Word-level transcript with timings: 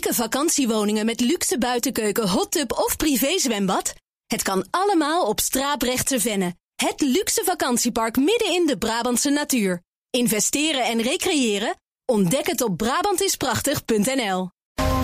chique 0.00 0.14
vakantiewoningen 0.14 1.06
met 1.06 1.20
luxe 1.20 1.58
buitenkeuken, 1.58 2.28
hot 2.28 2.50
tub 2.50 2.72
of 2.72 2.96
privézwembad? 2.96 3.94
Het 4.26 4.42
kan 4.42 4.66
allemaal 4.70 5.26
op 5.26 5.40
Straaprechtse 5.40 6.20
Venne. 6.20 6.54
Het 6.74 7.00
luxe 7.00 7.42
vakantiepark 7.44 8.16
midden 8.16 8.54
in 8.54 8.66
de 8.66 8.78
Brabantse 8.78 9.30
natuur. 9.30 9.82
Investeren 10.10 10.84
en 10.84 11.02
recreëren? 11.02 11.74
Ontdek 12.04 12.46
het 12.46 12.62
op 12.62 12.76
Brabantisprachtig.nl. 12.76 14.50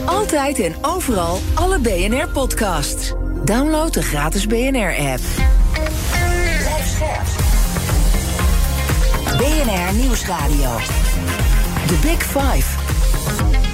Altijd 0.04 0.59
en 0.59 0.74
overal 0.85 1.38
alle 1.54 1.78
BNR-podcasts. 1.78 3.13
Download 3.44 3.92
de 3.92 4.03
gratis 4.03 4.47
BNR-app. 4.47 5.22
BNR 9.37 9.94
Nieuwsradio. 9.94 10.76
The 11.87 11.99
Big 12.03 12.22
Five. 12.22 13.65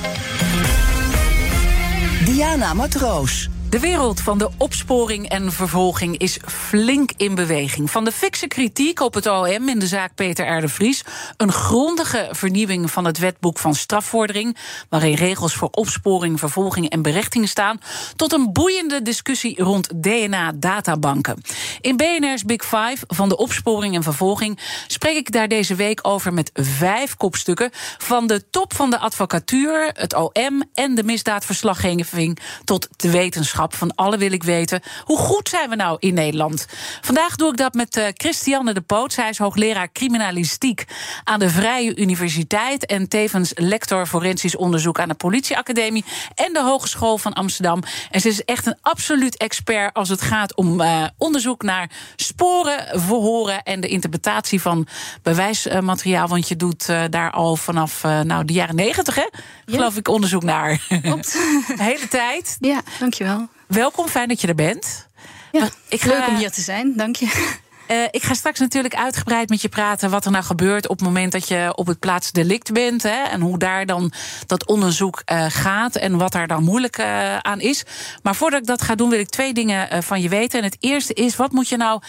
Diana 2.32 2.72
Matroos. 2.72 3.50
De 3.72 3.80
wereld 3.80 4.20
van 4.20 4.38
de 4.38 4.50
opsporing 4.58 5.28
en 5.28 5.52
vervolging 5.52 6.18
is 6.18 6.38
flink 6.46 7.12
in 7.16 7.34
beweging. 7.34 7.90
Van 7.90 8.04
de 8.04 8.12
fikse 8.12 8.46
kritiek 8.46 9.00
op 9.00 9.14
het 9.14 9.26
OM 9.26 9.68
in 9.68 9.78
de 9.78 9.86
zaak 9.86 10.14
Peter 10.14 10.62
R. 10.64 10.68
Vries... 10.68 11.04
een 11.36 11.52
grondige 11.52 12.28
vernieuwing 12.30 12.90
van 12.90 13.04
het 13.04 13.18
wetboek 13.18 13.58
van 13.58 13.74
strafvordering... 13.74 14.56
waarin 14.88 15.14
regels 15.14 15.54
voor 15.54 15.68
opsporing, 15.70 16.38
vervolging 16.38 16.88
en 16.88 17.02
berechting 17.02 17.48
staan... 17.48 17.80
tot 18.16 18.32
een 18.32 18.52
boeiende 18.52 19.02
discussie 19.02 19.62
rond 19.62 20.02
DNA-databanken. 20.02 21.42
In 21.80 21.96
BNR's 21.96 22.44
Big 22.44 22.64
Five 22.64 22.98
van 23.06 23.28
de 23.28 23.36
opsporing 23.36 23.94
en 23.94 24.02
vervolging... 24.02 24.58
spreek 24.86 25.16
ik 25.16 25.32
daar 25.32 25.48
deze 25.48 25.74
week 25.74 25.98
over 26.02 26.32
met 26.32 26.50
vijf 26.54 27.16
kopstukken... 27.16 27.70
van 27.98 28.26
de 28.26 28.50
top 28.50 28.74
van 28.74 28.90
de 28.90 28.98
advocatuur, 28.98 29.90
het 29.92 30.14
OM 30.14 30.62
en 30.74 30.94
de 30.94 31.02
misdaadverslaggeving... 31.02 32.38
tot 32.64 32.88
de 32.96 33.10
wetenschap 33.10 33.60
van 33.70 33.94
alle 33.94 34.18
wil 34.18 34.32
ik 34.32 34.42
weten. 34.42 34.80
Hoe 35.04 35.18
goed 35.18 35.48
zijn 35.48 35.70
we 35.70 35.76
nou 35.76 35.96
in 36.00 36.14
Nederland? 36.14 36.66
Vandaag 37.00 37.36
doe 37.36 37.50
ik 37.50 37.56
dat 37.56 37.74
met 37.74 37.96
uh, 37.96 38.04
Christiane 38.12 38.74
de 38.74 38.80
Poot. 38.80 39.12
Zij 39.12 39.28
is 39.28 39.38
hoogleraar 39.38 39.92
criminalistiek 39.92 40.84
aan 41.24 41.38
de 41.38 41.50
Vrije 41.50 41.96
Universiteit. 41.96 42.86
En 42.86 43.08
tevens 43.08 43.52
lector 43.54 44.06
forensisch 44.06 44.56
onderzoek 44.56 45.00
aan 45.00 45.08
de 45.08 45.14
Politieacademie 45.14 46.04
en 46.34 46.52
de 46.52 46.62
Hogeschool 46.62 47.18
van 47.18 47.32
Amsterdam. 47.32 47.82
En 48.10 48.20
ze 48.20 48.28
is 48.28 48.44
echt 48.44 48.66
een 48.66 48.78
absoluut 48.80 49.36
expert 49.36 49.94
als 49.94 50.08
het 50.08 50.22
gaat 50.22 50.56
om 50.56 50.80
uh, 50.80 51.04
onderzoek 51.18 51.62
naar 51.62 51.90
sporen, 52.16 53.00
verhoren 53.00 53.62
en 53.62 53.80
de 53.80 53.88
interpretatie 53.88 54.60
van 54.60 54.86
bewijsmateriaal. 55.22 56.28
Want 56.28 56.48
je 56.48 56.56
doet 56.56 56.88
uh, 56.88 57.02
daar 57.10 57.30
al 57.30 57.56
vanaf 57.56 58.02
nou, 58.02 58.44
de 58.44 58.52
jaren 58.52 58.74
negentig, 58.74 59.14
hè? 59.14 59.20
Ja. 59.22 59.30
Geloof 59.64 59.96
ik, 59.96 60.08
onderzoek 60.08 60.42
naar. 60.42 60.86
Klopt. 61.02 61.32
de 61.76 61.82
hele 61.82 62.08
tijd. 62.08 62.56
Ja, 62.60 62.82
dankjewel. 62.98 63.48
Welkom, 63.72 64.08
fijn 64.08 64.28
dat 64.28 64.40
je 64.40 64.46
er 64.46 64.54
bent. 64.54 65.08
Ja, 65.52 65.68
ik 65.88 66.04
leuk 66.04 66.26
om 66.26 66.36
hier 66.36 66.50
te 66.50 66.60
zijn, 66.60 66.92
dank 66.96 67.16
je. 67.16 67.58
Uh, 67.90 68.04
ik 68.18 68.22
ga 68.22 68.34
straks 68.34 68.58
natuurlijk 68.58 68.94
uitgebreid 68.94 69.48
met 69.48 69.62
je 69.62 69.68
praten 69.68 70.10
wat 70.10 70.24
er 70.24 70.30
nou 70.30 70.44
gebeurt 70.44 70.88
op 70.88 70.98
het 70.98 71.06
moment 71.06 71.32
dat 71.32 71.48
je 71.48 71.72
op 71.74 71.86
het 71.86 71.98
plaatsdelict 71.98 72.72
bent. 72.72 73.02
Hè, 73.02 73.22
en 73.22 73.40
hoe 73.40 73.58
daar 73.58 73.86
dan 73.86 74.12
dat 74.46 74.66
onderzoek 74.66 75.22
uh, 75.32 75.44
gaat 75.48 75.96
en 75.96 76.18
wat 76.18 76.32
daar 76.32 76.46
dan 76.46 76.62
moeilijk 76.62 76.98
uh, 76.98 77.36
aan 77.36 77.60
is. 77.60 77.84
Maar 78.22 78.34
voordat 78.34 78.60
ik 78.60 78.66
dat 78.66 78.82
ga 78.82 78.94
doen, 78.94 79.10
wil 79.10 79.18
ik 79.18 79.28
twee 79.28 79.54
dingen 79.54 80.02
van 80.02 80.20
je 80.20 80.28
weten. 80.28 80.58
En 80.58 80.64
het 80.64 80.76
eerste 80.80 81.14
is: 81.14 81.36
wat 81.36 81.52
moet 81.52 81.68
je 81.68 81.76
nou 81.76 82.02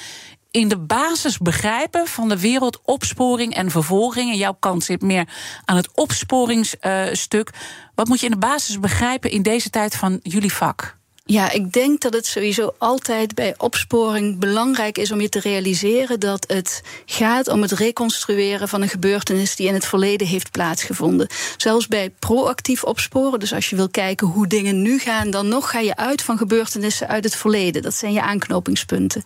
in 0.52 0.67
de 0.67 0.80
basis 0.80 1.38
begrijpen 1.38 2.08
van 2.08 2.30
de 2.30 2.39
wereld 2.39 2.81
opsporing 2.84 3.56
en 3.56 3.72
vervolging. 3.72 4.31
En 4.31 4.38
jouw 4.38 4.58
kant 4.59 4.84
zit 4.84 5.02
meer 5.02 5.28
aan 5.66 5.75
het 5.75 5.89
opsporingsstuk. 5.94 7.50
Wat 7.95 8.08
moet 8.08 8.19
je 8.19 8.25
in 8.25 8.31
de 8.31 8.38
basis 8.38 8.80
begrijpen 8.80 9.31
in 9.31 9.41
deze 9.41 9.69
tijd 9.69 9.95
van 9.95 10.19
jullie 10.23 10.53
vak? 10.53 11.02
Ja, 11.25 11.52
ik 11.52 11.71
denk 11.71 12.02
dat 12.02 12.13
het 12.13 12.25
sowieso 12.25 12.73
altijd 12.77 13.35
bij 13.35 13.53
opsporing 13.57 14.39
belangrijk 14.39 14.97
is 14.97 15.11
om 15.11 15.21
je 15.21 15.29
te 15.29 15.39
realiseren 15.39 16.19
dat 16.19 16.43
het 16.47 16.81
gaat 17.06 17.47
om 17.47 17.61
het 17.61 17.72
reconstrueren 17.72 18.67
van 18.69 18.81
een 18.81 18.89
gebeurtenis 18.89 19.56
die 19.56 19.67
in 19.67 19.73
het 19.73 19.85
verleden 19.85 20.28
heeft 20.28 20.51
plaatsgevonden. 20.51 21.28
Zelfs 21.57 21.88
bij 21.88 22.09
proactief 22.19 22.83
opsporen, 22.83 23.39
dus 23.39 23.53
als 23.53 23.69
je 23.69 23.75
wil 23.75 23.89
kijken 23.89 24.28
hoe 24.28 24.47
dingen 24.47 24.81
nu 24.81 25.00
gaan, 25.00 25.29
dan 25.29 25.47
nog 25.47 25.69
ga 25.69 25.79
je 25.79 25.95
uit 25.95 26.22
van 26.22 26.38
gebeurtenissen 26.38 27.07
uit 27.07 27.23
het 27.23 27.35
verleden. 27.35 27.81
Dat 27.81 27.95
zijn 27.95 28.13
je 28.13 28.22
aanknopingspunten. 28.22 29.23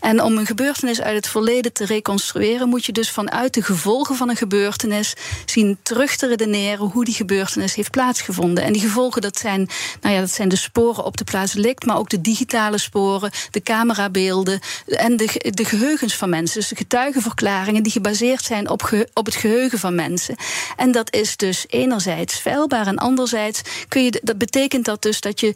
En 0.00 0.22
om 0.22 0.38
een 0.38 0.46
gebeurtenis 0.46 1.00
uit 1.00 1.16
het 1.16 1.28
verleden 1.28 1.72
te 1.72 1.84
reconstrueren, 1.84 2.68
moet 2.68 2.84
je 2.84 2.92
dus 2.92 3.10
vanuit 3.10 3.54
de 3.54 3.62
gevolgen 3.62 4.16
van 4.16 4.28
een 4.28 4.36
gebeurtenis 4.36 5.14
zien 5.44 5.78
terug 5.82 6.16
te 6.16 6.26
redeneren 6.26 6.86
hoe 6.86 7.04
die 7.04 7.14
gebeurtenis 7.14 7.74
heeft 7.74 7.90
plaatsgevonden. 7.90 8.64
En 8.64 8.72
die 8.72 8.82
gevolgen, 8.82 9.22
dat 9.22 9.38
zijn, 9.38 9.68
nou 10.00 10.14
ja, 10.14 10.20
dat 10.20 10.30
zijn 10.30 10.48
de 10.48 10.56
sporen 10.56 11.04
op 11.04 11.16
de 11.16 11.28
likt, 11.54 11.86
maar 11.86 11.98
ook 11.98 12.10
de 12.10 12.20
digitale 12.20 12.78
sporen, 12.78 13.30
de 13.50 13.62
camerabeelden 13.62 14.60
en 14.86 15.16
de, 15.16 15.50
de 15.50 15.64
geheugens 15.64 16.16
van 16.16 16.28
mensen. 16.28 16.60
Dus 16.60 16.68
de 16.68 16.76
getuigenverklaringen 16.76 17.82
die 17.82 17.92
gebaseerd 17.92 18.44
zijn 18.44 18.68
op, 18.68 18.82
ge, 18.82 19.08
op 19.14 19.26
het 19.26 19.34
geheugen 19.34 19.78
van 19.78 19.94
mensen. 19.94 20.36
En 20.76 20.92
dat 20.92 21.14
is 21.14 21.36
dus 21.36 21.64
enerzijds 21.68 22.40
veilbaar 22.40 22.86
en 22.86 22.96
anderzijds 22.96 23.60
kun 23.88 24.02
je, 24.04 24.20
dat 24.22 24.38
betekent 24.38 24.84
dat 24.84 25.02
dus 25.02 25.20
dat 25.20 25.40
je 25.40 25.54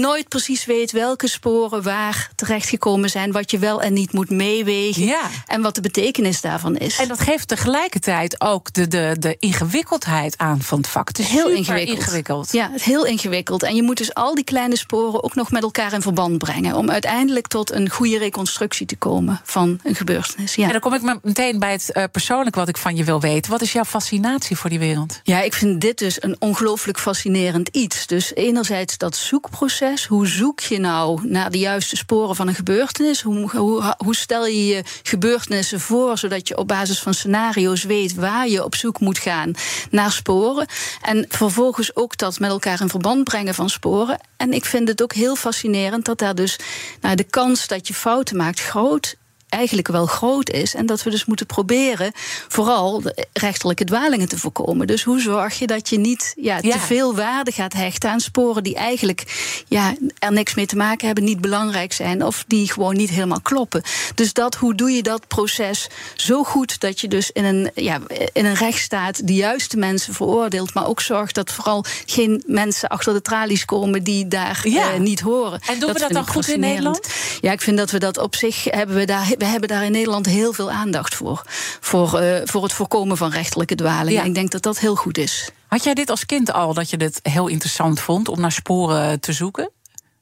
nooit 0.00 0.28
precies 0.28 0.64
weet 0.64 0.92
welke 0.92 1.28
sporen 1.28 1.82
waar 1.82 2.30
terechtgekomen 2.34 3.10
zijn, 3.10 3.32
wat 3.32 3.50
je 3.50 3.58
wel 3.58 3.82
en 3.82 3.92
niet 3.92 4.12
moet 4.12 4.30
meewegen 4.30 5.04
ja. 5.04 5.22
en 5.46 5.62
wat 5.62 5.74
de 5.74 5.80
betekenis 5.80 6.40
daarvan 6.40 6.76
is. 6.76 6.98
En 6.98 7.08
dat 7.08 7.20
geeft 7.20 7.48
tegelijkertijd 7.48 8.40
ook 8.40 8.72
de, 8.72 8.88
de, 8.88 9.16
de 9.18 9.36
ingewikkeldheid 9.38 10.38
aan 10.38 10.62
van 10.62 10.78
het 10.78 10.88
vak. 10.88 11.08
Het 11.08 11.18
is 11.18 11.26
heel 11.26 11.48
ingewikkeld. 11.48 11.98
ingewikkeld. 11.98 12.52
Ja, 12.52 12.66
het 12.70 12.80
is 12.80 12.86
heel 12.86 13.06
ingewikkeld. 13.06 13.62
En 13.62 13.74
je 13.74 13.82
moet 13.82 13.96
dus 13.96 14.14
al 14.14 14.34
die 14.34 14.44
kleine 14.44 14.76
sporen 14.76 14.89
ook 14.92 15.34
nog 15.34 15.50
met 15.50 15.62
elkaar 15.62 15.92
in 15.92 16.02
verband 16.02 16.38
brengen. 16.38 16.74
Om 16.74 16.90
uiteindelijk 16.90 17.46
tot 17.46 17.72
een 17.72 17.90
goede 17.90 18.18
reconstructie 18.18 18.86
te 18.86 18.96
komen 18.96 19.40
van 19.44 19.80
een 19.82 19.94
gebeurtenis. 19.94 20.54
Ja. 20.54 20.64
En 20.64 20.70
dan 20.70 20.80
kom 20.80 20.94
ik 20.94 21.18
meteen 21.22 21.58
bij 21.58 21.72
het 21.72 21.90
uh, 21.92 22.04
persoonlijk 22.12 22.56
wat 22.56 22.68
ik 22.68 22.76
van 22.76 22.96
je 22.96 23.04
wil 23.04 23.20
weten. 23.20 23.50
Wat 23.50 23.62
is 23.62 23.72
jouw 23.72 23.84
fascinatie 23.84 24.56
voor 24.56 24.70
die 24.70 24.78
wereld? 24.78 25.20
Ja, 25.22 25.40
ik 25.40 25.54
vind 25.54 25.80
dit 25.80 25.98
dus 25.98 26.22
een 26.22 26.36
ongelooflijk 26.38 26.98
fascinerend 26.98 27.68
iets. 27.68 28.06
Dus 28.06 28.34
enerzijds 28.34 28.98
dat 28.98 29.16
zoekproces. 29.16 30.06
Hoe 30.06 30.26
zoek 30.26 30.60
je 30.60 30.78
nou 30.78 31.28
naar 31.28 31.50
de 31.50 31.58
juiste 31.58 31.96
sporen 31.96 32.36
van 32.36 32.48
een 32.48 32.54
gebeurtenis? 32.54 33.22
Hoe, 33.22 33.50
hoe, 33.50 33.94
hoe 33.98 34.16
stel 34.16 34.46
je 34.46 34.66
je 34.66 34.84
gebeurtenissen 35.02 35.80
voor 35.80 36.18
zodat 36.18 36.48
je 36.48 36.56
op 36.56 36.68
basis 36.68 37.00
van 37.00 37.14
scenario's 37.14 37.84
weet 37.84 38.14
waar 38.14 38.48
je 38.48 38.64
op 38.64 38.74
zoek 38.74 39.00
moet 39.00 39.18
gaan 39.18 39.52
naar 39.90 40.12
sporen? 40.12 40.66
En 41.02 41.24
vervolgens 41.28 41.96
ook 41.96 42.16
dat 42.16 42.38
met 42.38 42.50
elkaar 42.50 42.80
in 42.80 42.88
verband 42.88 43.24
brengen 43.24 43.54
van 43.54 43.68
sporen. 43.68 44.20
En 44.36 44.52
ik 44.52 44.64
vind 44.64 44.79
vind 44.86 44.98
het 44.98 45.02
ook 45.02 45.12
heel 45.12 45.36
fascinerend 45.36 46.04
dat 46.04 46.18
daar 46.18 46.34
dus 46.34 46.58
nou, 47.00 47.16
de 47.16 47.24
kans 47.24 47.66
dat 47.66 47.88
je 47.88 47.94
fouten 47.94 48.36
maakt 48.36 48.60
groot 48.60 49.16
eigenlijk 49.50 49.88
wel 49.88 50.06
groot 50.06 50.50
is. 50.50 50.74
En 50.74 50.86
dat 50.86 51.02
we 51.02 51.10
dus 51.10 51.24
moeten 51.24 51.46
proberen 51.46 52.12
vooral 52.48 53.02
rechterlijke 53.32 53.84
dwalingen 53.84 54.28
te 54.28 54.38
voorkomen. 54.38 54.86
Dus 54.86 55.02
hoe 55.02 55.20
zorg 55.20 55.58
je 55.58 55.66
dat 55.66 55.88
je 55.88 55.98
niet 55.98 56.32
ja, 56.36 56.58
ja. 56.60 56.72
te 56.72 56.78
veel 56.78 57.14
waarde 57.14 57.52
gaat 57.52 57.72
hechten 57.72 58.10
aan 58.10 58.20
sporen 58.20 58.62
die 58.62 58.74
eigenlijk 58.74 59.24
ja, 59.68 59.94
er 60.18 60.32
niks 60.32 60.54
mee 60.54 60.66
te 60.66 60.76
maken 60.76 61.06
hebben, 61.06 61.24
niet 61.24 61.40
belangrijk 61.40 61.92
zijn 61.92 62.24
of 62.24 62.44
die 62.46 62.72
gewoon 62.72 62.96
niet 62.96 63.10
helemaal 63.10 63.40
kloppen. 63.40 63.82
Dus 64.14 64.32
dat, 64.32 64.54
hoe 64.54 64.74
doe 64.74 64.90
je 64.90 65.02
dat 65.02 65.28
proces 65.28 65.88
zo 66.14 66.44
goed 66.44 66.80
dat 66.80 67.00
je 67.00 67.08
dus 67.08 67.30
in 67.30 67.44
een, 67.44 67.70
ja, 67.74 68.00
in 68.32 68.44
een 68.44 68.54
rechtsstaat 68.54 69.26
de 69.26 69.34
juiste 69.34 69.76
mensen 69.76 70.14
veroordeelt, 70.14 70.74
maar 70.74 70.86
ook 70.86 71.00
zorgt 71.00 71.34
dat 71.34 71.52
vooral 71.52 71.84
geen 72.06 72.42
mensen 72.46 72.88
achter 72.88 73.12
de 73.12 73.22
tralies 73.22 73.64
komen 73.64 74.02
die 74.02 74.28
daar 74.28 74.60
ja. 74.62 74.92
uh, 74.92 75.00
niet 75.00 75.20
horen. 75.20 75.60
En 75.66 75.78
doen 75.78 75.92
dat 75.92 75.92
we 75.92 75.98
dat 75.98 76.12
dan 76.12 76.26
goed 76.26 76.48
in 76.48 76.60
Nederland? 76.60 77.08
Ja, 77.40 77.52
ik 77.52 77.60
vind 77.60 77.76
dat 77.76 77.90
we 77.90 77.98
dat 77.98 78.18
op 78.18 78.36
zich 78.36 78.64
hebben 78.64 78.96
we 78.96 79.04
daar 79.04 79.34
we 79.40 79.46
hebben 79.46 79.68
daar 79.68 79.84
in 79.84 79.92
Nederland 79.92 80.26
heel 80.26 80.52
veel 80.52 80.70
aandacht 80.70 81.14
voor. 81.14 81.42
Voor, 81.80 82.22
uh, 82.22 82.36
voor 82.44 82.62
het 82.62 82.72
voorkomen 82.72 83.16
van 83.16 83.30
rechtelijke 83.30 83.74
dwaling. 83.74 84.16
Ja. 84.16 84.20
En 84.20 84.28
ik 84.28 84.34
denk 84.34 84.50
dat 84.50 84.62
dat 84.62 84.78
heel 84.78 84.96
goed 84.96 85.18
is. 85.18 85.50
Had 85.66 85.84
jij 85.84 85.94
dit 85.94 86.10
als 86.10 86.26
kind 86.26 86.52
al, 86.52 86.74
dat 86.74 86.90
je 86.90 86.96
dit 86.96 87.20
heel 87.22 87.46
interessant 87.46 88.00
vond 88.00 88.28
om 88.28 88.40
naar 88.40 88.52
sporen 88.52 89.20
te 89.20 89.32
zoeken? 89.32 89.70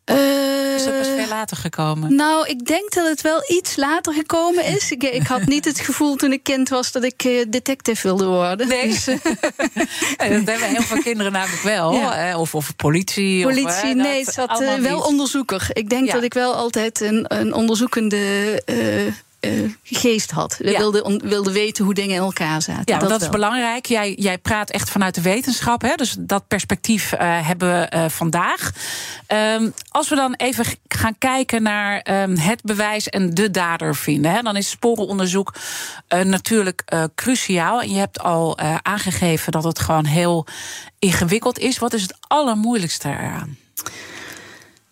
Uh, 0.04 0.16
is 0.78 0.84
dat 0.84 0.98
pas 0.98 1.06
veel 1.08 1.28
later 1.28 1.56
gekomen? 1.56 2.14
Nou, 2.14 2.46
ik 2.48 2.64
denk 2.66 2.92
dat 2.92 3.08
het 3.08 3.20
wel 3.20 3.42
iets 3.46 3.76
later 3.76 4.12
gekomen 4.12 4.64
is. 4.64 4.90
Ik, 4.92 5.02
ik 5.02 5.26
had 5.26 5.46
niet 5.46 5.64
het 5.64 5.80
gevoel 5.80 6.16
toen 6.16 6.32
ik 6.32 6.42
kind 6.42 6.68
was 6.68 6.92
dat 6.92 7.04
ik 7.04 7.24
uh, 7.24 7.44
detective 7.48 8.02
wilde 8.02 8.26
worden. 8.26 8.68
Nee, 8.68 8.88
dus, 8.88 9.06
nee, 9.06 9.16
dat 10.16 10.46
hebben 10.46 10.68
heel 10.68 10.82
veel 10.82 11.02
kinderen 11.02 11.32
namelijk 11.32 11.62
wel. 11.62 11.92
Ja. 11.92 12.38
Of, 12.38 12.54
of 12.54 12.76
politie. 12.76 13.42
Politie, 13.42 13.66
of, 13.66 13.80
hè, 13.82 13.94
nee, 13.94 14.24
het 14.24 14.34
zat 14.34 14.58
wel 14.58 14.78
niet. 14.78 14.92
onderzoeker. 15.06 15.68
Ik 15.72 15.88
denk 15.88 16.06
Ja. 16.06 16.12
dat 16.12 16.22
ik 16.22 16.34
wel 16.34 16.54
altijd 16.54 17.00
een, 17.00 17.24
een 17.28 17.52
onderzoekende 17.52 18.16
uh, 19.40 19.70
geest 19.82 20.30
had. 20.30 20.56
We 20.58 20.76
wilden, 20.76 21.28
wilden 21.28 21.52
weten 21.52 21.84
hoe 21.84 21.94
dingen 21.94 22.14
in 22.14 22.22
elkaar 22.22 22.62
zaten. 22.62 22.82
Ja, 22.84 22.98
dat, 22.98 23.22
is 23.22 23.28
belangrijk. 23.28 23.86
Jij, 23.86 24.14
jij 24.18 24.38
praat 24.38 24.70
echt 24.70 24.90
vanuit 24.90 25.14
de 25.14 25.22
wetenschap. 25.22 25.82
Hè? 25.82 25.94
Dus 25.94 26.16
dat 26.18 26.48
perspectief 26.48 27.10
hebben 27.18 27.68
we 27.68 28.10
vandaag. 28.10 28.72
Ehm, 29.26 29.70
als 29.90 30.08
we 30.08 30.14
dan 30.14 30.34
even 30.34 30.64
gaan 30.88 31.18
kijken 31.18 31.62
naar 31.62 32.00
ehm, 32.00 32.36
het 32.36 32.62
bewijs 32.62 33.08
en 33.08 33.34
de 33.34 33.50
dader 33.50 33.96
vinden, 33.96 34.30
hè, 34.30 34.42
dan 34.42 34.56
is 34.56 34.70
sporenonderzoek 34.70 35.54
natuurlijk 36.08 36.84
cruciaal. 37.14 37.82
En 37.82 37.90
je 37.90 37.98
hebt 37.98 38.20
al 38.20 38.58
aangegeven 38.82 39.52
dat 39.52 39.64
het 39.64 39.78
gewoon 39.78 40.04
heel 40.04 40.46
ingewikkeld 40.98 41.58
is. 41.58 41.78
Wat 41.78 41.92
is 41.92 42.02
het 42.02 42.16
allermoeilijkste 42.20 43.08
eraan? 43.08 43.56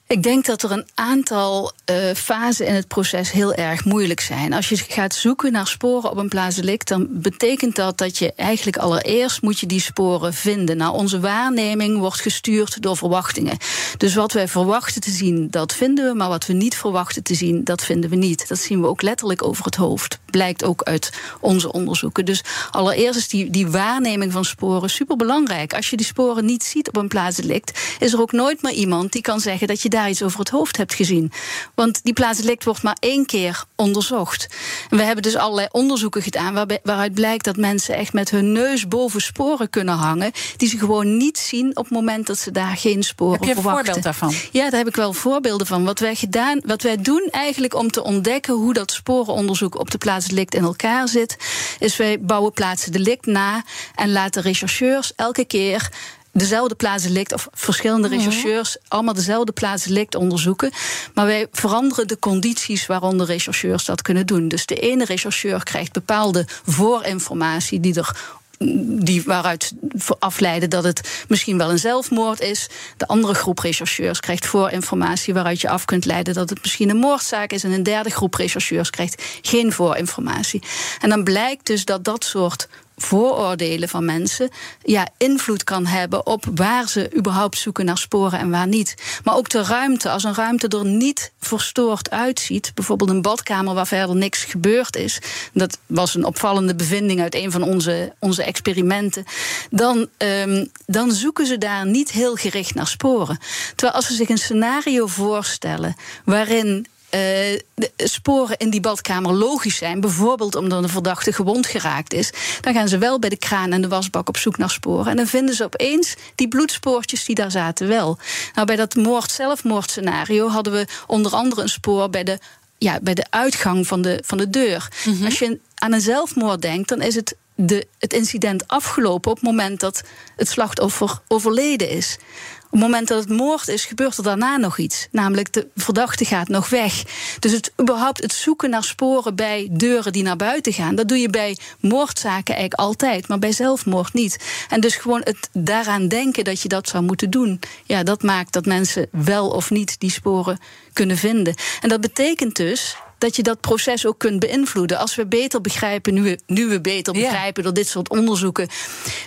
Ik 0.08 0.22
denk 0.22 0.44
dat 0.44 0.62
er 0.62 0.70
een 0.70 0.86
aantal 0.94 1.72
uh, 1.90 1.96
fasen 2.14 2.66
in 2.66 2.74
het 2.74 2.88
proces 2.88 3.30
heel 3.30 3.54
erg 3.54 3.84
moeilijk 3.84 4.20
zijn. 4.20 4.52
Als 4.52 4.68
je 4.68 4.76
gaat 4.76 5.14
zoeken 5.14 5.52
naar 5.52 5.66
sporen 5.66 6.10
op 6.10 6.16
een 6.16 6.28
plaatselijk, 6.28 6.86
dan 6.86 7.06
betekent 7.10 7.76
dat 7.76 7.98
dat 7.98 8.18
je 8.18 8.32
eigenlijk 8.36 8.76
allereerst 8.76 9.42
moet 9.42 9.58
je 9.58 9.66
die 9.66 9.80
sporen 9.80 10.34
vinden. 10.34 10.76
Nou, 10.76 10.94
onze 10.94 11.20
waarneming 11.20 11.98
wordt 11.98 12.20
gestuurd 12.20 12.82
door 12.82 12.96
verwachtingen. 12.96 13.56
Dus 13.96 14.14
wat 14.14 14.32
wij 14.32 14.48
verwachten 14.48 15.00
te 15.00 15.10
zien, 15.10 15.50
dat 15.50 15.74
vinden 15.74 16.08
we, 16.08 16.14
maar 16.14 16.28
wat 16.28 16.46
we 16.46 16.52
niet 16.52 16.76
verwachten 16.76 17.22
te 17.22 17.34
zien, 17.34 17.64
dat 17.64 17.84
vinden 17.84 18.10
we 18.10 18.16
niet. 18.16 18.48
Dat 18.48 18.58
zien 18.58 18.80
we 18.80 18.86
ook 18.86 19.02
letterlijk 19.02 19.44
over 19.44 19.64
het 19.64 19.76
hoofd. 19.76 20.18
Blijkt 20.30 20.64
ook 20.64 20.82
uit 20.82 21.12
onze 21.40 21.72
onderzoeken. 21.72 22.24
Dus 22.24 22.42
allereerst 22.70 23.18
is 23.18 23.28
die, 23.28 23.50
die 23.50 23.66
waarneming 23.66 24.32
van 24.32 24.44
sporen 24.44 24.90
superbelangrijk. 24.90 25.74
Als 25.74 25.90
je 25.90 25.96
die 25.96 26.06
sporen 26.06 26.44
niet 26.44 26.64
ziet 26.64 26.88
op 26.88 26.96
een 26.96 27.08
plaatselijk, 27.08 27.96
is 27.98 28.12
er 28.12 28.20
ook 28.20 28.32
nooit 28.32 28.62
meer 28.62 28.72
iemand 28.72 29.12
die 29.12 29.22
kan 29.22 29.40
zeggen 29.40 29.66
dat 29.66 29.82
je 29.82 29.88
daar 29.96 30.10
iets 30.10 30.22
over 30.22 30.38
het 30.38 30.48
hoofd 30.48 30.76
hebt 30.76 30.94
gezien. 30.94 31.32
Want 31.74 32.00
die 32.02 32.12
plaatselijk 32.12 32.64
wordt 32.64 32.82
maar 32.82 32.96
één 33.00 33.26
keer 33.26 33.64
onderzocht. 33.76 34.46
En 34.90 34.96
we 34.96 35.02
hebben 35.02 35.22
dus 35.22 35.36
allerlei 35.36 35.68
onderzoeken 35.70 36.22
gedaan 36.22 36.54
waarbij, 36.54 36.80
waaruit 36.82 37.14
blijkt 37.14 37.44
dat 37.44 37.56
mensen 37.56 37.94
echt 37.94 38.12
met 38.12 38.30
hun 38.30 38.52
neus 38.52 38.88
boven 38.88 39.20
sporen 39.20 39.70
kunnen 39.70 39.94
hangen. 39.94 40.32
Die 40.56 40.68
ze 40.68 40.78
gewoon 40.78 41.16
niet 41.16 41.38
zien 41.38 41.68
op 41.76 41.84
het 41.84 41.92
moment 41.92 42.26
dat 42.26 42.38
ze 42.38 42.50
daar 42.50 42.76
geen 42.76 43.02
sporen 43.02 43.38
verwachten. 43.38 43.54
Heb 43.54 43.64
je 43.64 43.68
een 43.68 43.74
voorbeeld 43.74 44.02
daarvan? 44.02 44.34
Ja, 44.52 44.70
daar 44.70 44.78
heb 44.78 44.88
ik 44.88 44.96
wel 44.96 45.12
voorbeelden 45.12 45.66
van. 45.66 45.84
Wat 45.84 45.98
wij, 45.98 46.14
gedaan, 46.14 46.60
wat 46.64 46.82
wij 46.82 46.96
doen 46.96 47.28
eigenlijk 47.30 47.74
om 47.74 47.90
te 47.90 48.04
ontdekken 48.04 48.54
hoe 48.54 48.72
dat 48.72 48.90
sporenonderzoek 48.90 49.78
op 49.78 49.90
de 49.90 49.98
plaatselijk 49.98 50.54
in 50.54 50.62
elkaar 50.62 51.08
zit, 51.08 51.36
is 51.78 51.96
wij 51.96 52.20
bouwen 52.20 52.52
plaatsen 52.52 52.92
delict 52.92 53.26
na 53.26 53.64
en 53.94 54.12
laten 54.12 54.42
rechercheurs 54.42 55.12
elke 55.16 55.44
keer 55.44 55.90
dezelfde 56.38 56.74
plaats 56.74 57.02
delict, 57.02 57.32
of 57.32 57.48
verschillende 57.52 58.08
rechercheurs, 58.08 58.76
allemaal 58.88 59.14
dezelfde 59.14 59.52
plaats 59.52 59.84
delict 59.84 60.14
onderzoeken. 60.14 60.70
Maar 61.14 61.26
wij 61.26 61.46
veranderen 61.52 62.08
de 62.08 62.18
condities 62.18 62.86
waaronder 62.86 63.26
rechercheurs 63.26 63.84
dat 63.84 64.02
kunnen 64.02 64.26
doen. 64.26 64.48
Dus 64.48 64.66
de 64.66 64.74
ene 64.74 65.04
rechercheur 65.04 65.62
krijgt 65.62 65.92
bepaalde 65.92 66.44
voorinformatie 66.64 67.80
die 67.80 67.94
er 67.94 68.16
die 68.58 69.22
waaruit 69.24 69.72
afleiden 70.18 70.70
dat 70.70 70.84
het 70.84 71.24
misschien 71.28 71.58
wel 71.58 71.70
een 71.70 71.78
zelfmoord 71.78 72.40
is. 72.40 72.68
De 72.96 73.06
andere 73.06 73.34
groep 73.34 73.58
rechercheurs 73.58 74.20
krijgt 74.20 74.46
voorinformatie 74.46 75.34
waaruit 75.34 75.60
je 75.60 75.68
af 75.68 75.84
kunt 75.84 76.04
leiden 76.04 76.34
dat 76.34 76.50
het 76.50 76.62
misschien 76.62 76.90
een 76.90 76.96
moordzaak 76.96 77.52
is. 77.52 77.64
En 77.64 77.70
een 77.70 77.82
derde 77.82 78.10
groep 78.10 78.34
rechercheurs 78.34 78.90
krijgt 78.90 79.22
geen 79.42 79.72
voorinformatie. 79.72 80.62
En 81.00 81.08
dan 81.08 81.24
blijkt 81.24 81.66
dus 81.66 81.84
dat 81.84 82.04
dat 82.04 82.24
soort 82.24 82.68
vooroordelen 82.96 83.88
van 83.88 84.04
mensen 84.04 84.50
ja, 84.82 85.08
invloed 85.16 85.64
kan 85.64 85.86
hebben 85.86 86.26
op 86.26 86.44
waar 86.54 86.88
ze 86.88 87.10
überhaupt 87.16 87.58
zoeken 87.58 87.84
naar 87.84 87.98
sporen 87.98 88.38
en 88.38 88.50
waar 88.50 88.66
niet. 88.66 88.94
Maar 89.24 89.36
ook 89.36 89.48
de 89.48 89.62
ruimte. 89.62 90.10
Als 90.10 90.24
een 90.24 90.34
ruimte 90.34 90.68
er 90.68 90.84
niet 90.84 91.32
verstoord 91.40 92.10
uitziet, 92.10 92.72
bijvoorbeeld 92.74 93.10
een 93.10 93.22
badkamer 93.22 93.74
waar 93.74 93.86
verder 93.86 94.16
niks 94.16 94.44
gebeurd 94.44 94.96
is, 94.96 95.18
dat 95.52 95.78
was 95.86 96.14
een 96.14 96.24
opvallende 96.24 96.74
bevinding 96.74 97.20
uit 97.20 97.34
een 97.34 97.50
van 97.50 97.62
onze, 97.62 98.12
onze 98.18 98.42
experimenten, 98.42 99.24
dan, 99.70 100.08
um, 100.18 100.70
dan 100.86 101.12
zoeken 101.12 101.46
ze 101.46 101.58
daar 101.58 101.86
niet 101.86 102.10
heel 102.10 102.34
gericht 102.34 102.74
naar 102.74 102.86
sporen. 102.86 103.38
Terwijl 103.74 103.96
als 103.96 104.06
ze 104.06 104.14
zich 104.14 104.28
een 104.28 104.38
scenario 104.38 105.06
voorstellen 105.06 105.96
waarin 106.24 106.86
de 107.10 107.62
sporen 107.96 108.56
in 108.56 108.70
die 108.70 108.80
badkamer 108.80 109.32
logisch 109.32 109.76
zijn, 109.76 110.00
bijvoorbeeld 110.00 110.54
omdat 110.54 110.82
een 110.82 110.88
verdachte 110.88 111.32
gewond 111.32 111.66
geraakt 111.66 112.12
is, 112.12 112.30
dan 112.60 112.74
gaan 112.74 112.88
ze 112.88 112.98
wel 112.98 113.18
bij 113.18 113.28
de 113.28 113.36
kraan 113.36 113.72
en 113.72 113.82
de 113.82 113.88
wasbak 113.88 114.28
op 114.28 114.36
zoek 114.36 114.58
naar 114.58 114.70
sporen. 114.70 115.10
En 115.10 115.16
dan 115.16 115.26
vinden 115.26 115.54
ze 115.54 115.64
opeens 115.64 116.14
die 116.34 116.48
bloedspoortjes 116.48 117.24
die 117.24 117.34
daar 117.34 117.50
zaten 117.50 117.88
wel. 117.88 118.18
Nou, 118.54 118.66
bij 118.66 118.76
dat 118.76 118.94
moord-zelfmoordscenario 118.94 120.48
hadden 120.48 120.72
we 120.72 120.86
onder 121.06 121.32
andere 121.32 121.62
een 121.62 121.68
spoor 121.68 122.10
bij 122.10 122.24
de, 122.24 122.38
ja, 122.78 122.98
bij 123.02 123.14
de 123.14 123.26
uitgang 123.30 123.86
van 123.86 124.02
de, 124.02 124.22
van 124.24 124.38
de 124.38 124.50
deur. 124.50 124.88
Mhm. 125.04 125.24
Als 125.24 125.38
je 125.38 125.58
aan 125.74 125.92
een 125.92 126.00
zelfmoord 126.00 126.62
denkt, 126.62 126.88
dan 126.88 127.02
is 127.02 127.14
het 127.14 127.36
de, 127.56 127.86
het 127.98 128.12
incident 128.12 128.68
afgelopen 128.68 129.30
op 129.30 129.36
het 129.36 129.46
moment 129.46 129.80
dat 129.80 130.02
het 130.36 130.48
slachtoffer 130.48 131.20
overleden 131.28 131.88
is. 131.88 132.18
Op 132.66 132.72
het 132.72 132.80
moment 132.80 133.08
dat 133.08 133.18
het 133.18 133.38
moord 133.38 133.68
is, 133.68 133.84
gebeurt 133.84 134.16
er 134.16 134.22
daarna 134.22 134.56
nog 134.56 134.78
iets. 134.78 135.08
Namelijk 135.10 135.52
de 135.52 135.68
verdachte 135.74 136.24
gaat 136.24 136.48
nog 136.48 136.68
weg. 136.68 137.02
Dus 137.38 137.52
het, 137.52 137.72
überhaupt 137.80 138.22
het 138.22 138.32
zoeken 138.32 138.70
naar 138.70 138.84
sporen 138.84 139.34
bij 139.34 139.68
deuren 139.72 140.12
die 140.12 140.22
naar 140.22 140.36
buiten 140.36 140.72
gaan, 140.72 140.94
dat 140.94 141.08
doe 141.08 141.18
je 141.18 141.30
bij 141.30 141.56
moordzaken 141.80 142.54
eigenlijk 142.54 142.74
altijd, 142.74 143.28
maar 143.28 143.38
bij 143.38 143.52
zelfmoord 143.52 144.12
niet. 144.12 144.44
En 144.68 144.80
dus 144.80 144.96
gewoon 144.96 145.20
het 145.24 145.48
daaraan 145.52 146.08
denken 146.08 146.44
dat 146.44 146.62
je 146.62 146.68
dat 146.68 146.88
zou 146.88 147.04
moeten 147.04 147.30
doen, 147.30 147.60
ja, 147.84 148.02
dat 148.02 148.22
maakt 148.22 148.52
dat 148.52 148.66
mensen 148.66 149.08
wel 149.10 149.48
of 149.48 149.70
niet 149.70 150.00
die 150.00 150.10
sporen 150.10 150.58
kunnen 150.92 151.16
vinden. 151.16 151.54
En 151.80 151.88
dat 151.88 152.00
betekent 152.00 152.56
dus 152.56 152.96
dat 153.18 153.36
je 153.36 153.42
dat 153.42 153.60
proces 153.60 154.06
ook 154.06 154.18
kunt 154.18 154.40
beïnvloeden. 154.40 154.98
Als 154.98 155.14
we 155.14 155.26
beter 155.26 155.60
begrijpen, 155.60 156.14
nu 156.14 156.22
we, 156.22 156.38
nu 156.46 156.66
we 156.66 156.80
beter 156.80 157.12
begrijpen 157.12 157.62
door 157.62 157.74
dit 157.74 157.88
soort 157.88 158.08
onderzoeken, 158.08 158.68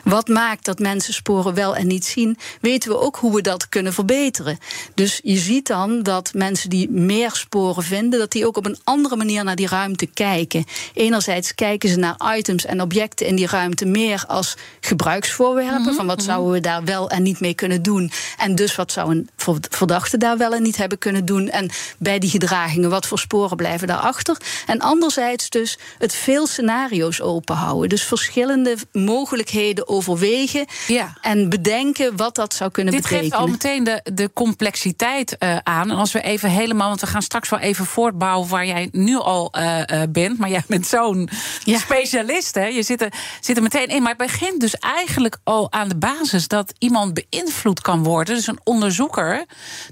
wat 0.04 0.28
maakt 0.28 0.66
dat 0.66 0.80
mensen 0.80 1.14
sporen 1.14 1.54
wel 1.54 1.76
en 1.76 1.88
niet 1.88 2.06
zien, 2.06 2.38
weten 2.62 2.90
we 2.90 3.00
ook 3.00 3.16
hoe 3.16 3.36
we 3.36 3.42
dat 3.42 3.70
kunnen 3.70 3.94
verbeteren. 3.94 4.58
Dus 4.94 5.20
je 5.24 5.38
ziet 5.38 5.68
dan 5.68 6.04
dat 6.04 6.34
mensen 6.34 6.70
die 6.70 6.90
meer 6.90 7.32
sporen 7.32 7.84
vinden, 7.84 8.20
dat 8.20 8.32
die 8.32 8.46
ook 8.48 8.58
op 8.58 8.66
een 8.66 8.80
andere 8.84 9.16
manier 9.16 9.44
naar 9.44 9.56
die 9.56 9.68
ruimte 9.68 10.06
kijken. 10.06 10.66
Enerzijds 10.94 11.56
kijken 11.56 11.90
ze 11.90 11.98
naar 11.98 12.38
items 12.38 12.66
en 12.66 12.82
objecten 12.82 13.28
in 13.28 13.36
die 13.36 13.48
ruimte 13.48 13.86
meer 13.86 14.24
als 14.28 14.58
gebruiksvoorwerpen, 14.80 15.82
mhm, 15.82 15.94
van 15.94 16.08
wat 16.08 16.18
mhm. 16.18 16.26
zouden 16.26 16.52
we 16.52 16.60
daar 16.60 16.84
wel 16.84 17.10
en 17.10 17.24
niet 17.24 17.40
mee 17.40 17.54
kunnen 17.54 17.82
doen. 17.82 18.12
En 18.38 18.56
dus 18.56 18.76
wat 18.76 18.92
zou 18.92 19.12
een 19.12 19.30
verdachte 19.70 20.18
daar 20.18 20.38
wel 20.38 20.54
en 20.54 20.64
niet 20.64 20.78
hebben 20.78 20.98
kunnen 20.98 21.26
doen. 21.26 21.50
En 21.50 21.70
bij 21.98 22.20
die 22.20 22.30
gedragingen, 22.30 22.90
wat 22.90 23.08
voor 23.08 23.20
sporen 23.20 23.58
blijven 23.58 23.79
daarachter. 23.88 24.38
En 24.66 24.80
anderzijds 24.80 25.50
dus 25.50 25.78
het 25.98 26.16
veel 26.16 26.48
scenario's 26.48 27.22
openhouden. 27.22 27.90
Dus 27.90 28.04
verschillende 28.04 28.76
mogelijkheden 28.92 29.88
overwegen. 29.88 30.66
Ja. 30.88 31.18
En 31.22 31.50
bedenken 31.50 32.16
wat 32.16 32.36
dat 32.36 32.54
zou 32.54 32.72
kunnen 32.72 32.94
Dit 32.94 33.02
betekenen. 33.02 33.30
Dit 33.30 33.40
geeft 33.40 33.46
al 33.46 33.52
meteen 33.52 33.84
de, 33.84 34.12
de 34.14 34.30
complexiteit 34.34 35.36
uh, 35.40 35.58
aan. 35.64 35.92
En 35.92 35.98
als 35.98 36.12
we 36.12 36.22
even 36.22 36.50
helemaal, 36.50 36.88
want 36.88 37.02
we 37.02 37.08
gaan 37.08 37.22
straks 37.22 37.50
wel 37.50 37.60
even 37.60 37.86
voortbouwen 37.86 38.50
waar 38.50 38.66
jij 38.66 38.90
nu 38.92 39.18
al 39.18 39.54
uh, 39.58 39.78
uh, 39.78 40.02
bent. 40.10 40.38
Maar 40.38 40.50
jij 40.50 40.64
bent 40.68 40.88
zo'n 40.88 41.30
ja. 41.64 41.78
specialist. 41.78 42.56
Hè? 42.56 42.66
Je 42.66 42.84
zit 42.84 43.02
er, 43.02 43.14
zit 43.42 43.58
er 43.58 43.64
meteen 43.64 43.88
in. 43.88 44.02
Maar 44.02 44.16
het 44.18 44.28
begint 44.28 44.60
dus 44.60 44.76
eigenlijk 44.76 45.38
al 45.44 45.72
aan 45.72 45.90
de 45.90 45.98
basis 45.98 46.48
dat 46.48 46.74
iemand 46.78 47.14
beïnvloed 47.14 47.82
kan 47.82 48.04
worden. 48.04 48.36
Dus 48.36 48.48
een 48.48 48.60
onderzoeker 48.64 49.46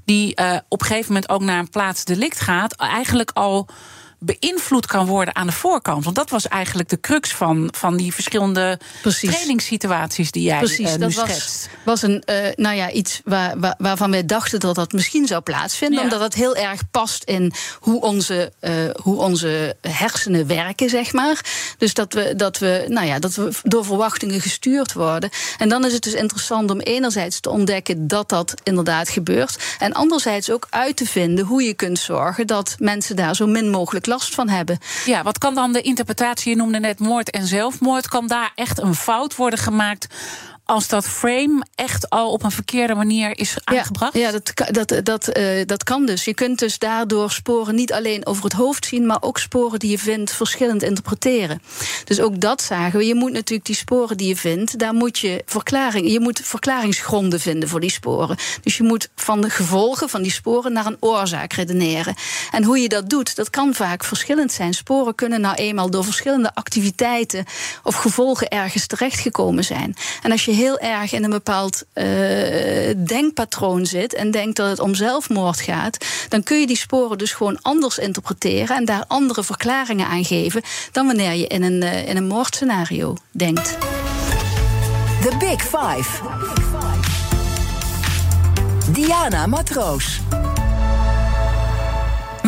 die 0.05 0.35
op 0.69 0.81
een 0.81 0.87
gegeven 0.87 1.13
moment 1.13 1.29
ook 1.29 1.41
naar 1.41 1.59
een 1.59 1.69
plaats 1.69 2.03
delict 2.03 2.39
gaat, 2.39 2.75
eigenlijk 2.75 3.31
al 3.33 3.67
beïnvloed 4.19 4.85
kan 4.85 5.05
worden 5.05 5.35
aan 5.35 5.47
de 5.47 5.53
voorkant. 5.53 6.03
Want 6.03 6.15
dat 6.15 6.29
was 6.29 6.47
eigenlijk 6.47 6.89
de 6.89 6.99
crux 6.99 7.33
van, 7.33 7.69
van 7.71 7.97
die 7.97 8.13
verschillende 8.13 8.79
Precies. 9.01 9.29
trainingssituaties 9.29 10.31
die 10.31 10.43
jij 10.43 10.57
Precies, 10.57 10.85
uh, 10.85 10.91
nu 10.91 10.99
dat 10.99 11.11
schetst. 11.11 11.69
Was, 11.83 12.01
was 12.01 12.01
een, 12.01 12.23
uh, 12.29 12.35
nou 12.55 12.75
ja, 12.75 12.91
iets 12.91 13.21
waar, 13.23 13.59
waar, 13.59 13.75
waarvan 13.77 14.11
wij 14.11 14.25
dachten 14.25 14.59
dat 14.59 14.75
dat 14.75 14.91
misschien 14.91 15.27
zou 15.27 15.41
plaatsvinden. 15.41 16.03
Omdat 16.03 16.19
het 16.19 16.33
heel 16.33 16.55
erg 16.55 16.81
past 16.91 17.23
in 17.23 17.53
hoe 17.79 18.01
onze, 18.01 18.51
uh, 18.61 18.71
hoe 19.01 19.17
onze 19.17 19.75
hersenen 19.81 20.47
werken, 20.47 20.89
zeg 20.89 21.13
maar. 21.13 21.45
Dus 21.77 21.93
dat 21.93 22.13
we, 22.13 22.33
dat, 22.35 22.57
we, 22.57 22.85
nou 22.87 23.07
ja, 23.07 23.19
dat 23.19 23.35
we 23.35 23.49
door 23.63 23.85
verwachtingen 23.85 24.41
gestuurd 24.41 24.93
worden. 24.93 25.29
En 25.57 25.69
dan 25.69 25.85
is 25.85 25.93
het 25.93 26.03
dus 26.03 26.13
interessant 26.13 26.71
om 26.71 26.79
enerzijds 26.79 27.39
te 27.39 27.49
ontdekken 27.49 28.07
dat 28.07 28.29
dat 28.29 28.53
inderdaad 28.63 29.09
gebeurt. 29.09 29.75
En 29.79 29.93
anderzijds 29.93 30.49
ook 30.49 30.67
uit 30.69 30.95
te 30.95 31.05
vinden 31.05 31.45
hoe 31.45 31.63
je 31.63 31.73
kunt 31.73 31.99
zorgen 31.99 32.47
dat 32.47 32.75
mensen 32.79 33.15
daar 33.15 33.35
zo 33.35 33.47
min 33.47 33.69
mogelijk 33.69 34.05
last 34.07 34.35
van 34.35 34.49
hebben. 34.49 34.77
Ja, 35.05 35.23
wat 35.23 35.37
kan 35.37 35.55
dan 35.55 35.73
de 35.73 35.81
interpretatie, 35.81 36.51
je 36.51 36.57
noemde 36.57 36.79
net 36.79 36.99
moord 36.99 37.29
en 37.29 37.47
zelfmoord, 37.47 38.07
kan 38.07 38.27
daar 38.27 38.51
echt 38.55 38.81
een 38.81 38.95
fout 38.95 39.35
worden 39.35 39.59
gemaakt 39.59 40.07
als 40.67 40.87
dat 40.87 41.07
frame 41.07 41.65
echt 41.75 42.09
al 42.09 42.31
op 42.31 42.43
een 42.43 42.51
verkeerde 42.51 42.95
manier 42.95 43.39
is 43.39 43.57
aangebracht? 43.63 44.13
Ja, 44.13 44.19
ja 44.19 44.31
dat, 44.31 44.51
dat, 44.71 45.05
dat, 45.05 45.37
uh, 45.37 45.65
dat 45.65 45.83
kan 45.83 46.05
dus. 46.05 46.25
Je 46.25 46.33
kunt 46.33 46.59
dus 46.59 46.79
daardoor 46.79 47.31
sporen 47.31 47.75
niet 47.75 47.93
alleen 47.93 48.25
over 48.25 48.43
het 48.43 48.53
hoofd 48.53 48.85
zien, 48.85 49.05
maar 49.05 49.21
ook 49.21 49.39
sporen 49.39 49.79
die 49.79 49.91
je 49.91 49.99
vindt 49.99 50.31
verschillend 50.31 50.83
interpreteren. 50.83 51.61
Dus 52.03 52.19
ook 52.19 52.41
dat 52.41 52.61
zagen 52.61 52.99
we. 52.99 53.05
Je 53.05 53.15
moet 53.15 53.31
natuurlijk 53.31 53.65
die 53.67 53.75
sporen 53.75 54.17
die 54.17 54.27
je 54.27 54.35
vindt, 54.35 54.79
daar 54.79 54.93
moet 54.93 55.19
je 55.19 55.41
verklaring, 55.45 56.11
je 56.11 56.19
moet 56.19 56.41
verklaringsgronden 56.43 57.39
vinden 57.39 57.69
voor 57.69 57.79
die 57.79 57.91
sporen. 57.91 58.37
Dus 58.61 58.77
je 58.77 58.83
moet 58.83 59.09
van 59.15 59.41
de 59.41 59.49
gevolgen 59.49 60.09
van 60.09 60.21
die 60.21 60.31
sporen 60.31 60.73
naar 60.73 60.85
een 60.85 60.97
oorzaak 60.99 61.53
redeneren. 61.53 62.15
En 62.51 62.63
hoe 62.63 62.79
je 62.79 62.89
dat 62.89 63.09
doet, 63.09 63.35
dat 63.35 63.49
kan 63.49 63.73
vaak 63.73 64.03
verschillend 64.03 64.51
zijn. 64.51 64.73
Sporen 64.73 65.15
kunnen 65.15 65.41
nou 65.41 65.55
eenmaal 65.55 65.89
door 65.89 66.03
verschillende 66.03 66.55
activiteiten 66.55 67.45
of 67.83 67.95
gevolgen 67.95 68.47
ergens 68.47 68.87
terechtgekomen 68.87 69.63
zijn. 69.63 69.95
En 70.21 70.31
als 70.31 70.45
je 70.45 70.51
heel 70.57 70.79
erg 70.79 71.13
in 71.13 71.23
een 71.23 71.29
bepaald 71.29 71.83
uh, 71.93 72.03
denkpatroon 72.97 73.85
zit 73.85 74.13
en 74.13 74.31
denkt 74.31 74.55
dat 74.55 74.69
het 74.69 74.79
om 74.79 74.95
zelfmoord 74.95 75.61
gaat, 75.61 76.05
dan 76.29 76.43
kun 76.43 76.59
je 76.59 76.67
die 76.67 76.77
sporen 76.77 77.17
dus 77.17 77.31
gewoon 77.31 77.61
anders 77.61 77.97
interpreteren 77.97 78.77
en 78.77 78.85
daar 78.85 79.03
andere 79.07 79.43
verklaringen 79.43 80.07
aan 80.07 80.25
geven 80.25 80.61
dan 80.91 81.05
wanneer 81.05 81.33
je 81.33 81.47
in 81.47 81.63
een, 81.63 81.83
uh, 81.83 82.07
in 82.07 82.17
een 82.17 82.27
moordscenario 82.27 83.15
denkt. 83.31 83.77
The 85.21 85.35
Big 85.39 85.61
Five. 85.61 86.21
Diana 88.91 89.47
Matroos. 89.47 90.19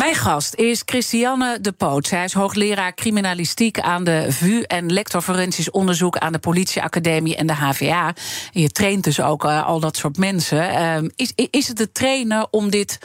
Mijn 0.00 0.14
gast 0.14 0.54
is 0.54 0.82
Christiane 0.84 1.60
de 1.60 1.72
Poot. 1.72 2.06
Zij 2.06 2.24
is 2.24 2.32
hoogleraar 2.32 2.94
criminalistiek 2.94 3.80
aan 3.80 4.04
de 4.04 4.26
VU 4.28 4.60
en 4.62 4.92
lector 4.92 5.20
forensisch 5.22 5.70
onderzoek 5.70 6.18
aan 6.18 6.32
de 6.32 6.38
Politieacademie 6.38 7.36
en 7.36 7.46
de 7.46 7.52
HVA. 7.52 8.14
Je 8.52 8.68
traint 8.68 9.04
dus 9.04 9.20
ook 9.20 9.44
uh, 9.44 9.66
al 9.66 9.80
dat 9.80 9.96
soort 9.96 10.16
mensen. 10.16 10.58
Uh, 11.02 11.08
is, 11.16 11.32
is 11.50 11.68
het 11.68 11.78
het 11.78 11.94
trainen 11.94 12.48
om 12.50 12.70
dit 12.70 12.98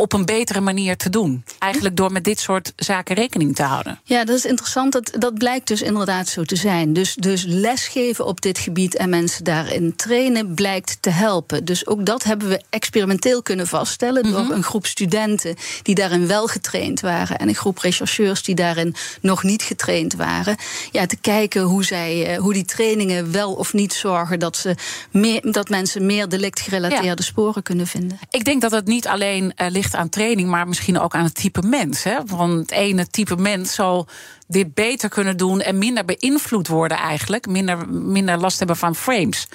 op 0.00 0.12
een 0.12 0.24
betere 0.24 0.60
manier 0.60 0.96
te 0.96 1.10
doen. 1.10 1.44
Eigenlijk 1.58 1.96
door 1.96 2.12
met 2.12 2.24
dit 2.24 2.40
soort 2.40 2.72
zaken 2.76 3.14
rekening 3.14 3.54
te 3.54 3.62
houden. 3.62 4.00
Ja, 4.04 4.24
dat 4.24 4.36
is 4.36 4.44
interessant. 4.44 4.92
Dat, 4.92 5.12
dat 5.18 5.34
blijkt 5.34 5.68
dus 5.68 5.82
inderdaad 5.82 6.28
zo 6.28 6.42
te 6.42 6.56
zijn. 6.56 6.92
Dus, 6.92 7.14
dus 7.14 7.44
lesgeven 7.46 8.26
op 8.26 8.40
dit 8.40 8.58
gebied 8.58 8.96
en 8.96 9.08
mensen 9.08 9.44
daarin 9.44 9.96
trainen 9.96 10.54
blijkt 10.54 10.98
te 11.00 11.10
helpen. 11.10 11.64
Dus 11.64 11.86
ook 11.86 12.06
dat 12.06 12.22
hebben 12.22 12.48
we 12.48 12.62
experimenteel 12.70 13.42
kunnen 13.42 13.66
vaststellen 13.66 14.22
door 14.22 14.42
mhm. 14.42 14.52
een 14.52 14.62
groep 14.62 14.86
studenten 14.86 15.56
die 15.82 15.94
daarin 15.94 16.26
wel 16.26 16.46
getraind 16.46 17.00
waren 17.00 17.38
en 17.38 17.48
een 17.48 17.54
groep 17.54 17.78
rechercheurs 17.78 18.42
die 18.42 18.54
daarin 18.54 18.94
nog 19.20 19.42
niet 19.42 19.62
getraind 19.62 20.14
waren. 20.14 20.56
Ja, 20.90 21.06
te 21.06 21.16
kijken 21.16 21.62
hoe, 21.62 21.84
zij, 21.84 22.26
eh, 22.26 22.38
hoe 22.38 22.52
die 22.52 22.64
trainingen 22.64 23.32
wel 23.32 23.52
of 23.52 23.72
niet 23.72 23.92
zorgen 23.92 24.38
dat, 24.38 24.56
ze 24.56 24.74
meer, 25.10 25.52
dat 25.52 25.68
mensen 25.68 26.06
meer 26.06 26.28
delictgerelateerde 26.28 27.22
sporen 27.22 27.62
kunnen 27.62 27.86
vinden. 27.86 28.18
Ik 28.30 28.44
denk 28.44 28.60
dat 28.60 28.70
het 28.70 28.86
niet 28.86 29.06
alleen 29.06 29.52
uh, 29.56 29.70
ligt 29.70 29.89
aan 29.94 30.08
training, 30.08 30.48
maar 30.48 30.68
misschien 30.68 30.98
ook 30.98 31.14
aan 31.14 31.24
het 31.24 31.34
type 31.34 31.62
mens. 31.62 32.02
Hè? 32.02 32.24
Want 32.26 32.60
het 32.60 32.70
ene 32.70 33.06
type 33.06 33.36
mens 33.36 33.74
zal 33.74 34.06
dit 34.46 34.74
beter 34.74 35.08
kunnen 35.08 35.36
doen 35.36 35.60
en 35.60 35.78
minder 35.78 36.04
beïnvloed 36.04 36.68
worden 36.68 36.96
eigenlijk. 36.96 37.46
Minder, 37.46 37.88
minder 37.88 38.38
last 38.38 38.58
hebben 38.58 38.76
van 38.76 38.94
frames. 38.94 39.48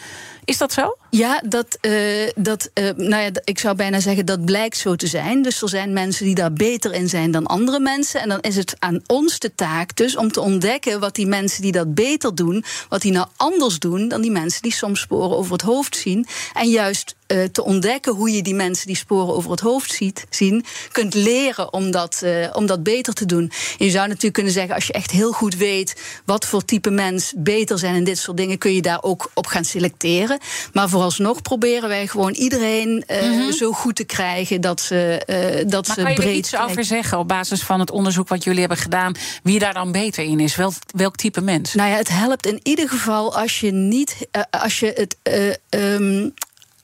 Is 0.46 0.58
dat 0.58 0.74
zo? 0.74 0.98
Ja, 1.10 1.42
dat, 1.46 1.78
uh, 1.82 2.30
dat 2.36 2.70
uh, 2.74 2.90
nou 2.96 3.24
ja, 3.24 3.30
ik 3.44 3.60
zou 3.60 3.75
bijna 3.75 4.00
zeggen 4.00 4.25
dat 4.25 4.46
blijkt 4.46 4.78
zo 4.78 4.96
te 4.96 5.08
zijn. 5.08 5.42
Dus 5.42 5.62
er 5.62 5.70
zijn 5.70 5.94
mensen 5.94 6.25
die 6.25 6.36
daar 6.36 6.54
beter 6.54 6.94
in 6.94 7.10
zijn 7.10 7.32
dan 7.32 7.46
andere 7.46 7.80
mensen. 7.80 8.22
En 8.22 8.30
dan 8.30 8.40
is 8.42 8.56
het 8.56 8.75
aan 8.80 9.02
ons 9.08 9.40
de 9.40 9.56
taak 9.56 9.96
dus 9.96 10.18
om 10.18 10.32
te 10.32 10.42
ontdekken 10.42 11.00
wat 11.00 11.16
die 11.16 11.28
mensen 11.28 11.62
die 11.62 11.72
dat 11.72 11.94
beter 11.94 12.36
doen, 12.36 12.64
wat 12.90 13.02
die 13.02 13.12
nou 13.12 13.28
anders 13.36 13.80
doen 13.80 14.08
dan 14.08 14.22
die 14.22 14.32
mensen 14.32 14.62
die 14.62 14.74
soms 14.74 15.00
sporen 15.00 15.38
over 15.38 15.52
het 15.52 15.62
hoofd 15.62 15.96
zien. 15.96 16.28
En 16.54 16.70
juist 16.70 17.16
uh, 17.28 17.44
te 17.44 17.64
ontdekken 17.64 18.14
hoe 18.14 18.32
je 18.32 18.42
die 18.42 18.56
mensen 18.56 18.88
die 18.88 18.96
sporen 18.96 19.36
over 19.36 19.52
het 19.52 19.60
hoofd 19.60 19.92
ziet, 19.92 20.25
zien, 20.30 20.66
kunt 20.92 21.14
leren 21.14 21.74
om 21.74 21.92
dat, 21.92 22.24
om 22.54 22.66
dat 22.66 22.84
beter 22.84 23.14
te 23.14 23.25
doen. 23.25 23.52
je 23.78 23.90
zou 23.90 24.08
natuurlijk 24.08 24.34
kunnen 24.34 24.54
zeggen, 24.54 24.75
als 24.75 24.88
je 24.88 24.94
echt 24.94 25.12
heel 25.12 25.32
goed 25.32 25.56
weet 25.56 26.02
wat 26.25 26.46
voor 26.46 26.66
type 26.66 26.90
mens 26.90 27.34
beter 27.38 27.80
zijn 27.80 27.96
in 27.96 28.04
dit 28.04 28.18
soort 28.18 28.38
dingen, 28.38 28.58
kun 28.58 28.74
je 28.74 28.82
daar 28.82 29.04
ook 29.04 29.32
op 29.34 29.48
gaan 29.48 29.66
selecteren. 29.66 30.35
Maar 30.74 30.89
vooralsnog 30.89 31.42
proberen 31.42 31.89
wij 31.89 32.08
gewoon 32.08 32.34
iedereen 32.34 33.04
uh, 33.08 33.22
mm 33.22 33.32
-hmm. 33.32 33.51
zo 33.51 33.72
goed 33.72 33.96
te 33.96 34.04
krijgen 34.04 34.62
dat 34.62 34.82
ze, 34.82 35.22
uh, 35.62 35.70
dat 35.72 35.88
maar 35.88 35.96
ze 35.96 36.04
kan 36.04 36.13
breed. 36.13 36.24
je 36.25 36.30
er 36.30 36.38
iets 36.38 36.58
over 36.58 36.84
zeggen 36.84 37.18
op 37.18 37.27
basis 37.27 37.63
van 37.63 37.80
het 37.80 37.92
onderzoek 37.92 38.27
wat 38.27 38.44
jullie 38.44 38.60
hebben 38.60 38.77
gedaan, 38.77 39.15
wie 39.44 39.60
daar 39.60 39.74
dan 39.74 39.92
beter 39.92 40.24
in 40.24 40.39
is? 40.39 40.56
Welk, 40.56 40.74
welk 40.88 41.15
type 41.15 41.42
mens? 41.42 41.74
Nou 41.74 41.89
ja, 41.89 41.96
het 41.96 42.10
helpt 42.10 42.46
in 42.46 42.60
ieder 42.63 42.89
geval 42.89 43.38
als 43.38 43.60
je 43.60 43.72
niet, 43.72 44.27
uh, 44.32 44.42
als 44.50 44.80
je 44.80 44.92
het. 44.96 45.18
Um, 45.70 46.34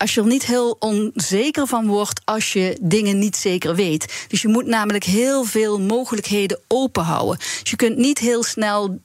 als 0.02 0.14
je 0.14 0.22
er 0.22 0.28
niet 0.28 0.46
heel 0.46 0.76
onzeker 0.80 1.68
van 1.68 1.88
wordt 1.88 2.22
als 2.26 2.54
je 2.54 2.78
dingen 2.82 3.20
niet 3.20 3.36
zeker 3.36 3.76
weet. 3.76 4.26
Dus 4.28 4.42
je 4.42 4.48
moet 4.48 4.66
namelijk 4.66 5.04
heel 5.04 5.44
veel 5.44 5.80
mogelijkheden 5.80 6.60
open 6.68 7.04
houden. 7.04 7.38
Dus 7.38 7.70
je 7.70 7.76
kunt 7.76 7.98
niet 7.98 8.20
heel 8.20 8.44
snel 8.44 9.00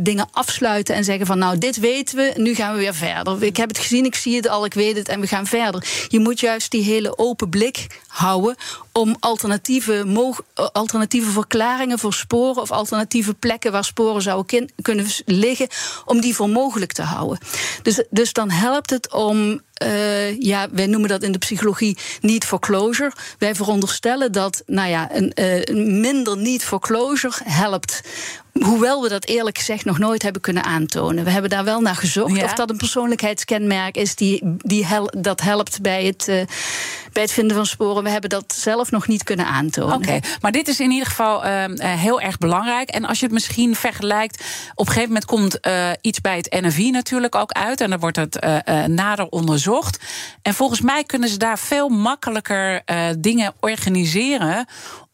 dingen 0.00 0.28
afsluiten 0.32 0.94
en 0.94 1.04
zeggen 1.04 1.26
van 1.26 1.38
nou 1.38 1.58
dit 1.58 1.76
weten 1.76 2.16
we, 2.16 2.32
nu 2.36 2.54
gaan 2.54 2.72
we 2.72 2.78
weer 2.78 2.94
verder. 2.94 3.42
Ik 3.42 3.56
heb 3.56 3.68
het 3.68 3.78
gezien, 3.78 4.04
ik 4.04 4.14
zie 4.14 4.36
het 4.36 4.48
al, 4.48 4.64
ik 4.64 4.74
weet 4.74 4.96
het 4.96 5.08
en 5.08 5.20
we 5.20 5.26
gaan 5.26 5.46
verder. 5.46 5.86
Je 6.08 6.20
moet 6.20 6.40
juist 6.40 6.70
die 6.70 6.82
hele 6.82 7.18
open 7.18 7.48
blik 7.48 7.86
houden 8.06 8.56
om 8.96 9.16
alternatieve, 9.20 10.04
alternatieve 10.72 11.30
verklaringen 11.30 11.98
voor 11.98 12.14
sporen 12.14 12.62
of 12.62 12.70
alternatieve 12.70 13.34
plekken 13.34 13.72
waar 13.72 13.84
sporen 13.84 14.22
zouden 14.22 14.70
kunnen 14.82 15.06
liggen, 15.24 15.68
om 16.04 16.20
die 16.20 16.34
voor 16.34 16.48
mogelijk 16.48 16.92
te 16.92 17.02
houden. 17.02 17.38
Dus, 17.82 18.04
dus 18.10 18.32
dan 18.32 18.50
helpt 18.50 18.90
het 18.90 19.12
om 19.12 19.60
uh, 19.82 20.40
ja, 20.40 20.68
wij 20.72 20.86
noemen 20.86 21.08
dat 21.08 21.22
in 21.22 21.32
de 21.32 21.38
psychologie 21.38 21.96
niet 22.20 22.44
for 22.44 22.58
closure. 22.58 23.12
Wij 23.38 23.54
veronderstellen 23.54 24.32
dat 24.32 24.62
nou 24.66 24.88
ja, 24.88 25.08
een, 25.12 25.32
uh, 25.34 25.84
minder 26.00 26.36
niet 26.36 26.64
for 26.64 26.80
closure 26.80 27.34
helpt. 27.44 28.00
Hoewel 28.52 29.02
we 29.02 29.08
dat 29.08 29.26
eerlijk 29.26 29.58
gezegd 29.58 29.84
nog 29.84 29.98
nooit 29.98 30.22
hebben 30.22 30.42
kunnen 30.42 30.64
aantonen. 30.64 31.24
We 31.24 31.30
hebben 31.30 31.50
daar 31.50 31.64
wel 31.64 31.80
naar 31.80 31.96
gezocht. 31.96 32.36
Ja. 32.36 32.44
Of 32.44 32.52
dat 32.52 32.70
een 32.70 32.76
persoonlijkheidskenmerk 32.76 33.96
is 33.96 34.14
die, 34.14 34.40
die 34.56 34.86
hel 34.86 35.10
dat 35.18 35.40
helpt 35.40 35.80
bij 35.80 36.04
het, 36.04 36.26
uh, 36.28 36.42
bij 37.16 37.24
het 37.24 37.34
vinden 37.34 37.56
van 37.56 37.66
sporen. 37.66 38.02
We 38.02 38.10
hebben 38.10 38.30
dat 38.30 38.54
zelf 38.56 38.90
nog 38.90 39.08
niet 39.08 39.22
kunnen 39.22 39.46
aantonen. 39.46 39.96
Oké, 39.96 40.18
maar 40.40 40.52
dit 40.52 40.68
is 40.68 40.80
in 40.80 40.90
ieder 40.90 41.06
geval 41.06 41.46
uh, 41.46 41.64
heel 41.78 42.20
erg 42.20 42.38
belangrijk. 42.38 42.88
En 42.88 43.04
als 43.04 43.18
je 43.18 43.24
het 43.24 43.34
misschien 43.34 43.74
vergelijkt, 43.74 44.44
op 44.74 44.86
een 44.86 44.92
gegeven 44.92 45.08
moment 45.08 45.24
komt 45.24 45.66
uh, 45.66 45.90
iets 46.00 46.20
bij 46.20 46.36
het 46.36 46.60
NFI 46.60 46.90
natuurlijk 46.90 47.34
ook 47.34 47.52
uit. 47.52 47.80
En 47.80 47.90
dan 47.90 47.98
wordt 47.98 48.16
het 48.16 48.44
uh, 48.44 48.84
nader 48.84 49.26
onderzocht. 49.26 50.04
En 50.42 50.54
volgens 50.54 50.80
mij 50.80 51.04
kunnen 51.04 51.28
ze 51.28 51.36
daar 51.36 51.58
veel 51.58 51.88
makkelijker 51.88 52.82
dingen 53.18 53.54
organiseren 53.60 54.66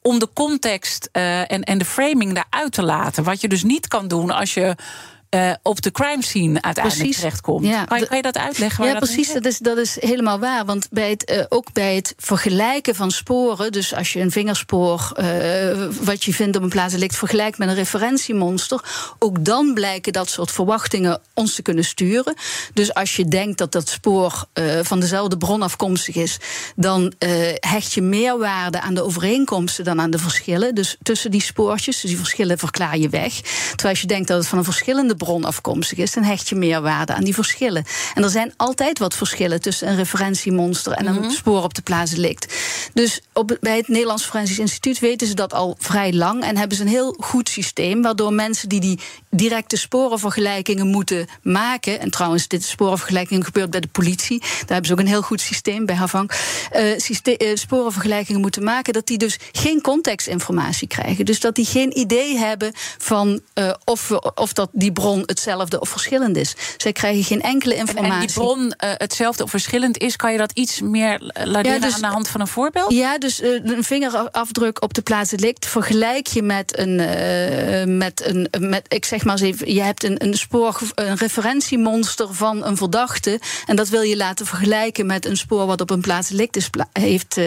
om 0.03 0.19
de 0.19 0.29
context 0.35 1.09
en, 1.13 1.63
en 1.63 1.79
de 1.79 1.85
framing 1.85 2.35
daaruit 2.35 2.73
te 2.73 2.83
laten. 2.83 3.25
Wat 3.25 3.41
je 3.41 3.49
dus 3.49 3.63
niet 3.63 3.89
kan 3.89 4.09
doen 4.09 4.31
als 4.31 4.55
je 4.55 4.77
uh, 5.35 5.53
op 5.63 5.83
de 5.83 5.91
crime 5.91 6.23
scene 6.23 6.63
uiteindelijk 6.63 6.95
precies. 6.95 7.17
terechtkomt. 7.17 7.67
Ja, 7.67 7.85
kan, 7.85 7.99
je, 7.99 8.07
kan 8.07 8.17
je 8.17 8.23
dat 8.23 8.39
uitleggen? 8.39 8.85
Ja, 8.85 8.93
dat 8.93 9.03
precies. 9.03 9.33
Dat 9.33 9.45
is, 9.45 9.59
dat 9.59 9.79
is 9.79 10.01
helemaal 10.01 10.39
waar. 10.39 10.65
Want 10.65 10.89
bij 10.91 11.11
het, 11.11 11.31
uh, 11.31 11.45
ook 11.49 11.73
bij 11.73 11.95
het 11.95 12.15
vergelijken 12.19 12.95
van 12.95 13.11
sporen, 13.11 13.73
dus 13.73 13.95
als 13.95 14.13
je 14.13 14.21
een 14.21 14.31
vingerspoor 14.31 15.13
uh, 15.21 15.89
wat 16.01 16.25
je 16.25 16.35
vindt 16.35 16.57
op 16.57 16.63
een 16.63 16.69
plaats 16.69 16.95
ligt, 16.95 17.17
vergelijkt 17.17 17.59
met 17.59 17.69
een 17.69 17.75
referentiemonster, 17.75 18.81
ook 19.19 19.45
dan 19.45 19.75
blijken 19.75 20.13
dat 20.13 20.29
soort 20.29 20.51
verwachtingen 20.51 21.21
ons 21.35 21.55
te 21.55 21.63
kunnen 21.63 21.85
sturen. 21.85 22.35
Dus 22.75 22.95
als 22.95 23.17
je 23.17 23.25
denkt 23.25 23.59
dat 23.59 23.73
dat 23.73 23.89
spoor 23.89 24.45
van 24.83 25.01
dezelfde 25.01 25.37
bron 25.37 25.63
afkomstig 25.63 26.15
is, 26.17 26.39
dan 26.77 27.13
hecht 27.61 27.93
je 27.93 28.03
meer 28.03 28.39
waarde 28.39 28.81
aan 28.81 28.95
de 28.95 29.03
overeenkomsten 29.03 29.85
dan 29.85 30.01
aan 30.01 30.11
de 30.11 30.19
verschillen. 30.19 30.75
Dus 30.75 30.97
tussen 31.03 31.31
die 31.31 31.43
spoortjes, 31.43 32.01
dus 32.01 32.11
die 32.11 32.19
verschillen 32.19 32.59
verklaar 32.59 32.99
je 32.99 33.09
weg. 33.09 33.33
Terwijl 33.41 33.89
als 33.89 34.01
je 34.01 34.07
denkt 34.07 34.29
dat 34.29 34.39
het 34.39 34.47
van 34.47 34.59
een 34.59 34.65
verschillende 34.65 35.15
bron 35.25 35.45
afkomstig 35.45 35.99
is, 35.99 36.13
dan 36.13 36.23
hecht 36.23 36.49
je 36.49 36.55
meer 36.55 36.83
waarde 36.83 37.15
aan 37.15 37.25
die 37.25 37.35
verschillen. 37.35 37.85
En 38.15 38.23
er 38.23 38.31
zijn 38.31 38.53
altijd 38.57 38.99
wat 38.99 39.15
verschillen 39.15 39.61
tussen 39.61 39.89
een 39.89 39.97
referentiemonster 39.97 40.93
en 40.93 41.07
een 41.07 41.15
mm 41.15 41.21
-hmm. 41.21 41.31
spoor 41.31 41.63
op 41.63 41.75
de 41.75 41.83
plaats 41.83 42.13
ligt. 42.13 42.55
Dus 42.95 43.21
op, 43.33 43.57
bij 43.61 43.77
het 43.77 43.89
Nederlands 43.89 44.25
Forensisch 44.25 44.59
Instituut 44.59 44.99
weten 44.99 45.27
ze 45.27 45.35
dat 45.35 45.53
al 45.53 45.77
vrij 45.79 46.13
lang 46.13 46.43
en 46.43 46.57
hebben 46.57 46.77
ze 46.77 46.83
een 46.83 46.89
heel 46.89 47.17
goed 47.19 47.49
systeem 47.49 48.03
waardoor 48.03 48.33
mensen 48.33 48.69
die 48.69 48.81
die 48.81 49.01
directe 49.31 49.77
sporenvergelijkingen 49.77 50.87
moeten 50.87 51.27
maken, 51.43 52.01
en 52.01 52.11
trouwens, 52.11 52.49
dit 52.49 52.65
sporenvergelijking 52.65 53.45
gebeurt 53.45 53.71
bij 53.71 53.81
de 53.81 53.89
politie, 53.89 54.39
daar 54.41 54.49
hebben 54.67 54.87
ze 54.87 54.93
ook 54.93 54.99
een 54.99 55.07
heel 55.07 55.23
goed 55.23 55.41
systeem 55.41 55.87
bij 55.87 55.95
Havang, 55.95 56.31
uh, 56.77 56.99
systeem, 56.99 57.37
uh, 57.39 57.57
sporenvergelijkingen 57.57 58.41
moeten 58.41 58.65
maken, 58.65 58.93
dat 58.93 59.07
die 59.07 59.19
dus 59.19 59.39
geen 59.53 59.81
contextinformatie 59.81 60.89
krijgen. 60.89 61.25
Dus 61.25 61.41
dat 61.41 61.55
die 61.55 61.65
geen 61.65 61.99
idee 61.99 62.39
hebben 62.39 62.73
van 62.99 63.41
uh, 63.55 63.73
of, 63.85 64.09
we, 64.09 64.35
of 64.35 64.53
dat 64.53 64.69
die 64.73 64.93
bron 64.93 65.12
bron 65.13 65.23
hetzelfde 65.27 65.81
of 65.81 65.89
verschillend 65.89 66.37
is. 66.37 66.55
Zij 66.77 66.93
krijgen 66.93 67.25
geen 67.25 67.43
enkele 67.43 67.75
informatie. 67.75 68.13
En, 68.13 68.21
die 68.21 68.33
bron 68.33 68.65
uh, 68.65 68.71
hetzelfde 68.79 69.43
of 69.43 69.51
verschillend 69.51 69.99
is, 69.99 70.17
kan 70.17 70.33
je 70.33 70.39
dat 70.39 70.53
iets 70.53 70.81
meer 70.81 71.33
laten 71.45 71.73
ja, 71.73 71.79
dus, 71.79 71.95
aan 71.95 72.01
de 72.01 72.07
hand 72.07 72.29
van 72.29 72.41
een 72.41 72.47
voorbeeld? 72.47 72.93
Ja, 72.93 73.19
dus 73.19 73.41
uh, 73.41 73.65
een 73.65 73.85
vingerafdruk 73.85 74.83
op 74.83 74.95
de 74.95 75.03
plaats 75.03 75.31
delict 75.31 75.67
vergelijk 75.67 76.27
je 76.27 76.43
met 76.43 76.79
een, 76.79 76.99
uh, 76.99 77.97
met 77.97 78.27
een 78.27 78.49
met, 78.69 78.85
ik 78.89 79.05
zeg 79.05 79.25
maar 79.25 79.41
eens 79.41 79.43
even, 79.43 79.75
je 79.75 79.83
hebt 79.83 80.05
een, 80.05 80.25
een 80.25 80.35
spoor, 80.35 80.81
een 80.95 81.17
referentiemonster 81.17 82.35
van 82.35 82.65
een 82.65 82.77
verdachte. 82.77 83.41
En 83.67 83.77
dat 83.77 83.89
wil 83.89 84.03
je 84.03 84.17
laten 84.17 84.47
vergelijken 84.47 85.07
met 85.07 85.27
een 85.27 85.37
spoor 85.37 85.67
wat 85.67 85.81
op 85.81 85.91
een 85.91 86.01
plaats 86.01 86.29
delict 86.29 86.57
is, 86.57 86.71
heeft, 86.93 87.41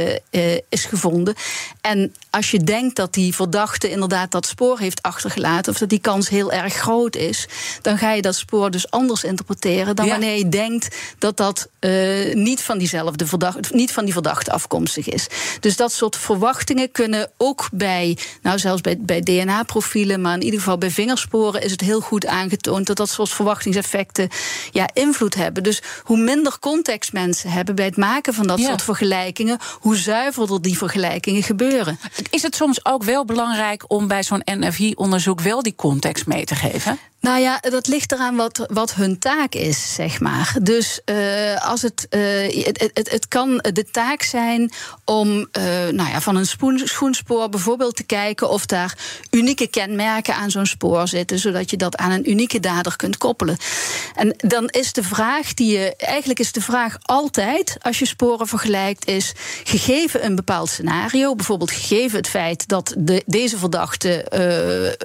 is 0.70 0.86
gevonden. 0.86 1.36
En 1.82 2.14
als 2.30 2.52
je 2.52 2.60
denkt 2.64 2.96
dat 2.96 3.14
die 3.14 3.36
verdachte 3.36 3.90
inderdaad 3.90 4.32
dat 4.32 4.46
spoor 4.46 4.80
heeft 4.80 5.02
achtergelaten, 5.02 5.72
of 5.72 5.78
dat 5.78 5.90
die 5.90 6.00
kans 6.00 6.30
heel 6.30 6.52
erg 6.52 6.74
groot 6.74 7.16
is, 7.16 7.48
dan 7.82 7.98
ga 7.98 8.12
je 8.12 8.22
dat 8.22 8.36
spoor 8.36 8.72
dus 8.72 8.92
anders 8.92 9.24
interpreteren 9.24 9.96
dan 9.96 10.08
wanneer 10.08 10.38
je 10.38 10.50
denkt 10.50 10.96
dat 11.18 11.38
dat 11.38 11.70
uh, 11.80 12.34
niet 12.34 12.62
van 12.62 12.78
diezelfde 12.78 13.26
verdachte, 13.26 13.76
niet 13.76 13.92
van 13.92 14.04
die 14.04 14.14
verdachte 14.14 14.52
afkomstig 14.52 15.10
is. 15.10 15.28
Dus 15.60 15.76
dat 15.76 15.92
soort 15.92 16.16
verwachtingen 16.16 16.92
kunnen 16.92 17.32
ook 17.38 17.68
bij, 17.72 18.18
nou 18.42 18.60
zelfs 18.60 18.82
bij, 18.82 18.98
bij 19.00 19.22
DNA-profielen, 19.22 20.22
maar 20.22 20.34
in 20.34 20.44
ieder 20.44 20.60
geval 20.60 20.78
bij 20.78 20.92
vingersporen 20.92 21.62
is 21.62 21.72
het 21.72 21.82
heel 21.82 22.02
goed 22.02 22.26
aangetoond 22.26 22.88
dat 22.88 22.98
dat 22.98 23.10
soort 23.10 23.30
verwachtingseffecten 23.30 24.30
ja, 24.72 24.90
invloed 24.94 25.36
hebben. 25.36 25.64
Dus 25.64 25.82
hoe 26.04 26.18
minder 26.18 26.60
context 26.60 27.14
mensen 27.14 27.50
hebben 27.50 27.76
bij 27.76 27.86
het 27.86 27.98
maken 27.98 28.34
van 28.34 28.48
dat 28.48 28.60
soort 28.60 28.82
vergelijkingen, 28.82 29.58
hoe 29.80 29.96
zuiverder 29.96 30.62
die 30.62 30.78
vergelijkingen 30.78 31.44
gebeuren. 31.44 32.00
Is 32.30 32.42
het 32.42 32.56
soms 32.56 32.86
ook 32.86 33.04
wel 33.04 33.26
belangrijk 33.26 33.84
om 33.88 34.08
bij 34.08 34.24
zo'n 34.24 34.42
NFI-onderzoek 34.46 35.42
wel 35.42 35.62
die 35.62 35.76
context 35.76 36.26
mee 36.26 36.46
te 36.46 36.56
geven? 36.56 37.00
Nou 37.26 37.40
ja, 37.40 37.45
dat 37.70 37.88
ligt 37.88 38.12
eraan 38.12 38.36
wat, 38.36 38.66
wat 38.68 38.94
hun 38.94 39.20
taak 39.20 39.54
is, 39.54 39.94
zeg 39.94 40.20
maar. 40.20 40.56
Dus 40.62 41.02
uh, 41.06 41.68
als 41.70 41.82
het, 41.82 42.08
uh, 42.10 42.66
het, 42.66 42.92
het, 42.94 43.12
het, 43.12 43.28
kan 43.28 43.64
de 43.74 43.86
taak 43.92 44.22
zijn 44.22 44.72
om 45.06 45.28
uh, 45.30 45.46
nou 45.92 46.10
ja, 46.10 46.22
van 46.22 46.36
een 46.36 46.48
schoenspoor 46.88 47.50
bijvoorbeeld 47.50 47.96
te 47.96 48.04
kijken 48.04 48.50
of 48.50 48.66
daar 48.66 48.98
unieke 49.32 49.68
kenmerken 49.68 50.36
aan 50.36 50.52
zo'n 50.52 50.66
spoor 50.66 51.08
zitten, 51.08 51.40
zodat 51.40 51.70
je 51.70 51.78
dat 51.78 51.96
aan 51.96 52.12
een 52.12 52.30
unieke 52.30 52.60
dader 52.60 52.96
kunt 52.96 53.18
koppelen. 53.18 53.58
En 54.16 54.36
dan 54.38 54.68
is 54.68 54.94
de 54.94 55.04
vraag 55.04 55.54
die 55.54 55.78
je, 55.78 55.96
eigenlijk 55.96 56.40
is 56.40 56.52
de 56.52 56.62
vraag 56.62 56.98
altijd, 57.02 57.78
als 57.82 58.00
je 58.00 58.06
sporen 58.06 58.48
vergelijkt, 58.48 59.08
is 59.08 59.34
gegeven 59.64 60.26
een 60.26 60.36
bepaald 60.36 60.70
scenario, 60.70 61.36
bijvoorbeeld 61.36 61.72
gegeven 61.72 62.18
het 62.18 62.30
feit 62.30 62.68
dat 62.68 62.94
de, 62.98 63.24
deze 63.26 63.58
verdachte 63.58 64.24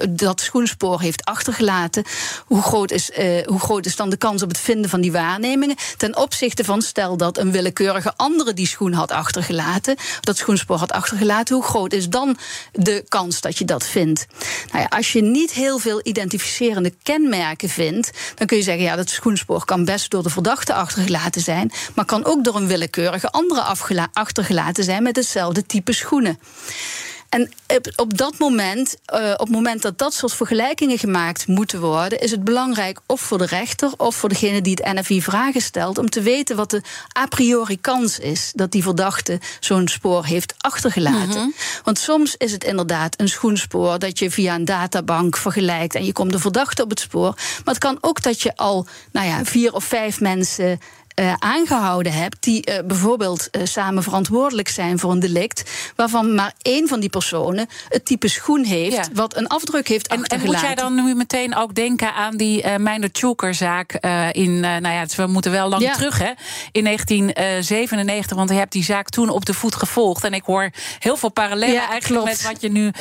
dat 0.09 0.41
schoenspoor 0.41 1.01
heeft 1.01 1.25
achtergelaten 1.25 2.03
hoe 2.45 2.61
groot, 2.61 2.91
is, 2.91 3.09
uh, 3.09 3.45
hoe 3.45 3.59
groot 3.59 3.85
is 3.85 3.95
dan 3.95 4.09
de 4.09 4.17
kans 4.17 4.41
op 4.41 4.49
het 4.49 4.59
vinden 4.59 4.89
van 4.89 5.01
die 5.01 5.11
waarnemingen? 5.11 5.75
Ten 5.97 6.17
opzichte 6.17 6.63
van 6.63 6.81
stel 6.81 7.17
dat 7.17 7.37
een 7.37 7.51
willekeurige 7.51 8.13
andere 8.15 8.53
die 8.53 8.67
schoen 8.67 8.93
had 8.93 9.11
achtergelaten, 9.11 9.95
dat 10.21 10.37
schoenspoor 10.37 10.77
had 10.77 10.91
achtergelaten, 10.91 11.55
hoe 11.55 11.63
groot 11.63 11.93
is 11.93 12.09
dan 12.09 12.37
de 12.71 13.03
kans 13.07 13.41
dat 13.41 13.57
je 13.57 13.65
dat 13.65 13.87
vindt? 13.87 14.27
Nou 14.71 14.81
ja, 14.81 14.97
als 14.97 15.11
je 15.11 15.21
niet 15.21 15.51
heel 15.51 15.79
veel 15.79 15.99
identificerende 16.03 16.93
kenmerken 17.03 17.69
vindt, 17.69 18.11
dan 18.35 18.47
kun 18.47 18.57
je 18.57 18.63
zeggen, 18.63 18.83
ja, 18.83 18.95
dat 18.95 19.09
schoenspoor 19.09 19.65
kan 19.65 19.85
best 19.85 20.11
door 20.11 20.23
de 20.23 20.29
verdachte 20.29 20.73
achtergelaten 20.73 21.41
zijn, 21.41 21.71
maar 21.95 22.05
kan 22.05 22.25
ook 22.25 22.43
door 22.43 22.55
een 22.55 22.67
willekeurige 22.67 23.31
andere 23.31 23.61
achtergelaten 24.13 24.83
zijn 24.83 25.03
met 25.03 25.15
hetzelfde 25.15 25.65
type 25.65 25.93
schoenen. 25.93 26.39
En 27.31 27.51
op 27.95 28.17
dat 28.17 28.37
moment, 28.37 28.95
uh, 29.13 29.31
op 29.31 29.39
het 29.39 29.49
moment 29.49 29.81
dat 29.81 29.97
dat 29.97 30.13
soort 30.13 30.33
vergelijkingen 30.33 30.97
gemaakt 30.97 31.47
moeten 31.47 31.79
worden, 31.79 32.19
is 32.19 32.31
het 32.31 32.43
belangrijk 32.43 32.99
of 33.05 33.21
voor 33.21 33.37
de 33.37 33.45
rechter 33.45 33.91
of 33.97 34.15
voor 34.15 34.29
degene 34.29 34.61
die 34.61 34.77
het 34.81 34.93
NFI 34.93 35.21
vragen 35.21 35.61
stelt, 35.61 35.97
om 35.97 36.09
te 36.09 36.21
weten 36.21 36.55
wat 36.55 36.69
de 36.69 36.81
a 37.17 37.25
priori 37.25 37.81
kans 37.81 38.19
is 38.19 38.51
dat 38.55 38.71
die 38.71 38.83
verdachte 38.83 39.39
zo'n 39.59 39.87
spoor 39.87 40.25
heeft 40.25 40.53
achtergelaten. 40.57 41.41
Mhm. 41.41 41.49
Want 41.83 41.99
soms 41.99 42.35
is 42.37 42.51
het 42.51 42.63
inderdaad 42.63 43.19
een 43.19 43.29
schoenspoor 43.29 43.99
dat 43.99 44.19
je 44.19 44.31
via 44.31 44.55
een 44.55 44.65
databank 44.65 45.37
vergelijkt 45.37 45.95
en 45.95 46.05
je 46.05 46.13
komt 46.13 46.31
de 46.31 46.39
verdachte 46.39 46.83
op 46.83 46.89
het 46.89 46.99
spoor. 46.99 47.33
Maar 47.35 47.73
het 47.73 47.77
kan 47.77 47.97
ook 48.01 48.21
dat 48.21 48.41
je 48.41 48.55
al 48.55 48.87
nou 49.11 49.27
ja, 49.27 49.45
vier 49.45 49.73
of 49.73 49.83
vijf 49.83 50.19
mensen 50.19 50.79
uh, 51.21 51.33
aangehouden 51.39 52.13
hebt, 52.13 52.43
die 52.43 52.69
uh, 52.69 52.75
bijvoorbeeld 52.85 53.47
uh, 53.51 53.61
samen 53.65 54.03
verantwoordelijk 54.03 54.67
zijn 54.67 54.99
voor 54.99 55.11
een 55.11 55.19
delict, 55.19 55.71
waarvan 55.95 56.35
maar 56.35 56.53
één 56.61 56.87
van 56.87 56.99
die 56.99 57.09
personen 57.09 57.67
het 57.89 58.05
type 58.05 58.27
schoen 58.27 58.63
heeft 58.63 58.95
ja. 58.95 59.05
wat 59.13 59.37
een 59.37 59.47
afdruk 59.47 59.87
heeft 59.87 60.07
en, 60.07 60.21
achtergelaten. 60.21 60.53
En 60.53 60.67
moet 60.67 60.67
jij 60.67 60.75
dan 60.75 61.05
nu 61.05 61.15
meteen 61.15 61.55
ook 61.55 61.75
denken 61.75 62.13
aan 62.13 62.37
die 62.37 62.63
uh, 62.63 62.75
Meijner 62.75 63.11
Tjoeker-zaak 63.11 63.93
in, 64.31 64.59
nou 64.59 64.89
ja, 64.89 65.05
we 65.15 65.27
moeten 65.27 65.51
wel 65.51 65.69
lang 65.69 65.81
ja. 65.81 65.93
terug, 65.93 66.17
hè, 66.17 66.31
in 66.71 66.83
1997, 66.83 68.37
want 68.37 68.49
je 68.49 68.55
hebt 68.55 68.71
die 68.71 68.83
zaak 68.83 69.09
toen 69.09 69.29
op 69.29 69.45
de 69.45 69.53
voet 69.53 69.75
gevolgd. 69.75 70.23
En 70.23 70.33
ik 70.33 70.43
hoor 70.43 70.69
heel 70.99 71.17
veel 71.17 71.31
parallellen 71.31 71.73
ja, 71.73 71.89
eigenlijk 71.89 72.21
klopt. 72.21 72.43
met 72.43 72.51
wat 72.51 72.61
je 72.61 72.69
nu 72.69 72.91